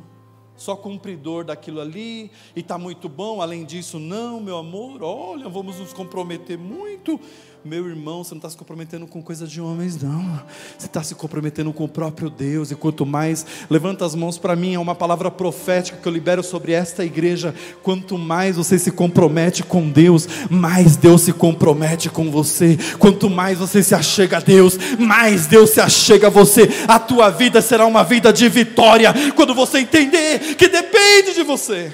só 0.57 0.76
cumpridor 0.76 1.45
daquilo 1.45 1.80
ali, 1.80 2.30
e 2.55 2.61
está 2.61 2.78
muito 2.78 3.09
bom, 3.09 3.41
além 3.41 3.64
disso, 3.64 3.99
não, 3.99 4.41
meu 4.41 4.59
amor, 4.59 5.03
olha, 5.03 5.49
vamos 5.49 5.78
nos 5.78 5.93
comprometer 5.93 6.59
muito. 6.59 7.18
Meu 7.65 7.89
irmão, 7.89 8.23
você 8.23 8.35
não 8.35 8.39
está 8.41 8.51
se 8.51 8.59
comprometendo 8.59 9.07
com 9.07 9.23
coisa 9.23 9.47
de 9.47 9.59
homens, 9.59 10.03
não. 10.03 10.39
Você 10.77 10.85
está 10.85 11.03
se 11.03 11.15
comprometendo 11.15 11.73
com 11.73 11.85
o 11.85 11.89
próprio 11.89 12.29
Deus. 12.29 12.71
E 12.71 12.75
quanto 12.75 13.07
mais, 13.07 13.47
levanta 13.71 14.05
as 14.05 14.15
mãos 14.15 14.37
para 14.37 14.55
mim, 14.55 14.75
é 14.75 14.79
uma 14.79 14.95
palavra 14.95 15.31
profética 15.31 15.97
que 15.97 16.07
eu 16.07 16.12
libero 16.12 16.43
sobre 16.43 16.73
esta 16.73 17.03
igreja. 17.07 17.55
Quanto 17.83 18.19
mais 18.19 18.57
você 18.57 18.79
se 18.79 18.91
compromete 18.91 19.62
com 19.62 19.89
Deus, 19.89 20.29
mais 20.51 20.95
Deus 20.97 21.23
se 21.23 21.33
compromete 21.33 22.11
com 22.11 22.31
você. 22.31 22.77
Quanto 22.99 23.31
mais 23.31 23.59
você 23.59 23.83
se 23.83 23.95
achega 23.95 24.37
a 24.37 24.41
Deus, 24.41 24.77
mais 24.99 25.47
Deus 25.47 25.71
se 25.71 25.81
achega 25.81 26.27
a 26.27 26.31
você. 26.31 26.69
A 26.87 26.99
tua 26.99 27.31
vida 27.31 27.62
será 27.62 27.87
uma 27.87 28.05
vida 28.05 28.31
de 28.31 28.47
vitória 28.47 29.15
quando 29.35 29.55
você 29.55 29.79
entender 29.79 30.55
que 30.57 30.69
depende 30.69 31.33
de 31.33 31.43
você. 31.43 31.91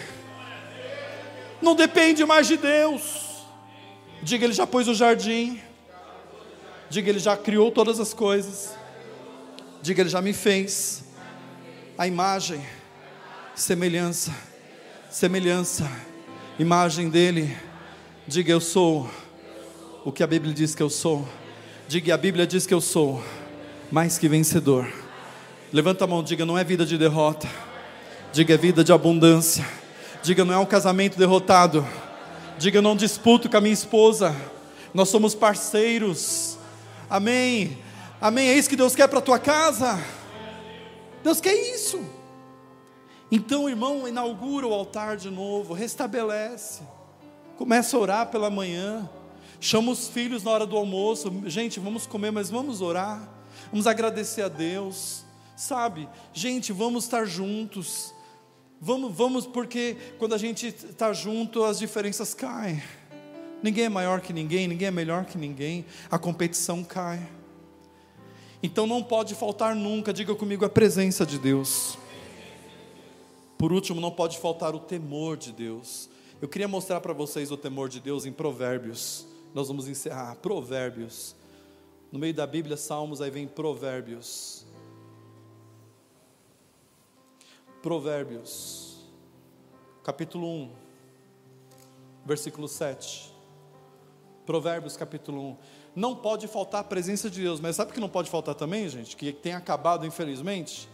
Não 1.62 1.76
depende 1.76 2.24
mais 2.24 2.48
de 2.48 2.56
Deus. 2.56 3.29
Diga, 4.22 4.44
Ele 4.44 4.52
já 4.52 4.66
pôs 4.66 4.86
o 4.86 4.94
jardim. 4.94 5.60
Diga, 6.90 7.08
Ele 7.08 7.18
já 7.18 7.36
criou 7.36 7.70
todas 7.70 7.98
as 7.98 8.12
coisas. 8.12 8.74
Diga, 9.80 10.02
Ele 10.02 10.10
já 10.10 10.20
me 10.20 10.32
fez 10.32 11.04
a 11.96 12.06
imagem, 12.06 12.60
semelhança, 13.54 14.34
semelhança, 15.10 15.90
imagem 16.58 17.08
dEle. 17.08 17.56
Diga, 18.26 18.52
eu 18.52 18.60
sou 18.60 19.08
o 20.04 20.12
que 20.12 20.22
a 20.22 20.26
Bíblia 20.26 20.52
diz 20.52 20.74
que 20.74 20.82
eu 20.82 20.90
sou. 20.90 21.26
Diga, 21.88 22.14
a 22.14 22.18
Bíblia 22.18 22.46
diz 22.46 22.66
que 22.66 22.74
eu 22.74 22.80
sou 22.80 23.22
mais 23.90 24.18
que 24.18 24.28
vencedor. 24.28 24.86
Levanta 25.72 26.04
a 26.04 26.06
mão, 26.06 26.22
diga, 26.22 26.44
não 26.44 26.58
é 26.58 26.64
vida 26.64 26.84
de 26.84 26.98
derrota. 26.98 27.48
Diga, 28.32 28.54
é 28.54 28.56
vida 28.56 28.84
de 28.84 28.92
abundância. 28.92 29.66
Diga, 30.22 30.44
não 30.44 30.54
é 30.54 30.58
um 30.58 30.66
casamento 30.66 31.16
derrotado 31.16 31.86
Diga, 32.60 32.76
eu 32.76 32.82
não 32.82 32.94
disputo 32.94 33.48
com 33.48 33.56
a 33.56 33.60
minha 33.62 33.72
esposa. 33.72 34.36
Nós 34.92 35.08
somos 35.08 35.34
parceiros. 35.34 36.58
Amém. 37.08 37.78
Amém. 38.20 38.50
É 38.50 38.54
isso 38.54 38.68
que 38.68 38.76
Deus 38.76 38.94
quer 38.94 39.08
para 39.08 39.18
a 39.18 39.22
tua 39.22 39.38
casa. 39.38 39.98
Deus 41.24 41.40
quer 41.40 41.54
isso. 41.54 41.98
Então, 43.32 43.66
irmão, 43.66 44.06
inaugura 44.06 44.66
o 44.66 44.74
altar 44.74 45.16
de 45.16 45.30
novo, 45.30 45.72
restabelece. 45.72 46.82
Começa 47.56 47.96
a 47.96 48.00
orar 48.00 48.26
pela 48.26 48.50
manhã. 48.50 49.08
Chama 49.58 49.90
os 49.90 50.08
filhos 50.08 50.42
na 50.42 50.50
hora 50.50 50.66
do 50.66 50.76
almoço. 50.76 51.32
Gente, 51.46 51.80
vamos 51.80 52.06
comer, 52.06 52.30
mas 52.30 52.50
vamos 52.50 52.82
orar. 52.82 53.26
Vamos 53.72 53.86
agradecer 53.86 54.42
a 54.42 54.48
Deus. 54.48 55.24
Sabe? 55.56 56.06
Gente, 56.34 56.74
vamos 56.74 57.04
estar 57.04 57.24
juntos. 57.24 58.12
Vamos, 58.80 59.14
vamos, 59.14 59.46
porque 59.46 59.96
quando 60.18 60.34
a 60.34 60.38
gente 60.38 60.68
está 60.68 61.12
junto, 61.12 61.62
as 61.64 61.78
diferenças 61.78 62.32
caem. 62.32 62.82
Ninguém 63.62 63.84
é 63.84 63.88
maior 63.90 64.22
que 64.22 64.32
ninguém, 64.32 64.66
ninguém 64.66 64.88
é 64.88 64.90
melhor 64.90 65.26
que 65.26 65.36
ninguém. 65.36 65.84
A 66.10 66.18
competição 66.18 66.82
cai. 66.82 67.20
Então 68.62 68.86
não 68.86 69.02
pode 69.02 69.34
faltar 69.34 69.76
nunca, 69.76 70.14
diga 70.14 70.34
comigo, 70.34 70.64
a 70.64 70.68
presença 70.70 71.26
de 71.26 71.38
Deus. 71.38 71.98
Por 73.58 73.70
último, 73.70 74.00
não 74.00 74.10
pode 74.10 74.38
faltar 74.38 74.74
o 74.74 74.80
temor 74.80 75.36
de 75.36 75.52
Deus. 75.52 76.08
Eu 76.40 76.48
queria 76.48 76.66
mostrar 76.66 77.02
para 77.02 77.12
vocês 77.12 77.50
o 77.50 77.58
temor 77.58 77.90
de 77.90 78.00
Deus 78.00 78.24
em 78.24 78.32
Provérbios. 78.32 79.26
Nós 79.54 79.68
vamos 79.68 79.88
encerrar. 79.88 80.36
Provérbios. 80.36 81.36
No 82.10 82.18
meio 82.18 82.32
da 82.32 82.46
Bíblia, 82.46 82.78
Salmos, 82.78 83.20
aí 83.20 83.30
vem 83.30 83.46
Provérbios. 83.46 84.59
Provérbios, 87.82 88.98
capítulo 90.04 90.46
1, 90.46 90.70
versículo 92.26 92.68
7. 92.68 93.32
Provérbios, 94.44 94.98
capítulo 94.98 95.52
1. 95.52 95.56
Não 95.96 96.14
pode 96.14 96.46
faltar 96.46 96.82
a 96.82 96.84
presença 96.84 97.30
de 97.30 97.40
Deus, 97.40 97.58
mas 97.58 97.76
sabe 97.76 97.90
o 97.90 97.94
que 97.94 98.00
não 98.00 98.08
pode 98.08 98.28
faltar 98.28 98.54
também, 98.54 98.86
gente? 98.86 99.16
Que 99.16 99.32
tem 99.32 99.54
acabado, 99.54 100.04
infelizmente. 100.04 100.90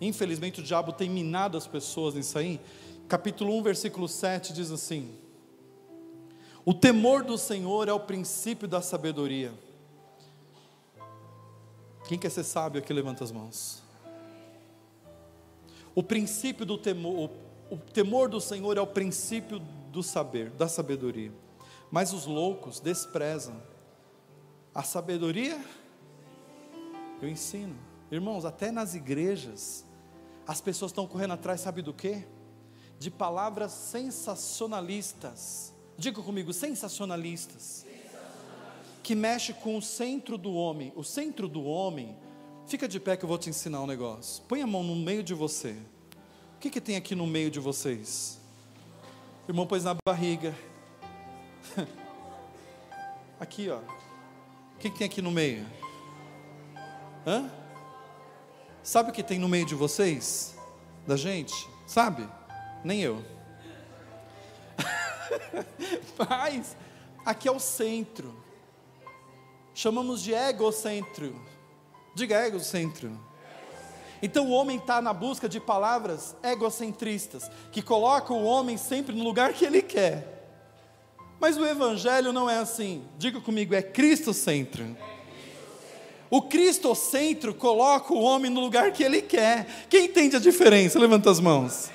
Infelizmente, 0.00 0.60
o 0.60 0.64
diabo 0.64 0.92
tem 0.92 1.08
minado 1.08 1.56
as 1.56 1.68
pessoas 1.68 2.14
nisso 2.14 2.36
aí. 2.36 2.60
Capítulo 3.06 3.56
1, 3.58 3.62
versículo 3.62 4.08
7 4.08 4.52
diz 4.52 4.72
assim: 4.72 5.16
O 6.64 6.74
temor 6.74 7.22
do 7.22 7.38
Senhor 7.38 7.86
é 7.88 7.92
o 7.92 8.00
princípio 8.00 8.66
da 8.66 8.82
sabedoria. 8.82 9.52
Quem 12.08 12.18
quer 12.18 12.30
ser 12.30 12.42
sábio 12.42 12.80
aqui, 12.80 12.92
levanta 12.92 13.22
as 13.22 13.30
mãos. 13.30 13.83
O 15.94 16.02
princípio 16.02 16.66
do 16.66 16.76
temor, 16.76 17.30
o, 17.70 17.74
o 17.74 17.78
temor 17.78 18.28
do 18.28 18.40
Senhor 18.40 18.76
é 18.76 18.80
o 18.80 18.86
princípio 18.86 19.58
do 19.58 20.02
saber, 20.02 20.50
da 20.50 20.66
sabedoria. 20.66 21.32
Mas 21.90 22.12
os 22.12 22.26
loucos 22.26 22.80
desprezam 22.80 23.62
a 24.74 24.82
sabedoria. 24.82 25.64
Eu 27.22 27.28
ensino, 27.28 27.76
irmãos, 28.10 28.44
até 28.44 28.72
nas 28.72 28.96
igrejas, 28.96 29.84
as 30.46 30.60
pessoas 30.60 30.90
estão 30.90 31.06
correndo 31.06 31.34
atrás, 31.34 31.60
sabe 31.60 31.80
do 31.80 31.94
que? 31.94 32.24
De 32.98 33.10
palavras 33.10 33.70
sensacionalistas. 33.70 35.72
Diga 35.96 36.20
comigo, 36.20 36.52
sensacionalistas. 36.52 37.86
Que 39.02 39.14
mexe 39.14 39.54
com 39.54 39.76
o 39.76 39.82
centro 39.82 40.36
do 40.36 40.52
homem. 40.52 40.92
O 40.96 41.04
centro 41.04 41.46
do 41.46 41.62
homem 41.62 42.16
Fica 42.66 42.88
de 42.88 42.98
pé 42.98 43.16
que 43.16 43.24
eu 43.24 43.28
vou 43.28 43.36
te 43.36 43.50
ensinar 43.50 43.82
um 43.82 43.86
negócio. 43.86 44.42
Põe 44.48 44.62
a 44.62 44.66
mão 44.66 44.82
no 44.82 44.96
meio 44.96 45.22
de 45.22 45.34
você. 45.34 45.76
O 46.56 46.58
que, 46.60 46.70
que 46.70 46.80
tem 46.80 46.96
aqui 46.96 47.14
no 47.14 47.26
meio 47.26 47.50
de 47.50 47.60
vocês? 47.60 48.40
O 49.46 49.50
irmão 49.50 49.66
pôs 49.66 49.84
na 49.84 49.94
barriga. 50.06 50.54
Aqui, 53.38 53.68
ó. 53.68 53.78
O 53.78 54.78
que, 54.78 54.88
que 54.88 54.98
tem 54.98 55.06
aqui 55.06 55.20
no 55.20 55.30
meio? 55.30 55.66
Hã? 57.26 57.50
Sabe 58.82 59.10
o 59.10 59.12
que 59.12 59.22
tem 59.22 59.38
no 59.38 59.48
meio 59.48 59.66
de 59.66 59.74
vocês? 59.74 60.56
Da 61.06 61.16
gente? 61.16 61.54
Sabe? 61.86 62.28
Nem 62.82 63.00
eu. 63.00 63.24
Mas, 66.18 66.76
aqui 67.24 67.48
é 67.48 67.52
o 67.52 67.58
centro. 67.58 68.34
Chamamos 69.74 70.22
de 70.22 70.32
egocentro 70.32 71.34
Diga 72.14 72.46
egocentro. 72.46 73.10
Então 74.22 74.46
o 74.46 74.52
homem 74.52 74.78
está 74.78 75.02
na 75.02 75.12
busca 75.12 75.48
de 75.48 75.60
palavras 75.60 76.34
egocentristas, 76.42 77.50
que 77.70 77.82
colocam 77.82 78.42
o 78.42 78.44
homem 78.44 78.76
sempre 78.76 79.14
no 79.14 79.22
lugar 79.22 79.52
que 79.52 79.64
ele 79.64 79.82
quer. 79.82 80.34
Mas 81.38 81.58
o 81.58 81.66
Evangelho 81.66 82.32
não 82.32 82.48
é 82.48 82.58
assim. 82.58 83.04
Diga 83.18 83.40
comigo, 83.40 83.74
é 83.74 83.82
Cristo-centro. 83.82 84.96
O 86.30 86.42
Cristo-centro 86.42 87.54
coloca 87.54 88.14
o 88.14 88.22
homem 88.22 88.50
no 88.50 88.60
lugar 88.60 88.92
que 88.92 89.02
ele 89.02 89.20
quer. 89.20 89.66
Quem 89.90 90.06
entende 90.06 90.36
a 90.36 90.40
diferença? 90.40 90.98
Levanta 90.98 91.30
as 91.30 91.38
mãos. 91.38 91.90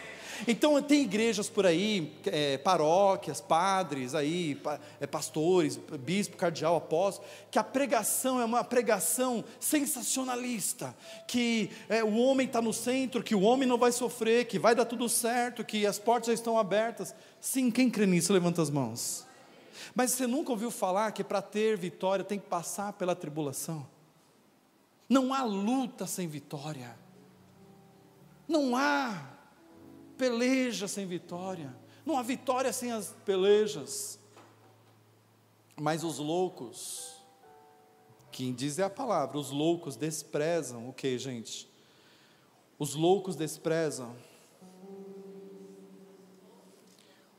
Então 0.48 0.82
tem 0.82 1.02
igrejas 1.02 1.50
por 1.50 1.66
aí, 1.66 2.14
é, 2.26 2.58
paróquias, 2.58 3.42
padres 3.42 4.16
aí, 4.16 4.60
é, 5.00 5.08
pastores, 5.08 5.78
bispo, 6.00 6.38
cardeal, 6.38 6.76
apóstolo, 6.76 7.28
que 7.52 7.60
a 7.60 7.64
pregação 7.64 8.40
é 8.40 8.46
uma 8.46 8.64
pregação 8.64 9.44
sensacionalista, 9.60 10.96
que 11.28 11.70
é, 11.88 12.04
o 12.04 12.16
homem 12.18 12.48
está 12.48 12.62
no 12.62 12.74
centro, 12.74 13.24
que 13.24 13.36
o 13.36 13.42
homem 13.42 13.68
não 13.68 13.78
vai 13.78 13.92
sofrer, 13.92 14.46
que 14.46 14.60
vai 14.60 14.76
dar 14.76 14.86
tudo 14.86 15.08
certo, 15.10 15.64
que 15.64 15.86
as 15.86 16.00
portas 16.00 16.28
já 16.28 16.34
estão 16.34 16.58
abertas. 16.58 17.14
Sim, 17.40 17.72
quem 17.72 17.90
crê 17.90 18.06
nisso, 18.06 18.34
levanta 18.34 18.62
as 18.62 18.70
mãos. 18.70 19.26
Mas 19.96 20.12
você 20.12 20.28
nunca 20.28 20.52
ouviu 20.52 20.72
falar 20.72 21.12
que 21.12 21.24
para 21.24 21.42
ter 21.42 21.78
vitória 21.78 22.24
tem 22.24 22.40
que 22.40 22.48
passar 22.48 22.94
pela 22.94 23.16
tribulação? 23.16 23.86
Não 25.08 25.34
há 25.34 25.44
luta 25.44 26.06
sem 26.06 26.28
vitória. 26.28 26.96
Não 28.48 28.76
há 28.76 29.39
peleja 30.20 30.86
sem 30.86 31.08
vitória, 31.08 31.74
não 32.06 32.18
há 32.18 32.22
vitória 32.22 32.74
sem 32.74 32.92
as 32.92 33.16
pelejas. 33.26 34.20
Mas 35.78 36.04
os 36.04 36.20
loucos, 36.20 37.16
quem 38.30 38.54
diz 38.54 38.78
é 38.78 38.84
a 38.84 38.90
palavra, 38.90 39.38
os 39.38 39.50
loucos 39.50 39.96
desprezam 39.96 40.90
o 40.90 40.94
que, 40.94 41.18
gente? 41.18 41.70
Os 42.78 42.96
loucos 42.96 43.38
desprezam. 43.38 44.14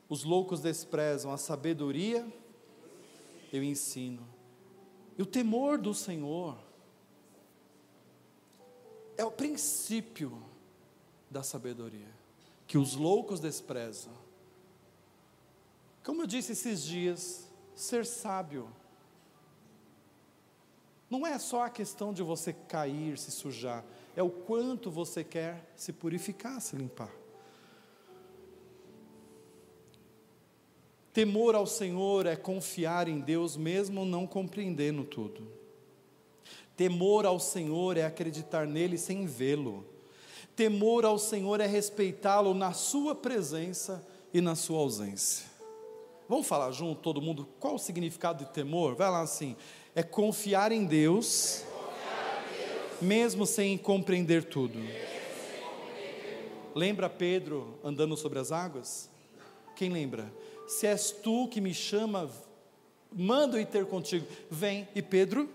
Os 0.09 0.25
loucos 0.25 0.61
desprezam 0.61 1.31
a 1.33 1.37
sabedoria 1.37 2.27
eu 3.53 3.63
ensino. 3.65 4.27
E 5.19 5.23
o 5.23 5.27
temor 5.27 5.77
do 5.77 5.93
Senhor 5.93 6.57
é 9.19 9.25
o 9.25 9.31
princípio 9.31 10.41
da 11.29 11.43
sabedoria 11.43 12.20
que 12.71 12.79
os 12.79 12.95
loucos 12.95 13.41
desprezam. 13.41 14.13
Como 16.05 16.23
eu 16.23 16.27
disse 16.29 16.53
esses 16.53 16.85
dias, 16.85 17.51
ser 17.75 18.07
sábio 18.07 18.71
não 21.11 21.27
é 21.27 21.37
só 21.37 21.65
a 21.65 21.69
questão 21.69 22.13
de 22.13 22.23
você 22.23 22.53
cair, 22.53 23.19
se 23.19 23.33
sujar, 23.33 23.85
é 24.15 24.23
o 24.23 24.31
quanto 24.31 24.89
você 24.89 25.25
quer 25.25 25.69
se 25.75 25.93
purificar, 25.93 26.61
se 26.61 26.77
limpar. 26.77 27.11
Temor 31.13 31.57
ao 31.57 31.67
Senhor 31.67 32.25
é 32.25 32.37
confiar 32.37 33.09
em 33.09 33.19
Deus 33.19 33.57
mesmo 33.57 34.05
não 34.05 34.29
compreendendo 34.29 35.03
tudo. 35.03 35.45
Temor 36.77 37.27
ao 37.27 37.41
Senhor 37.41 37.97
é 37.97 38.05
acreditar 38.05 38.65
nele 38.65 38.97
sem 38.97 39.27
vê-lo. 39.27 39.85
Temor 40.61 41.07
ao 41.07 41.19
Senhor 41.19 41.59
é 41.59 41.67
respeitá-lo 41.67 42.53
na 42.53 42.75
sua 42.75 43.15
presença 43.15 44.07
e 44.31 44.43
na 44.43 44.55
sua 44.55 44.81
ausência. 44.81 45.47
Vamos 46.29 46.47
falar 46.47 46.71
junto, 46.71 47.01
todo 47.01 47.23
mundo, 47.23 47.49
qual 47.59 47.77
o 47.77 47.79
significado 47.79 48.45
de 48.45 48.51
temor? 48.51 48.95
Vai 48.95 49.11
lá 49.11 49.23
assim: 49.23 49.57
é 49.95 50.03
confiar 50.03 50.71
em 50.71 50.85
Deus, 50.85 51.65
mesmo 53.01 53.47
sem 53.47 53.79
compreender 53.79 54.45
tudo. 54.45 54.79
Lembra 56.75 57.09
Pedro 57.09 57.79
andando 57.83 58.15
sobre 58.15 58.39
as 58.39 58.53
águas? 58.53 59.09
Quem 59.75 59.89
lembra? 59.89 60.31
Se 60.69 60.87
és 60.87 61.11
tu 61.11 61.49
que 61.49 61.59
me 61.59 61.73
chama, 61.73 62.31
mando 63.11 63.59
ir 63.59 63.65
ter 63.65 63.87
contigo. 63.87 64.27
Vem. 64.51 64.87
E 64.95 65.01
Pedro 65.01 65.49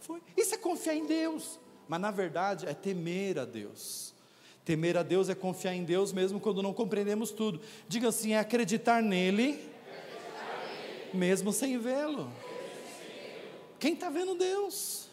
foi. 0.00 0.20
Isso 0.36 0.56
é 0.56 0.58
confiar 0.58 0.96
em 0.96 1.06
Deus 1.06 1.60
mas 1.88 2.00
na 2.00 2.10
verdade 2.10 2.66
é 2.66 2.74
temer 2.74 3.38
a 3.38 3.44
Deus. 3.44 4.14
Temer 4.64 4.96
a 4.96 5.02
Deus 5.02 5.28
é 5.28 5.34
confiar 5.34 5.74
em 5.74 5.84
Deus 5.84 6.12
mesmo 6.12 6.40
quando 6.40 6.62
não 6.62 6.74
compreendemos 6.74 7.30
tudo. 7.30 7.60
Diga 7.86 8.08
assim: 8.08 8.32
é 8.32 8.38
acreditar 8.38 9.02
nele, 9.02 9.60
mesmo 11.14 11.52
sem 11.52 11.78
vê-lo. 11.78 12.32
Quem 13.78 13.94
está 13.94 14.10
vendo 14.10 14.34
Deus? 14.34 15.08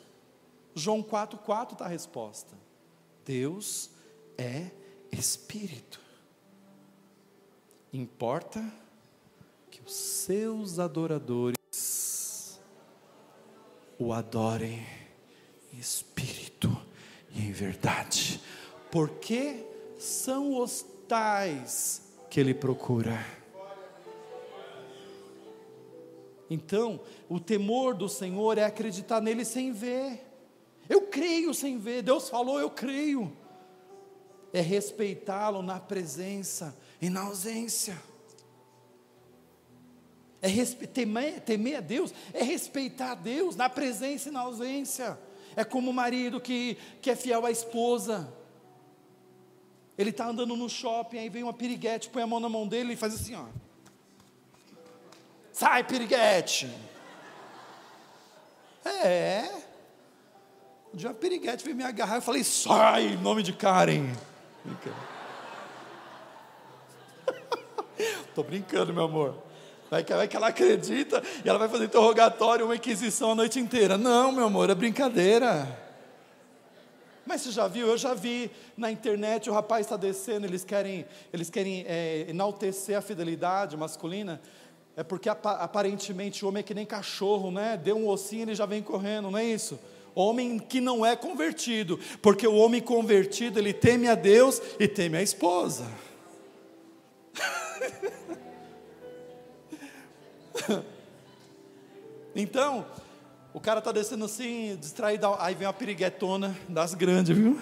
João 0.73 1.03
4,4 1.03 1.73
está 1.73 1.85
a 1.85 1.89
resposta. 1.89 2.55
Deus 3.25 3.91
é 4.37 4.71
Espírito. 5.11 6.01
Importa 7.91 8.63
que 9.69 9.81
os 9.85 9.93
seus 9.93 10.79
adoradores 10.79 12.59
o 13.99 14.11
adorem 14.11 14.83
Espírito 15.77 16.75
e 17.35 17.41
em 17.41 17.51
verdade, 17.51 18.39
porque 18.91 19.65
são 19.97 20.61
os 20.61 20.85
tais 21.07 22.01
que 22.29 22.39
Ele 22.39 22.53
procura. 22.53 23.25
Então, 26.49 26.99
o 27.27 27.39
temor 27.39 27.95
do 27.95 28.07
Senhor 28.07 28.57
é 28.57 28.63
acreditar 28.63 29.19
nele 29.21 29.43
sem 29.43 29.71
ver. 29.71 30.21
Eu 30.87 31.07
creio 31.07 31.53
sem 31.53 31.77
ver, 31.77 32.03
Deus 32.03 32.29
falou, 32.29 32.59
eu 32.59 32.69
creio. 32.69 33.35
É 34.51 34.61
respeitá-lo 34.61 35.63
na 35.63 35.79
presença 35.79 36.77
e 37.01 37.09
na 37.09 37.21
ausência. 37.21 37.97
É 40.41 40.49
temer, 40.85 41.39
temer 41.39 41.77
a 41.77 41.79
Deus, 41.79 42.13
é 42.33 42.43
respeitar 42.43 43.13
a 43.13 43.15
Deus 43.15 43.55
na 43.55 43.69
presença 43.69 44.29
e 44.29 44.31
na 44.31 44.41
ausência. 44.41 45.17
É 45.55 45.63
como 45.63 45.91
o 45.91 45.93
marido 45.93 46.39
que, 46.39 46.77
que 47.01 47.09
é 47.09 47.15
fiel 47.15 47.45
à 47.45 47.51
esposa. 47.51 48.31
Ele 49.97 50.09
está 50.09 50.27
andando 50.27 50.55
no 50.55 50.67
shopping, 50.67 51.19
aí 51.19 51.29
vem 51.29 51.43
uma 51.43 51.53
piriguete, 51.53 52.09
põe 52.09 52.23
a 52.23 52.27
mão 52.27 52.39
na 52.39 52.49
mão 52.49 52.67
dele 52.67 52.93
e 52.93 52.97
faz 52.97 53.13
assim, 53.13 53.35
ó. 53.35 53.45
Sai, 55.51 55.83
piriguete! 55.83 56.67
É. 58.85 59.49
Um 60.93 60.97
dia 60.97 61.09
uma 61.09 61.15
piriguete 61.15 61.63
veio 61.63 61.75
me 61.75 61.83
agarrar, 61.83 62.15
eu 62.15 62.21
falei, 62.21 62.43
sai, 62.43 63.13
em 63.13 63.17
nome 63.17 63.43
de 63.43 63.53
Karen. 63.53 64.11
Estou 68.27 68.43
brincando, 68.45 68.93
meu 68.93 69.03
amor. 69.03 69.52
Vai 69.93 70.03
que, 70.03 70.11
vai 70.11 70.27
que 70.27 70.35
ela 70.35 70.47
acredita 70.47 71.21
e 71.45 71.47
ela 71.47 71.59
vai 71.59 71.69
fazer 71.69 71.85
interrogatório, 71.85 72.65
uma 72.65 72.75
inquisição 72.75 73.33
a 73.33 73.35
noite 73.35 73.59
inteira. 73.59 73.95
Não, 73.95 74.31
meu 74.31 74.45
amor, 74.45 74.67
é 74.71 74.73
brincadeira. 74.73 75.67
Mas 77.23 77.41
você 77.41 77.51
já 77.51 77.67
viu? 77.67 77.85
Eu 77.85 77.95
já 77.95 78.15
vi 78.15 78.49
na 78.75 78.91
internet 78.91 79.51
o 79.51 79.53
rapaz 79.53 79.85
está 79.85 79.95
descendo, 79.95 80.47
eles 80.47 80.63
querem, 80.65 81.05
eles 81.31 81.47
querem 81.51 81.85
é, 81.87 82.25
enaltecer 82.27 82.97
a 82.97 83.01
fidelidade 83.01 83.77
masculina. 83.77 84.41
É 84.95 85.03
porque 85.03 85.29
aparentemente 85.29 86.43
o 86.43 86.47
homem 86.47 86.61
é 86.61 86.63
que 86.63 86.73
nem 86.73 86.87
cachorro, 86.87 87.51
né? 87.51 87.77
Deu 87.77 87.95
um 87.95 88.07
ossinho 88.07 88.45
ele 88.45 88.55
já 88.55 88.65
vem 88.65 88.81
correndo, 88.81 89.29
não 89.29 89.37
é 89.37 89.45
isso? 89.45 89.79
Homem 90.15 90.57
que 90.57 90.81
não 90.81 91.05
é 91.05 91.15
convertido, 91.15 91.99
porque 92.19 92.47
o 92.47 92.55
homem 92.55 92.81
convertido 92.81 93.59
ele 93.59 93.73
teme 93.73 94.09
a 94.09 94.15
Deus 94.15 94.59
e 94.79 94.87
teme 94.87 95.17
a 95.17 95.21
esposa. 95.21 95.85
então, 102.35 102.85
o 103.53 103.59
cara 103.59 103.81
tá 103.81 103.91
descendo 103.91 104.25
assim, 104.25 104.77
distraído, 104.79 105.27
aí 105.39 105.55
vem 105.55 105.67
uma 105.67 105.73
piriguetona 105.73 106.57
das 106.67 106.93
grandes, 106.93 107.35
viu? 107.37 107.59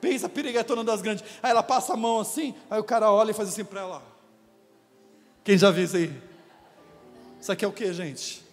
Pensa, 0.00 0.28
piriguetona 0.28 0.82
das 0.82 1.02
grandes. 1.02 1.24
Aí 1.42 1.50
ela 1.50 1.62
passa 1.62 1.92
a 1.92 1.96
mão 1.96 2.20
assim, 2.20 2.54
aí 2.70 2.80
o 2.80 2.84
cara 2.84 3.10
olha 3.12 3.32
e 3.32 3.34
faz 3.34 3.48
assim 3.48 3.64
para 3.64 3.80
ela. 3.80 4.02
Quem 5.44 5.58
já 5.58 5.70
viu 5.70 5.84
isso 5.84 5.96
aí? 5.96 6.22
Isso 7.40 7.52
aqui 7.52 7.64
é 7.64 7.68
o 7.68 7.72
que, 7.72 7.92
gente? 7.92 8.49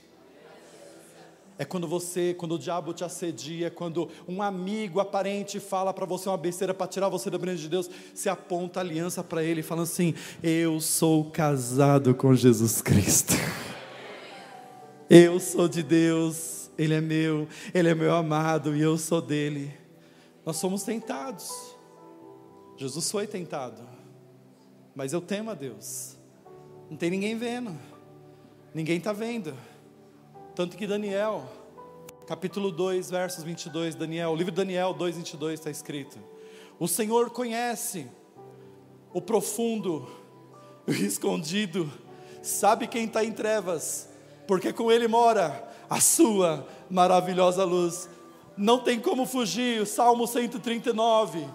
É 1.60 1.66
quando 1.66 1.88
você, 1.88 2.36
quando 2.36 2.54
o 2.54 2.60
diabo 2.60 2.94
te 2.94 3.04
assedia, 3.04 3.72
quando 3.72 4.10
um 4.28 4.42
amigo 4.44 5.00
aparente 5.00 5.60
fala 5.60 5.92
para 5.92 6.06
você 6.06 6.30
uma 6.30 6.38
besteira 6.38 6.74
para 6.74 6.86
tirar 6.88 7.10
você 7.10 7.32
da 7.32 7.40
presença 7.40 7.64
de 7.64 7.70
Deus, 7.70 7.90
você 8.14 8.30
aponta 8.30 8.80
a 8.80 8.84
aliança 8.84 9.24
para 9.24 9.44
ele, 9.44 9.64
falando 9.64 9.86
assim: 9.86 10.14
Eu 10.44 10.80
sou 10.80 11.32
casado 11.32 12.14
com 12.14 12.36
Jesus 12.36 12.82
Cristo. 12.82 13.34
Eu 15.10 15.40
sou 15.40 15.70
de 15.70 15.82
Deus, 15.82 16.70
Ele 16.78 16.94
é 16.94 17.00
meu, 17.00 17.48
Ele 17.74 17.88
é 17.90 17.96
meu 17.96 18.14
amado 18.14 18.76
e 18.76 18.82
eu 18.82 18.98
sou 18.98 19.22
dele. 19.22 19.74
Nós 20.46 20.58
somos 20.58 20.84
tentados. 20.84 21.50
Jesus 22.76 23.10
foi 23.10 23.26
tentado, 23.26 23.82
mas 24.94 25.14
eu 25.14 25.22
temo 25.22 25.50
a 25.50 25.54
Deus. 25.54 26.18
Não 26.90 26.98
tem 26.98 27.10
ninguém 27.10 27.38
vendo, 27.38 27.76
ninguém 28.74 28.98
está 28.98 29.12
vendo. 29.12 29.54
Tanto 30.58 30.76
que 30.76 30.88
Daniel, 30.88 31.48
capítulo 32.26 32.72
2, 32.72 33.12
versos 33.12 33.44
22, 33.44 33.94
Daniel, 33.94 34.32
o 34.32 34.36
livro 34.36 34.52
de 34.52 34.58
Daniel 34.58 34.92
2, 34.92 35.18
22 35.18 35.60
está 35.60 35.70
escrito: 35.70 36.18
O 36.80 36.88
Senhor 36.88 37.30
conhece 37.30 38.08
o 39.14 39.22
profundo, 39.22 40.10
o 40.88 40.92
escondido, 40.92 41.94
sabe 42.42 42.88
quem 42.88 43.06
está 43.06 43.24
em 43.24 43.32
trevas 43.32 44.10
porque 44.48 44.74
com 44.74 44.92
Ele 44.92 45.08
mora 45.08 45.64
a 45.88 46.02
sua 46.02 46.68
maravilhosa 46.90 47.64
luz. 47.64 48.10
Não 48.58 48.80
tem 48.80 49.00
como 49.00 49.28
fugir, 49.28 49.80
o 49.80 49.86
Salmo 49.86 50.26
139. 50.26 51.48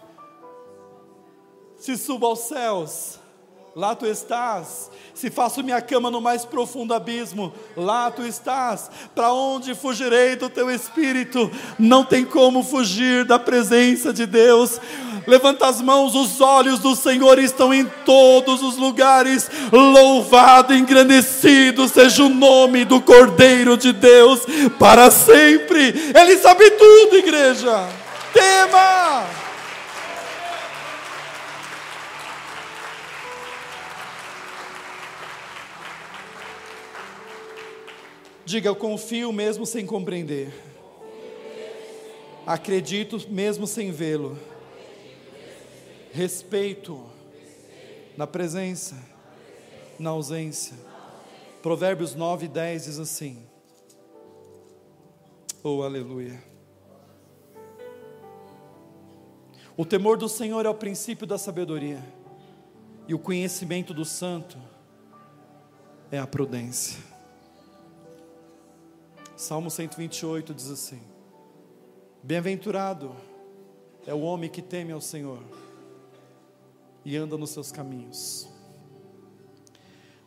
Se 1.74 1.96
suba 1.96 2.28
aos 2.28 2.38
céus, 2.38 3.18
lá 3.74 3.94
tu 3.94 4.06
estás. 4.06 4.90
Se 5.14 5.30
faço 5.30 5.62
minha 5.62 5.80
cama 5.80 6.10
no 6.10 6.20
mais 6.20 6.44
profundo 6.44 6.94
abismo, 6.94 7.52
lá 7.76 8.10
tu 8.10 8.22
estás. 8.22 8.90
Para 9.14 9.32
onde 9.32 9.74
fugirei 9.74 10.36
do 10.36 10.48
teu 10.48 10.70
espírito? 10.70 11.50
Não 11.78 12.04
tem 12.04 12.24
como 12.24 12.62
fugir 12.62 13.24
da 13.24 13.38
presença 13.38 14.12
de 14.12 14.26
Deus. 14.26 14.80
Levanta 15.26 15.68
as 15.68 15.80
mãos, 15.80 16.14
os 16.14 16.40
olhos 16.40 16.80
do 16.80 16.96
Senhor 16.96 17.38
estão 17.38 17.72
em 17.72 17.84
todos 18.04 18.62
os 18.62 18.76
lugares. 18.76 19.48
Louvado, 19.70 20.74
engrandecido 20.74 21.88
seja 21.88 22.24
o 22.24 22.28
nome 22.28 22.84
do 22.84 23.00
Cordeiro 23.00 23.76
de 23.76 23.92
Deus 23.92 24.40
para 24.78 25.10
sempre. 25.10 26.12
Ele 26.14 26.36
sabe 26.38 26.70
tudo, 26.72 27.16
igreja. 27.16 27.88
Tema! 28.32 29.51
Diga, 38.52 38.68
eu 38.68 38.76
confio 38.76 39.32
mesmo 39.32 39.64
sem 39.64 39.86
compreender. 39.86 40.52
Acredito 42.46 43.18
mesmo 43.30 43.66
sem 43.66 43.90
vê-lo. 43.90 44.38
Respeito 46.12 47.02
na 48.14 48.26
presença, 48.26 49.02
na 49.98 50.10
ausência. 50.10 50.76
Provérbios 51.62 52.14
9 52.14 52.44
e 52.44 52.48
10 52.50 52.84
diz 52.84 52.98
assim: 52.98 53.42
Oh, 55.64 55.82
aleluia. 55.82 56.44
O 59.74 59.86
temor 59.86 60.18
do 60.18 60.28
Senhor 60.28 60.66
é 60.66 60.68
o 60.68 60.74
princípio 60.74 61.26
da 61.26 61.38
sabedoria, 61.38 62.04
e 63.08 63.14
o 63.14 63.18
conhecimento 63.18 63.94
do 63.94 64.04
santo 64.04 64.58
é 66.10 66.18
a 66.18 66.26
prudência. 66.26 67.11
Salmo 69.42 69.72
128 69.72 70.54
diz 70.54 70.70
assim: 70.70 71.02
Bem-aventurado 72.22 73.12
é 74.06 74.14
o 74.14 74.20
homem 74.20 74.48
que 74.48 74.62
teme 74.62 74.92
ao 74.92 75.00
Senhor 75.00 75.42
e 77.04 77.16
anda 77.16 77.36
nos 77.36 77.50
seus 77.50 77.72
caminhos. 77.72 78.48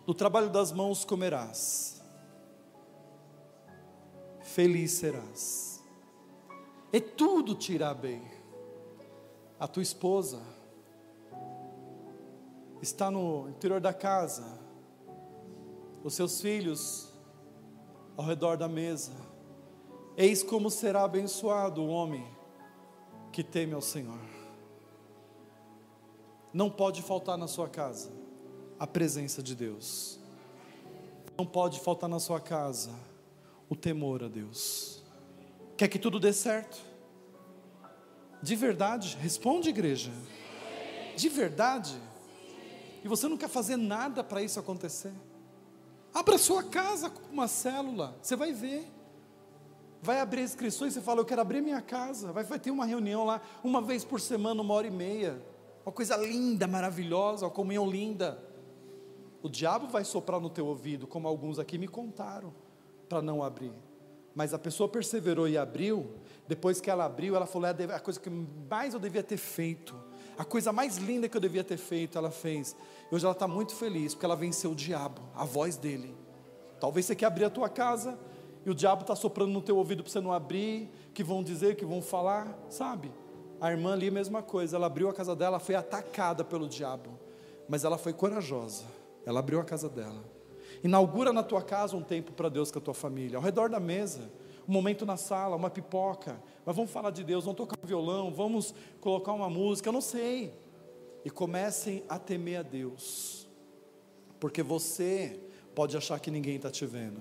Do 0.05 0.13
trabalho 0.13 0.49
das 0.49 0.73
mãos 0.73 1.05
comerás, 1.05 2.03
feliz 4.41 4.91
serás, 4.91 5.81
e 6.91 6.99
tudo 6.99 7.55
te 7.55 7.71
irá 7.71 7.93
bem. 7.93 8.21
A 9.57 9.65
tua 9.65 9.81
esposa 9.81 10.41
está 12.81 13.09
no 13.09 13.47
interior 13.47 13.79
da 13.79 13.93
casa, 13.93 14.59
os 16.03 16.13
seus 16.13 16.41
filhos 16.41 17.14
ao 18.17 18.25
redor 18.25 18.57
da 18.57 18.67
mesa. 18.67 19.11
Eis 20.17 20.41
como 20.41 20.69
será 20.69 21.03
abençoado 21.03 21.81
o 21.81 21.87
homem 21.87 22.25
que 23.31 23.43
teme 23.43 23.73
ao 23.73 23.81
Senhor. 23.81 24.19
Não 26.53 26.69
pode 26.69 27.01
faltar 27.01 27.37
na 27.37 27.47
sua 27.47 27.67
casa 27.67 28.09
a 28.79 28.87
presença 28.87 29.43
de 29.43 29.55
Deus. 29.55 30.19
Não 31.37 31.45
pode 31.45 31.79
faltar 31.81 32.09
na 32.09 32.19
sua 32.19 32.39
casa 32.39 32.91
o 33.69 33.75
temor 33.75 34.23
a 34.23 34.27
Deus. 34.27 35.03
Quer 35.75 35.89
que 35.89 35.99
tudo 35.99 36.19
dê 36.19 36.31
certo? 36.31 36.81
De 38.41 38.55
verdade? 38.55 39.17
Responde, 39.19 39.69
igreja. 39.69 40.11
De 41.17 41.27
verdade? 41.27 41.99
E 43.03 43.07
você 43.07 43.27
não 43.27 43.37
quer 43.37 43.49
fazer 43.49 43.75
nada 43.75 44.23
para 44.23 44.41
isso 44.41 44.59
acontecer? 44.59 45.13
Abra 46.15 46.37
sua 46.37 46.63
casa 46.63 47.09
com 47.09 47.29
uma 47.29 47.45
célula, 47.45 48.15
você 48.21 48.37
vai 48.37 48.53
ver. 48.53 48.89
Vai 50.01 50.21
abrir 50.21 50.43
inscrições, 50.43 50.93
você 50.93 51.01
fala, 51.01 51.19
eu 51.19 51.25
quero 51.25 51.41
abrir 51.41 51.59
minha 51.59 51.81
casa. 51.81 52.31
Vai, 52.31 52.45
vai 52.45 52.57
ter 52.57 52.71
uma 52.71 52.85
reunião 52.85 53.25
lá, 53.25 53.41
uma 53.61 53.81
vez 53.81 54.05
por 54.05 54.21
semana, 54.21 54.61
uma 54.61 54.73
hora 54.73 54.87
e 54.87 54.91
meia. 54.91 55.41
Uma 55.85 55.91
coisa 55.91 56.15
linda, 56.15 56.67
maravilhosa, 56.67 57.45
uma 57.45 57.51
comunhão 57.51 57.85
linda. 57.89 58.41
O 59.43 59.49
diabo 59.49 59.87
vai 59.87 60.05
soprar 60.05 60.39
no 60.39 60.49
teu 60.49 60.65
ouvido, 60.67 61.05
como 61.05 61.27
alguns 61.27 61.59
aqui 61.59 61.77
me 61.77 61.87
contaram, 61.87 62.53
para 63.09 63.21
não 63.21 63.43
abrir. 63.43 63.73
Mas 64.33 64.53
a 64.53 64.57
pessoa 64.57 64.87
perseverou 64.87 65.49
e 65.49 65.57
abriu. 65.57 66.15
Depois 66.47 66.79
que 66.79 66.89
ela 66.89 67.03
abriu, 67.03 67.35
ela 67.35 67.45
falou: 67.45 67.67
é 67.67 67.93
a 67.93 67.99
coisa 67.99 68.21
que 68.21 68.29
mais 68.29 68.93
eu 68.93 69.01
devia 69.01 69.21
ter 69.21 69.37
feito, 69.37 69.93
a 70.37 70.43
coisa 70.43 70.71
mais 70.71 70.97
linda 70.97 71.29
que 71.29 71.37
eu 71.37 71.41
devia 71.41 71.63
ter 71.63 71.77
feito, 71.77 72.17
ela 72.17 72.31
fez. 72.31 72.75
E 73.11 73.15
hoje 73.15 73.25
ela 73.25 73.33
está 73.33 73.47
muito 73.47 73.73
feliz 73.73 74.13
porque 74.13 74.25
ela 74.25 74.35
venceu 74.35 74.71
o 74.71 74.75
diabo, 74.75 75.21
a 75.35 75.45
voz 75.45 75.77
dele. 75.77 76.15
Talvez 76.79 77.05
você 77.05 77.15
quer 77.15 77.27
abrir 77.27 77.45
a 77.45 77.49
tua 77.49 77.69
casa 77.69 78.17
e 78.65 78.69
o 78.69 78.75
diabo 78.75 79.01
está 79.01 79.15
soprando 79.15 79.51
no 79.51 79.61
teu 79.61 79.77
ouvido 79.77 80.03
para 80.03 80.11
você 80.11 80.19
não 80.19 80.33
abrir, 80.33 80.89
que 81.13 81.23
vão 81.23 81.43
dizer, 81.43 81.75
que 81.75 81.85
vão 81.85 82.01
falar, 82.01 82.57
sabe? 82.69 83.11
A 83.61 83.71
irmã 83.71 83.93
ali, 83.93 84.11
mesma 84.11 84.41
coisa, 84.41 84.75
ela 84.75 84.87
abriu 84.87 85.07
a 85.07 85.13
casa 85.13 85.35
dela, 85.35 85.59
foi 85.59 85.75
atacada 85.75 86.43
pelo 86.43 86.67
diabo, 86.67 87.11
mas 87.69 87.83
ela 87.83 87.97
foi 87.97 88.11
corajosa, 88.11 88.83
ela 89.25 89.39
abriu 89.39 89.59
a 89.59 89.63
casa 89.63 89.87
dela. 89.87 90.23
Inaugura 90.83 91.31
na 91.31 91.41
tua 91.41 91.61
casa 91.61 91.95
um 91.95 92.03
tempo 92.03 92.33
para 92.33 92.49
Deus 92.49 92.71
com 92.71 92.79
a 92.79 92.81
tua 92.81 92.93
família, 92.93 93.37
ao 93.37 93.43
redor 93.43 93.69
da 93.69 93.79
mesa, 93.79 94.29
um 94.67 94.71
momento 94.71 95.05
na 95.05 95.17
sala, 95.17 95.55
uma 95.55 95.69
pipoca. 95.69 96.41
Mas 96.65 96.75
vamos 96.75 96.91
falar 96.91 97.11
de 97.11 97.23
Deus, 97.23 97.45
vamos 97.45 97.57
tocar 97.57 97.77
um 97.81 97.87
violão, 97.87 98.31
vamos 98.31 98.73
colocar 98.99 99.33
uma 99.33 99.49
música, 99.49 99.89
eu 99.89 99.93
não 99.93 100.01
sei. 100.01 100.53
E 101.23 101.29
comecem 101.29 102.03
a 102.09 102.19
temer 102.19 102.59
a 102.59 102.63
Deus, 102.63 103.47
porque 104.39 104.61
você 104.61 105.39
pode 105.73 105.97
achar 105.97 106.19
que 106.19 106.29
ninguém 106.29 106.55
está 106.55 106.69
te 106.69 106.85
vendo, 106.85 107.19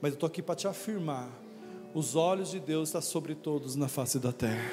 mas 0.00 0.12
eu 0.12 0.14
estou 0.14 0.26
aqui 0.26 0.42
para 0.42 0.54
te 0.54 0.68
afirmar: 0.68 1.30
os 1.94 2.14
olhos 2.14 2.50
de 2.50 2.60
Deus 2.60 2.90
estão 2.90 3.00
sobre 3.00 3.34
todos 3.34 3.74
na 3.74 3.88
face 3.88 4.18
da 4.18 4.32
terra. 4.32 4.70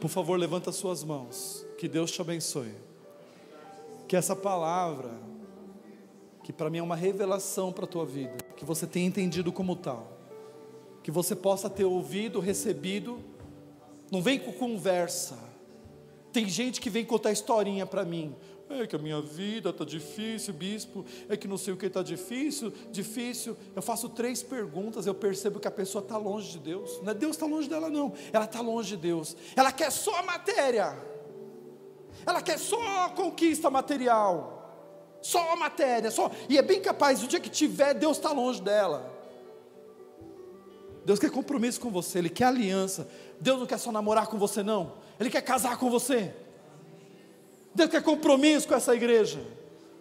Por 0.00 0.08
favor, 0.08 0.36
levanta 0.36 0.72
suas 0.72 1.04
mãos, 1.04 1.64
que 1.78 1.86
Deus 1.86 2.10
te 2.10 2.20
abençoe. 2.20 2.74
Que 4.08 4.16
essa 4.16 4.34
palavra, 4.34 5.12
que 6.42 6.52
para 6.52 6.68
mim 6.68 6.78
é 6.78 6.82
uma 6.82 6.96
revelação 6.96 7.72
para 7.72 7.84
a 7.84 7.88
tua 7.88 8.04
vida, 8.04 8.36
que 8.56 8.64
você 8.64 8.86
tenha 8.88 9.06
entendido 9.06 9.52
como 9.52 9.76
tal 9.76 10.11
que 11.02 11.10
você 11.10 11.34
possa 11.34 11.68
ter 11.68 11.84
ouvido, 11.84 12.40
recebido. 12.40 13.18
Não 14.10 14.22
vem 14.22 14.38
com 14.38 14.52
conversa. 14.52 15.38
Tem 16.32 16.48
gente 16.48 16.80
que 16.80 16.88
vem 16.88 17.04
contar 17.04 17.32
historinha 17.32 17.86
para 17.86 18.04
mim. 18.04 18.34
É 18.70 18.86
que 18.86 18.96
a 18.96 18.98
minha 18.98 19.20
vida 19.20 19.68
está 19.68 19.84
difícil, 19.84 20.54
bispo. 20.54 21.04
É 21.28 21.36
que 21.36 21.46
não 21.46 21.58
sei 21.58 21.74
o 21.74 21.76
que 21.76 21.86
está 21.86 22.02
difícil, 22.02 22.72
difícil. 22.90 23.54
Eu 23.76 23.82
faço 23.82 24.08
três 24.08 24.42
perguntas, 24.42 25.06
eu 25.06 25.14
percebo 25.14 25.60
que 25.60 25.68
a 25.68 25.70
pessoa 25.70 26.02
está 26.02 26.16
longe 26.16 26.52
de 26.52 26.58
Deus. 26.58 27.00
Não 27.02 27.10
é 27.10 27.14
Deus 27.14 27.36
está 27.36 27.44
longe 27.44 27.68
dela, 27.68 27.90
não. 27.90 28.14
Ela 28.32 28.46
está 28.46 28.60
longe 28.62 28.96
de 28.96 29.02
Deus. 29.02 29.36
Ela 29.54 29.72
quer 29.72 29.90
só 29.90 30.14
a 30.16 30.22
matéria. 30.22 30.96
Ela 32.24 32.40
quer 32.40 32.58
só 32.58 32.80
a 33.04 33.10
conquista 33.10 33.68
material. 33.68 35.18
Só 35.20 35.52
a 35.52 35.56
matéria, 35.56 36.10
só. 36.10 36.30
E 36.48 36.56
é 36.56 36.62
bem 36.62 36.80
capaz, 36.80 37.22
o 37.22 37.26
dia 37.26 37.40
que 37.40 37.50
tiver, 37.50 37.94
Deus 37.94 38.16
está 38.16 38.32
longe 38.32 38.60
dela. 38.62 39.21
Deus 41.04 41.18
quer 41.18 41.30
compromisso 41.30 41.80
com 41.80 41.90
você, 41.90 42.18
Ele 42.18 42.28
quer 42.28 42.44
aliança. 42.44 43.08
Deus 43.40 43.58
não 43.58 43.66
quer 43.66 43.78
só 43.78 43.90
namorar 43.90 44.26
com 44.26 44.38
você, 44.38 44.62
não. 44.62 44.94
Ele 45.18 45.30
quer 45.30 45.42
casar 45.42 45.76
com 45.76 45.90
você. 45.90 46.32
Deus 47.74 47.90
quer 47.90 48.02
compromisso 48.02 48.68
com 48.68 48.74
essa 48.74 48.94
igreja. 48.94 49.40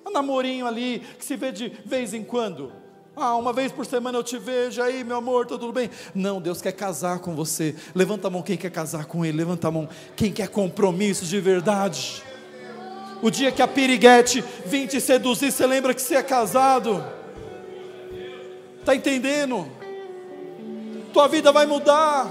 Um 0.06 0.12
namorinho 0.12 0.68
ali 0.68 1.00
que 1.18 1.26
se 1.26 1.36
vê 1.36 1.52
de 1.52 1.70
vez 1.86 2.14
em 2.14 2.24
quando. 2.24 2.72
Ah, 3.16 3.36
uma 3.36 3.52
vez 3.52 3.72
por 3.72 3.86
semana 3.86 4.18
eu 4.18 4.24
te 4.24 4.38
vejo 4.38 4.82
aí, 4.82 5.04
meu 5.04 5.18
amor, 5.18 5.46
tá 5.46 5.58
tudo 5.58 5.74
bem? 5.74 5.90
Não, 6.16 6.42
Deus 6.42 6.62
quer 6.62 6.72
casar 6.72 7.20
com 7.20 7.36
você. 7.36 7.76
Levanta 7.94 8.28
a 8.28 8.30
mão 8.32 8.42
quem 8.42 8.58
quer 8.58 8.72
casar 8.72 9.06
com 9.06 9.26
Ele. 9.26 9.38
Levanta 9.38 9.68
a 9.68 9.72
mão 9.72 9.90
quem 10.16 10.32
quer 10.32 10.48
compromisso 10.48 11.26
de 11.26 11.40
verdade. 11.40 12.24
O 13.22 13.30
dia 13.30 13.52
que 13.52 13.62
a 13.62 13.68
piriguete 13.68 14.44
vim 14.66 14.88
te 14.88 15.00
seduzir, 15.00 15.52
você 15.52 15.68
lembra 15.68 15.94
que 15.94 16.02
você 16.02 16.16
é 16.16 16.24
casado? 16.24 17.04
Está 18.80 18.96
entendendo? 18.96 19.81
Tua 21.12 21.28
vida 21.28 21.52
vai 21.52 21.66
mudar. 21.66 22.28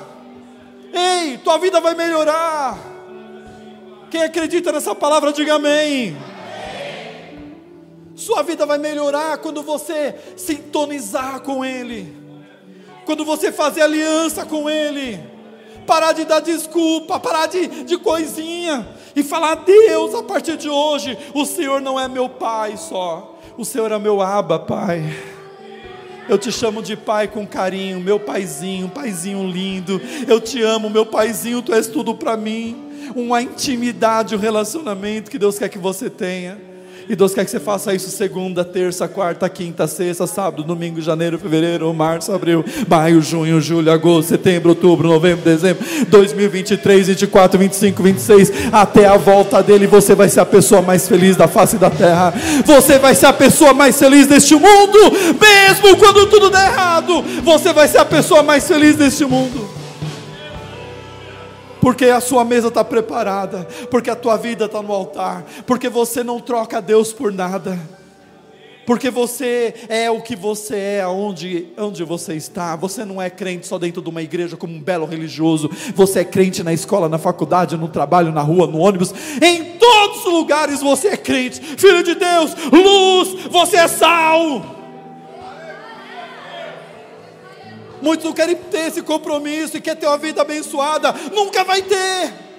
Ei, 0.92 1.38
tua 1.38 1.58
vida 1.58 1.80
vai 1.80 1.94
melhorar. 1.94 2.78
Quem 4.10 4.22
acredita 4.22 4.72
nessa 4.72 4.94
palavra, 4.94 5.32
diga 5.32 5.54
amém. 5.54 6.16
Sua 8.16 8.42
vida 8.42 8.66
vai 8.66 8.76
melhorar 8.76 9.38
quando 9.38 9.62
você 9.62 10.14
sintonizar 10.36 11.40
com 11.40 11.64
Ele, 11.64 12.14
quando 13.06 13.24
você 13.24 13.50
fazer 13.50 13.80
aliança 13.80 14.44
com 14.44 14.68
Ele, 14.68 15.18
parar 15.86 16.12
de 16.12 16.26
dar 16.26 16.40
desculpa, 16.40 17.18
parar 17.18 17.46
de, 17.46 17.66
de 17.84 17.96
coisinha 17.96 18.86
e 19.16 19.22
falar: 19.22 19.54
Deus, 19.54 20.14
a 20.14 20.22
partir 20.22 20.58
de 20.58 20.68
hoje, 20.68 21.16
o 21.34 21.46
Senhor 21.46 21.80
não 21.80 21.98
é 21.98 22.08
meu 22.08 22.28
Pai 22.28 22.76
só, 22.76 23.38
o 23.56 23.64
Senhor 23.64 23.90
é 23.90 23.98
meu 23.98 24.20
Aba, 24.20 24.58
Pai. 24.58 25.02
Eu 26.30 26.38
te 26.38 26.52
chamo 26.52 26.80
de 26.80 26.96
pai 26.96 27.26
com 27.26 27.44
carinho, 27.44 27.98
meu 27.98 28.20
paizinho, 28.20 28.88
paizinho 28.88 29.44
lindo. 29.50 30.00
Eu 30.28 30.40
te 30.40 30.62
amo, 30.62 30.88
meu 30.88 31.04
paizinho, 31.04 31.60
tu 31.60 31.74
és 31.74 31.88
tudo 31.88 32.14
para 32.14 32.36
mim. 32.36 32.76
Uma 33.16 33.42
intimidade, 33.42 34.36
um 34.36 34.38
relacionamento 34.38 35.28
que 35.28 35.40
Deus 35.40 35.58
quer 35.58 35.68
que 35.68 35.76
você 35.76 36.08
tenha. 36.08 36.69
E 37.11 37.16
Deus 37.16 37.34
quer 37.34 37.44
que 37.44 37.50
você 37.50 37.58
faça 37.58 37.92
isso 37.92 38.08
segunda, 38.08 38.64
terça, 38.64 39.08
quarta, 39.08 39.48
quinta, 39.48 39.88
sexta, 39.88 40.28
sábado, 40.28 40.62
domingo, 40.62 41.00
janeiro, 41.00 41.40
fevereiro, 41.40 41.92
março, 41.92 42.30
abril, 42.30 42.64
maio, 42.86 43.20
junho, 43.20 43.61
julho, 43.61 43.90
agosto, 43.90 44.28
setembro, 44.28 44.68
outubro, 44.68 45.08
novembro, 45.08 45.44
dezembro, 45.44 45.84
2023, 46.06 47.08
24, 47.08 47.58
25, 47.58 48.00
26, 48.00 48.52
até 48.70 49.08
a 49.08 49.16
volta 49.16 49.61
dele, 49.61 49.88
você 49.88 50.14
vai 50.14 50.28
ser 50.28 50.38
a 50.38 50.46
pessoa 50.46 50.82
mais 50.82 51.08
feliz 51.08 51.34
da 51.34 51.48
face 51.48 51.78
da 51.78 51.90
terra. 51.90 52.32
Você 52.64 52.96
vai 52.96 53.16
ser 53.16 53.26
a 53.26 53.32
pessoa 53.32 53.74
mais 53.74 53.98
feliz 53.98 54.28
deste 54.28 54.54
mundo, 54.54 55.11
mesmo 55.11 55.96
quando 55.96 56.28
tudo 56.28 56.48
der 56.48 56.64
errado. 56.64 57.24
Você 57.42 57.72
vai 57.72 57.88
ser 57.88 57.98
a 57.98 58.04
pessoa 58.04 58.44
mais 58.44 58.68
feliz 58.68 58.94
deste 58.94 59.24
mundo 59.24 59.79
porque 61.80 62.06
a 62.06 62.20
sua 62.20 62.44
mesa 62.44 62.68
está 62.68 62.84
preparada, 62.84 63.66
porque 63.90 64.10
a 64.10 64.16
tua 64.16 64.36
vida 64.36 64.66
está 64.66 64.82
no 64.82 64.92
altar, 64.92 65.44
porque 65.66 65.88
você 65.88 66.22
não 66.22 66.40
troca 66.40 66.80
Deus 66.80 67.12
por 67.12 67.32
nada, 67.32 67.78
porque 68.86 69.10
você 69.10 69.72
é 69.88 70.10
o 70.10 70.20
que 70.20 70.34
você 70.34 70.98
é, 70.98 71.06
onde, 71.06 71.68
onde 71.78 72.02
você 72.02 72.34
está. 72.34 72.74
Você 72.74 73.04
não 73.04 73.22
é 73.22 73.30
crente 73.30 73.66
só 73.66 73.78
dentro 73.78 74.02
de 74.02 74.08
uma 74.08 74.20
igreja 74.20 74.56
como 74.56 74.74
um 74.74 74.80
belo 74.80 75.06
religioso, 75.06 75.70
você 75.94 76.20
é 76.20 76.24
crente 76.24 76.62
na 76.62 76.72
escola, 76.72 77.08
na 77.08 77.18
faculdade, 77.18 77.76
no 77.76 77.88
trabalho, 77.88 78.32
na 78.32 78.42
rua, 78.42 78.66
no 78.66 78.78
ônibus, 78.78 79.14
em 79.40 79.78
todos 79.78 80.26
os 80.26 80.32
lugares 80.32 80.80
você 80.80 81.08
é 81.08 81.16
crente, 81.16 81.60
filho 81.60 82.02
de 82.02 82.14
Deus, 82.14 82.52
luz, 82.72 83.46
você 83.50 83.76
é 83.76 83.88
sal. 83.88 84.79
Muitos 88.03 88.24
não 88.24 88.32
querem 88.32 88.57
ter 88.57 88.88
esse 88.88 89.03
compromisso 89.03 89.76
e 89.76 89.80
quer 89.80 89.96
ter 89.96 90.07
uma 90.07 90.18
vida 90.18 90.42
abençoada. 90.42 91.12
Nunca 91.32 91.64
vai 91.64 91.82
ter. 91.82 92.51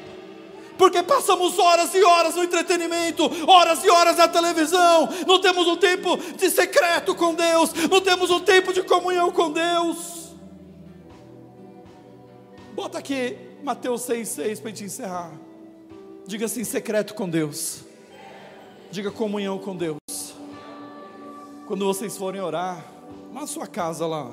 Porque 0.78 1.04
passamos 1.04 1.60
horas 1.60 1.94
e 1.94 2.04
horas 2.04 2.36
no 2.36 2.44
entretenimento, 2.44 3.30
horas 3.48 3.84
e 3.84 3.90
horas 3.90 4.18
na 4.18 4.28
televisão, 4.28 5.08
não 5.28 5.40
temos 5.40 5.68
um 5.68 5.78
tempo 5.78 6.18
de 6.18 6.50
secreto 6.50 7.14
com 7.14 7.36
Deus, 7.36 7.72
não 7.88 8.02
temos 8.02 8.32
um 8.32 8.40
tempo 8.40 8.74
de 8.74 8.82
comunhão 8.82 9.32
com 9.32 9.52
Deus. 9.52 10.32
Bota 12.74 12.98
aqui 12.98 13.38
Mateus 13.64 14.02
6,6 14.08 14.60
para 14.60 14.72
a 14.72 14.74
gente 14.74 14.84
encerrar. 14.86 15.32
Diga 16.26 16.46
assim: 16.46 16.64
secreto 16.64 17.14
com 17.14 17.30
Deus. 17.30 17.84
Diga 18.90 19.12
comunhão 19.12 19.60
com 19.60 19.76
Deus. 19.76 20.00
Quando 21.68 21.86
vocês 21.86 22.18
forem 22.18 22.42
orar, 22.42 22.84
na 23.32 23.46
sua 23.46 23.68
casa 23.68 24.08
lá, 24.08 24.30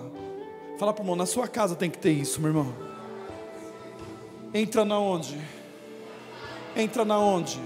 Fala 0.78 0.92
para 0.92 1.02
o 1.02 1.04
irmão, 1.04 1.16
na 1.16 1.26
sua 1.26 1.48
casa 1.48 1.74
tem 1.74 1.90
que 1.90 1.98
ter 1.98 2.12
isso, 2.12 2.40
meu 2.40 2.50
irmão. 2.50 2.72
Entra 4.54 4.84
na 4.84 4.96
onde? 4.96 5.36
Entra 6.76 7.04
na 7.04 7.18
onde? 7.18 7.60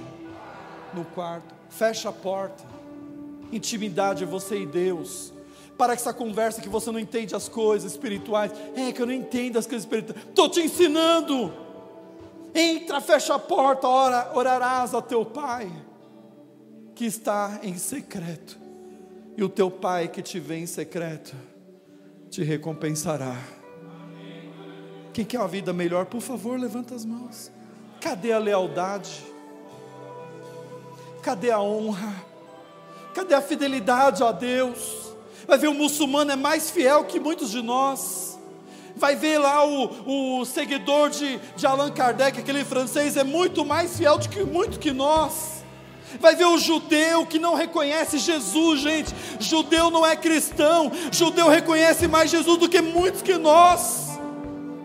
No 0.94 1.04
quarto. 1.04 1.54
Fecha 1.68 2.08
a 2.08 2.12
porta. 2.12 2.64
Intimidade 3.52 4.24
é 4.24 4.26
você 4.26 4.62
e 4.62 4.66
Deus. 4.66 5.30
Para 5.76 5.92
essa 5.92 6.14
conversa 6.14 6.62
que 6.62 6.70
você 6.70 6.90
não 6.90 6.98
entende 6.98 7.34
as 7.34 7.50
coisas 7.50 7.92
espirituais. 7.92 8.50
É 8.74 8.90
que 8.90 9.02
eu 9.02 9.06
não 9.06 9.12
entendo 9.12 9.58
as 9.58 9.66
coisas 9.66 9.84
espirituais. 9.84 10.26
Estou 10.28 10.48
te 10.48 10.62
ensinando. 10.62 11.52
Entra, 12.54 12.98
fecha 13.02 13.34
a 13.34 13.38
porta, 13.38 13.86
ora, 13.86 14.32
orarás 14.34 14.94
a 14.94 15.02
teu 15.02 15.24
Pai, 15.24 15.70
que 16.94 17.04
está 17.04 17.60
em 17.62 17.76
secreto. 17.76 18.58
E 19.36 19.44
o 19.44 19.50
teu 19.50 19.70
Pai 19.70 20.08
que 20.08 20.22
te 20.22 20.40
vê 20.40 20.56
em 20.56 20.66
secreto 20.66 21.51
te 22.32 22.42
recompensará. 22.42 23.36
Quem 25.12 25.22
quer 25.22 25.38
uma 25.38 25.46
vida 25.46 25.70
melhor, 25.70 26.06
por 26.06 26.22
favor, 26.22 26.58
levanta 26.58 26.94
as 26.94 27.04
mãos. 27.04 27.52
Cadê 28.00 28.32
a 28.32 28.38
lealdade? 28.38 29.22
Cadê 31.22 31.50
a 31.50 31.60
honra? 31.60 32.24
Cadê 33.14 33.34
a 33.34 33.42
fidelidade 33.42 34.24
a 34.24 34.32
Deus? 34.32 35.14
Vai 35.46 35.58
ver 35.58 35.68
o 35.68 35.74
muçulmano 35.74 36.32
é 36.32 36.36
mais 36.36 36.70
fiel 36.70 37.04
que 37.04 37.20
muitos 37.20 37.50
de 37.50 37.60
nós. 37.60 38.38
Vai 38.96 39.14
ver 39.14 39.36
lá 39.36 39.66
o, 39.66 40.40
o 40.40 40.44
seguidor 40.46 41.10
de, 41.10 41.38
de 41.54 41.66
Allan 41.66 41.90
Kardec, 41.90 42.40
aquele 42.40 42.64
francês, 42.64 43.18
é 43.18 43.24
muito 43.24 43.62
mais 43.62 43.98
fiel 43.98 44.16
do 44.16 44.26
que 44.30 44.42
muito 44.42 44.78
que 44.78 44.90
nós 44.90 45.61
vai 46.20 46.34
ver 46.34 46.46
o 46.46 46.58
judeu 46.58 47.26
que 47.26 47.38
não 47.38 47.54
reconhece 47.54 48.18
Jesus, 48.18 48.80
gente. 48.80 49.14
Judeu 49.38 49.90
não 49.90 50.04
é 50.04 50.16
cristão, 50.16 50.90
judeu 51.10 51.48
reconhece 51.48 52.06
mais 52.08 52.30
Jesus 52.30 52.58
do 52.58 52.68
que 52.68 52.80
muitos 52.80 53.22
que 53.22 53.36
nós. 53.36 54.12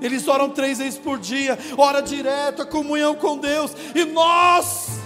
Eles 0.02 0.28
oram 0.28 0.50
três 0.50 0.78
vezes 0.78 1.00
por 1.00 1.18
dia, 1.18 1.58
ora 1.78 2.02
direto, 2.02 2.62
a 2.62 2.66
comunhão 2.66 3.16
com 3.16 3.38
Deus, 3.38 3.72
e 3.96 4.06
nós, 4.06 5.00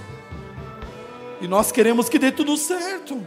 e 1.39 1.47
nós 1.47 1.71
queremos 1.71 2.09
que 2.09 2.19
dê 2.19 2.31
tudo 2.31 2.57
certo. 2.57 3.21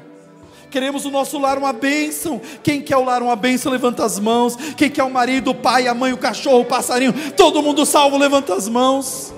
Queremos 0.71 1.05
o 1.05 1.11
nosso 1.11 1.39
lar 1.39 1.57
uma 1.57 1.73
bênção. 1.73 2.41
Quem 2.61 2.83
quer 2.83 2.97
o 2.97 3.05
lar 3.05 3.23
uma 3.23 3.37
bênção, 3.37 3.71
levanta 3.71 4.05
as 4.05 4.19
mãos. 4.19 4.57
Quem 4.77 4.91
quer 4.91 5.05
o 5.05 5.11
marido, 5.11 5.53
o 5.53 5.55
pai, 5.55 5.87
a 5.87 5.95
mãe, 5.95 6.13
o 6.13 6.19
cachorro, 6.19 6.63
o 6.63 6.65
passarinho, 6.65 7.15
todo 7.37 7.63
mundo 7.63 7.87
salvo, 7.87 8.19
levanta 8.19 8.55
as 8.55 8.69
mãos. 8.69 9.33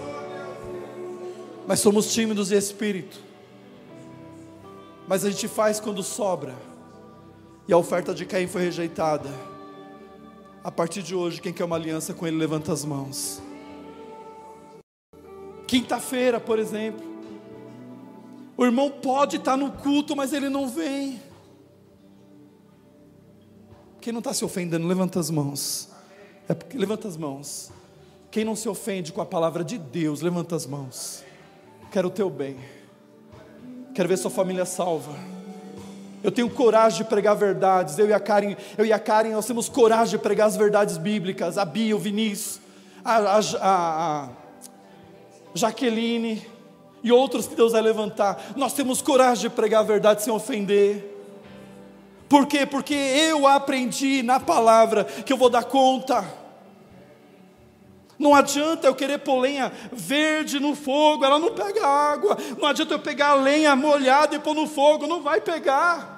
Mas 1.67 1.81
somos 1.81 2.11
tímidos 2.11 2.49
de 2.49 2.57
espírito 2.57 3.26
mas 5.07 5.25
a 5.25 5.31
gente 5.31 5.49
faz 5.49 5.79
quando 5.81 6.03
sobra. 6.03 6.55
e 7.69 7.73
a 7.73 7.77
oferta 7.77 8.15
de 8.15 8.25
Caim 8.25 8.47
foi 8.47 8.63
rejeitada. 8.63 9.29
A 10.63 10.71
partir 10.71 11.03
de 11.03 11.15
hoje, 11.15 11.41
quem 11.41 11.53
quer 11.53 11.65
uma 11.65 11.77
aliança 11.77 12.15
com 12.15 12.27
ele, 12.27 12.37
levanta 12.37 12.73
as 12.73 12.85
mãos. 12.85 13.43
Quinta-feira, 15.67 16.39
por 16.39 16.59
exemplo, 16.59 17.05
o 18.57 18.65
irmão 18.65 18.91
pode 18.91 19.37
estar 19.37 19.57
no 19.57 19.73
culto, 19.73 20.17
mas 20.17 20.33
ele 20.33 20.49
não 20.49 20.69
vem. 20.69 21.21
Quem 24.01 24.13
não 24.13 24.21
está 24.21 24.33
se 24.33 24.45
ofendendo, 24.45 24.87
levanta 24.87 25.19
as 25.19 25.31
mãos. 25.31 25.89
É 26.49 26.55
porque, 26.55 26.79
levanta 26.79 27.09
as 27.09 27.17
mãos. 27.17 27.73
Quem 28.31 28.45
não 28.45 28.55
se 28.55 28.69
ofende 28.69 29.13
com 29.13 29.21
a 29.21 29.27
palavra 29.27 29.65
de 29.65 29.77
Deus, 29.77 30.21
levanta 30.21 30.55
as 30.55 30.67
mãos. 30.67 31.25
Quero 31.91 32.09
o 32.09 32.11
teu 32.11 32.31
bem. 32.31 32.57
Quero 33.97 34.11
ver 34.11 34.19
sua 34.19 34.31
família 34.31 34.67
salva. 34.67 35.13
Eu 36.23 36.31
tenho 36.31 36.51
coragem 36.51 36.99
de 36.99 37.05
pregar 37.05 37.35
verdades. 37.35 37.99
Eu 37.99 38.07
e 38.07 38.13
a 38.13 38.21
Karen, 38.21 38.55
eu 38.77 38.85
e 38.85 38.93
a 38.93 38.99
Karen, 38.99 39.31
nós 39.31 39.47
temos 39.47 39.71
coragem 39.71 40.19
de 40.19 40.19
pregar 40.19 40.49
as 40.49 40.55
verdades 40.55 40.99
bíblicas. 40.99 41.57
A 41.57 41.65
Bia, 41.65 41.97
o 41.97 41.99
Vinícius, 41.99 42.61
a, 43.03 43.17
a, 43.17 43.39
a, 43.39 44.25
a 44.25 44.29
Jaqueline 45.55 46.47
e 47.03 47.11
outros 47.11 47.47
que 47.47 47.55
Deus 47.55 47.73
vai 47.73 47.81
levantar. 47.81 48.53
Nós 48.55 48.75
temos 48.75 49.01
coragem 49.01 49.49
de 49.49 49.57
pregar 49.57 49.81
a 49.81 49.85
verdade 49.85 50.23
sem 50.23 50.31
ofender. 50.31 51.03
Por 52.29 52.47
quê? 52.47 52.67
Porque 52.67 52.93
eu 52.93 53.47
aprendi 53.47 54.23
na 54.23 54.39
palavra 54.39 55.05
que 55.05 55.33
eu 55.33 55.39
vou 55.39 55.49
dar 55.49 55.65
conta. 55.65 56.23
Não 58.19 58.35
adianta 58.35 58.87
eu 58.87 58.95
querer 58.95 59.19
pôr 59.19 59.41
lenha 59.41 59.71
verde 59.93 60.59
no 60.59 60.75
fogo, 60.75 61.25
ela 61.25 61.39
não 61.39 61.53
pega 61.53 61.87
água. 61.87 62.37
Não 62.59 62.67
adianta 62.67 62.95
eu 62.95 62.99
pegar 62.99 63.29
a 63.29 63.35
lenha 63.35 63.77
molhada 63.77 64.35
e 64.35 64.39
pôr 64.39 64.55
no 64.55 64.67
fogo, 64.67 65.07
não 65.07 65.23
vai 65.23 65.41
pegar. 65.41 66.17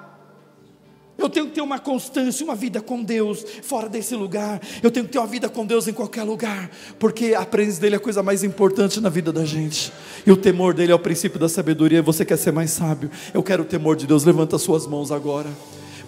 Eu 1.17 1.27
tenho 1.27 1.47
que 1.47 1.51
ter 1.51 1.61
uma 1.61 1.77
constância, 1.77 2.45
uma 2.45 2.55
vida 2.55 2.81
com 2.81 3.03
Deus 3.03 3.45
fora 3.61 3.89
desse 3.89 4.15
lugar. 4.15 4.61
Eu 4.81 4.89
tenho 4.89 5.05
que 5.05 5.11
ter 5.11 5.19
uma 5.19 5.27
vida 5.27 5.49
com 5.49 5.65
Deus 5.65 5.85
em 5.85 5.91
qualquer 5.91 6.23
lugar, 6.23 6.71
porque 6.97 7.35
a 7.35 7.45
presença 7.45 7.81
dele 7.81 7.95
é 7.95 7.97
a 7.97 7.99
coisa 8.01 8.23
mais 8.23 8.41
importante 8.41 9.01
na 9.01 9.09
vida 9.09 9.33
da 9.33 9.43
gente. 9.43 9.91
E 10.25 10.31
o 10.31 10.37
temor 10.37 10.73
dele 10.73 10.93
é 10.93 10.95
o 10.95 10.99
princípio 10.99 11.37
da 11.37 11.49
sabedoria. 11.49 12.01
Você 12.01 12.23
quer 12.23 12.37
ser 12.37 12.53
mais 12.53 12.71
sábio? 12.71 13.11
Eu 13.33 13.43
quero 13.43 13.63
o 13.63 13.65
temor 13.65 13.97
de 13.97 14.07
Deus. 14.07 14.23
Levanta 14.23 14.57
suas 14.57 14.87
mãos 14.87 15.11
agora. 15.11 15.49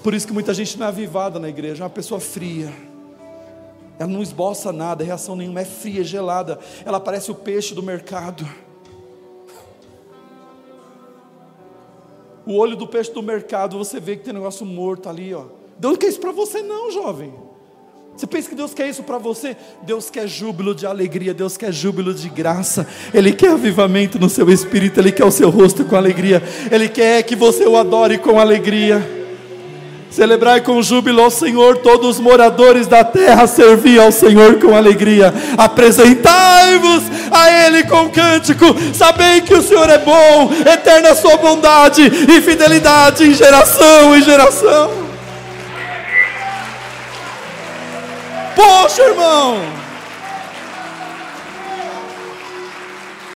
Por 0.01 0.13
isso 0.13 0.25
que 0.25 0.33
muita 0.33 0.53
gente 0.53 0.79
não 0.79 0.85
é 0.85 0.89
avivada 0.89 1.37
na 1.39 1.49
igreja, 1.49 1.83
é 1.83 1.85
uma 1.85 1.89
pessoa 1.89 2.19
fria. 2.19 2.71
Ela 4.02 4.10
não 4.10 4.24
esboça 4.24 4.74
nada, 4.74 5.04
reação 5.04 5.36
nenhuma, 5.36 5.62
é 5.62 5.66
fria, 5.66 6.04
gelada. 6.04 6.58
Ela 6.84 6.99
parece 6.99 7.30
o 7.30 7.36
peixe 7.36 7.76
do 7.76 7.84
mercado. 7.84 8.47
O 12.47 12.58
olho 12.58 12.76
do 12.76 12.88
peixe 12.88 13.12
do 13.12 13.22
mercado, 13.22 13.78
você 13.78 13.99
vê 13.99 14.16
que 14.16 14.24
tem 14.24 14.34
um 14.34 14.38
negócio 14.38 14.66
morto 14.66 15.08
ali, 15.08 15.36
ó. 15.36 15.43
Deus 15.78 15.93
não 15.93 15.99
quer 15.99 16.08
isso 16.08 16.20
para 16.20 16.32
você, 16.32 16.64
não, 16.64 16.89
jovem. 16.89 17.32
Você 18.18 18.26
pensa 18.26 18.49
que 18.49 18.56
Deus 18.56 18.74
quer 18.74 18.89
isso 18.89 19.04
para 19.04 19.20
você? 19.20 19.56
Deus 19.84 20.10
quer 20.10 20.28
júbilo 20.28 20.74
de 20.74 20.88
alegria, 20.88 21.32
Deus 21.32 21.56
quer 21.56 21.72
júbilo 21.72 22.12
de 22.12 22.28
graça, 22.28 22.88
Ele 23.14 23.32
quer 23.32 23.52
avivamento 23.52 24.18
no 24.18 24.30
seu 24.30 24.49
espírito, 24.49 24.99
Ele 24.99 25.12
quer 25.12 25.26
o 25.26 25.32
seu 25.32 25.52
rosto 25.52 25.86
com 25.86 25.95
alegria, 25.95 26.41
Ele 26.72 26.89
quer 26.89 27.22
que 27.22 27.36
você 27.36 27.68
o 27.68 27.78
adore 27.78 28.18
com 28.18 28.39
alegria. 28.39 29.20
Celebrai 30.12 30.59
com 30.59 30.82
júbilo 30.82 31.22
ao 31.22 31.32
Senhor, 31.32 31.78
todos 31.78 32.18
os 32.18 32.20
moradores 32.20 32.86
da 32.86 33.01
terra, 33.01 33.47
servi 33.47 33.97
ao 33.97 34.12
Senhor 34.12 34.59
com 34.59 34.76
alegria. 34.76 35.34
Apresentai-vos 35.57 37.03
a 37.32 37.49
Ele 37.66 37.84
com 37.86 38.09
cântico, 38.09 38.76
sabei 38.93 39.39
que 39.39 39.53
o 39.53 39.64
Senhor 39.64 39.89
é 39.89 39.99
bom, 39.99 40.51
eterna 40.70 41.16
sua 41.16 41.38
bondade 41.38 42.01
e 42.03 42.41
fidelidade 42.41 43.24
em 43.24 43.34
geração 43.34 44.14
em 44.14 44.22
geração. 44.22 44.91
Poxa, 48.53 49.01
irmão! 49.03 49.80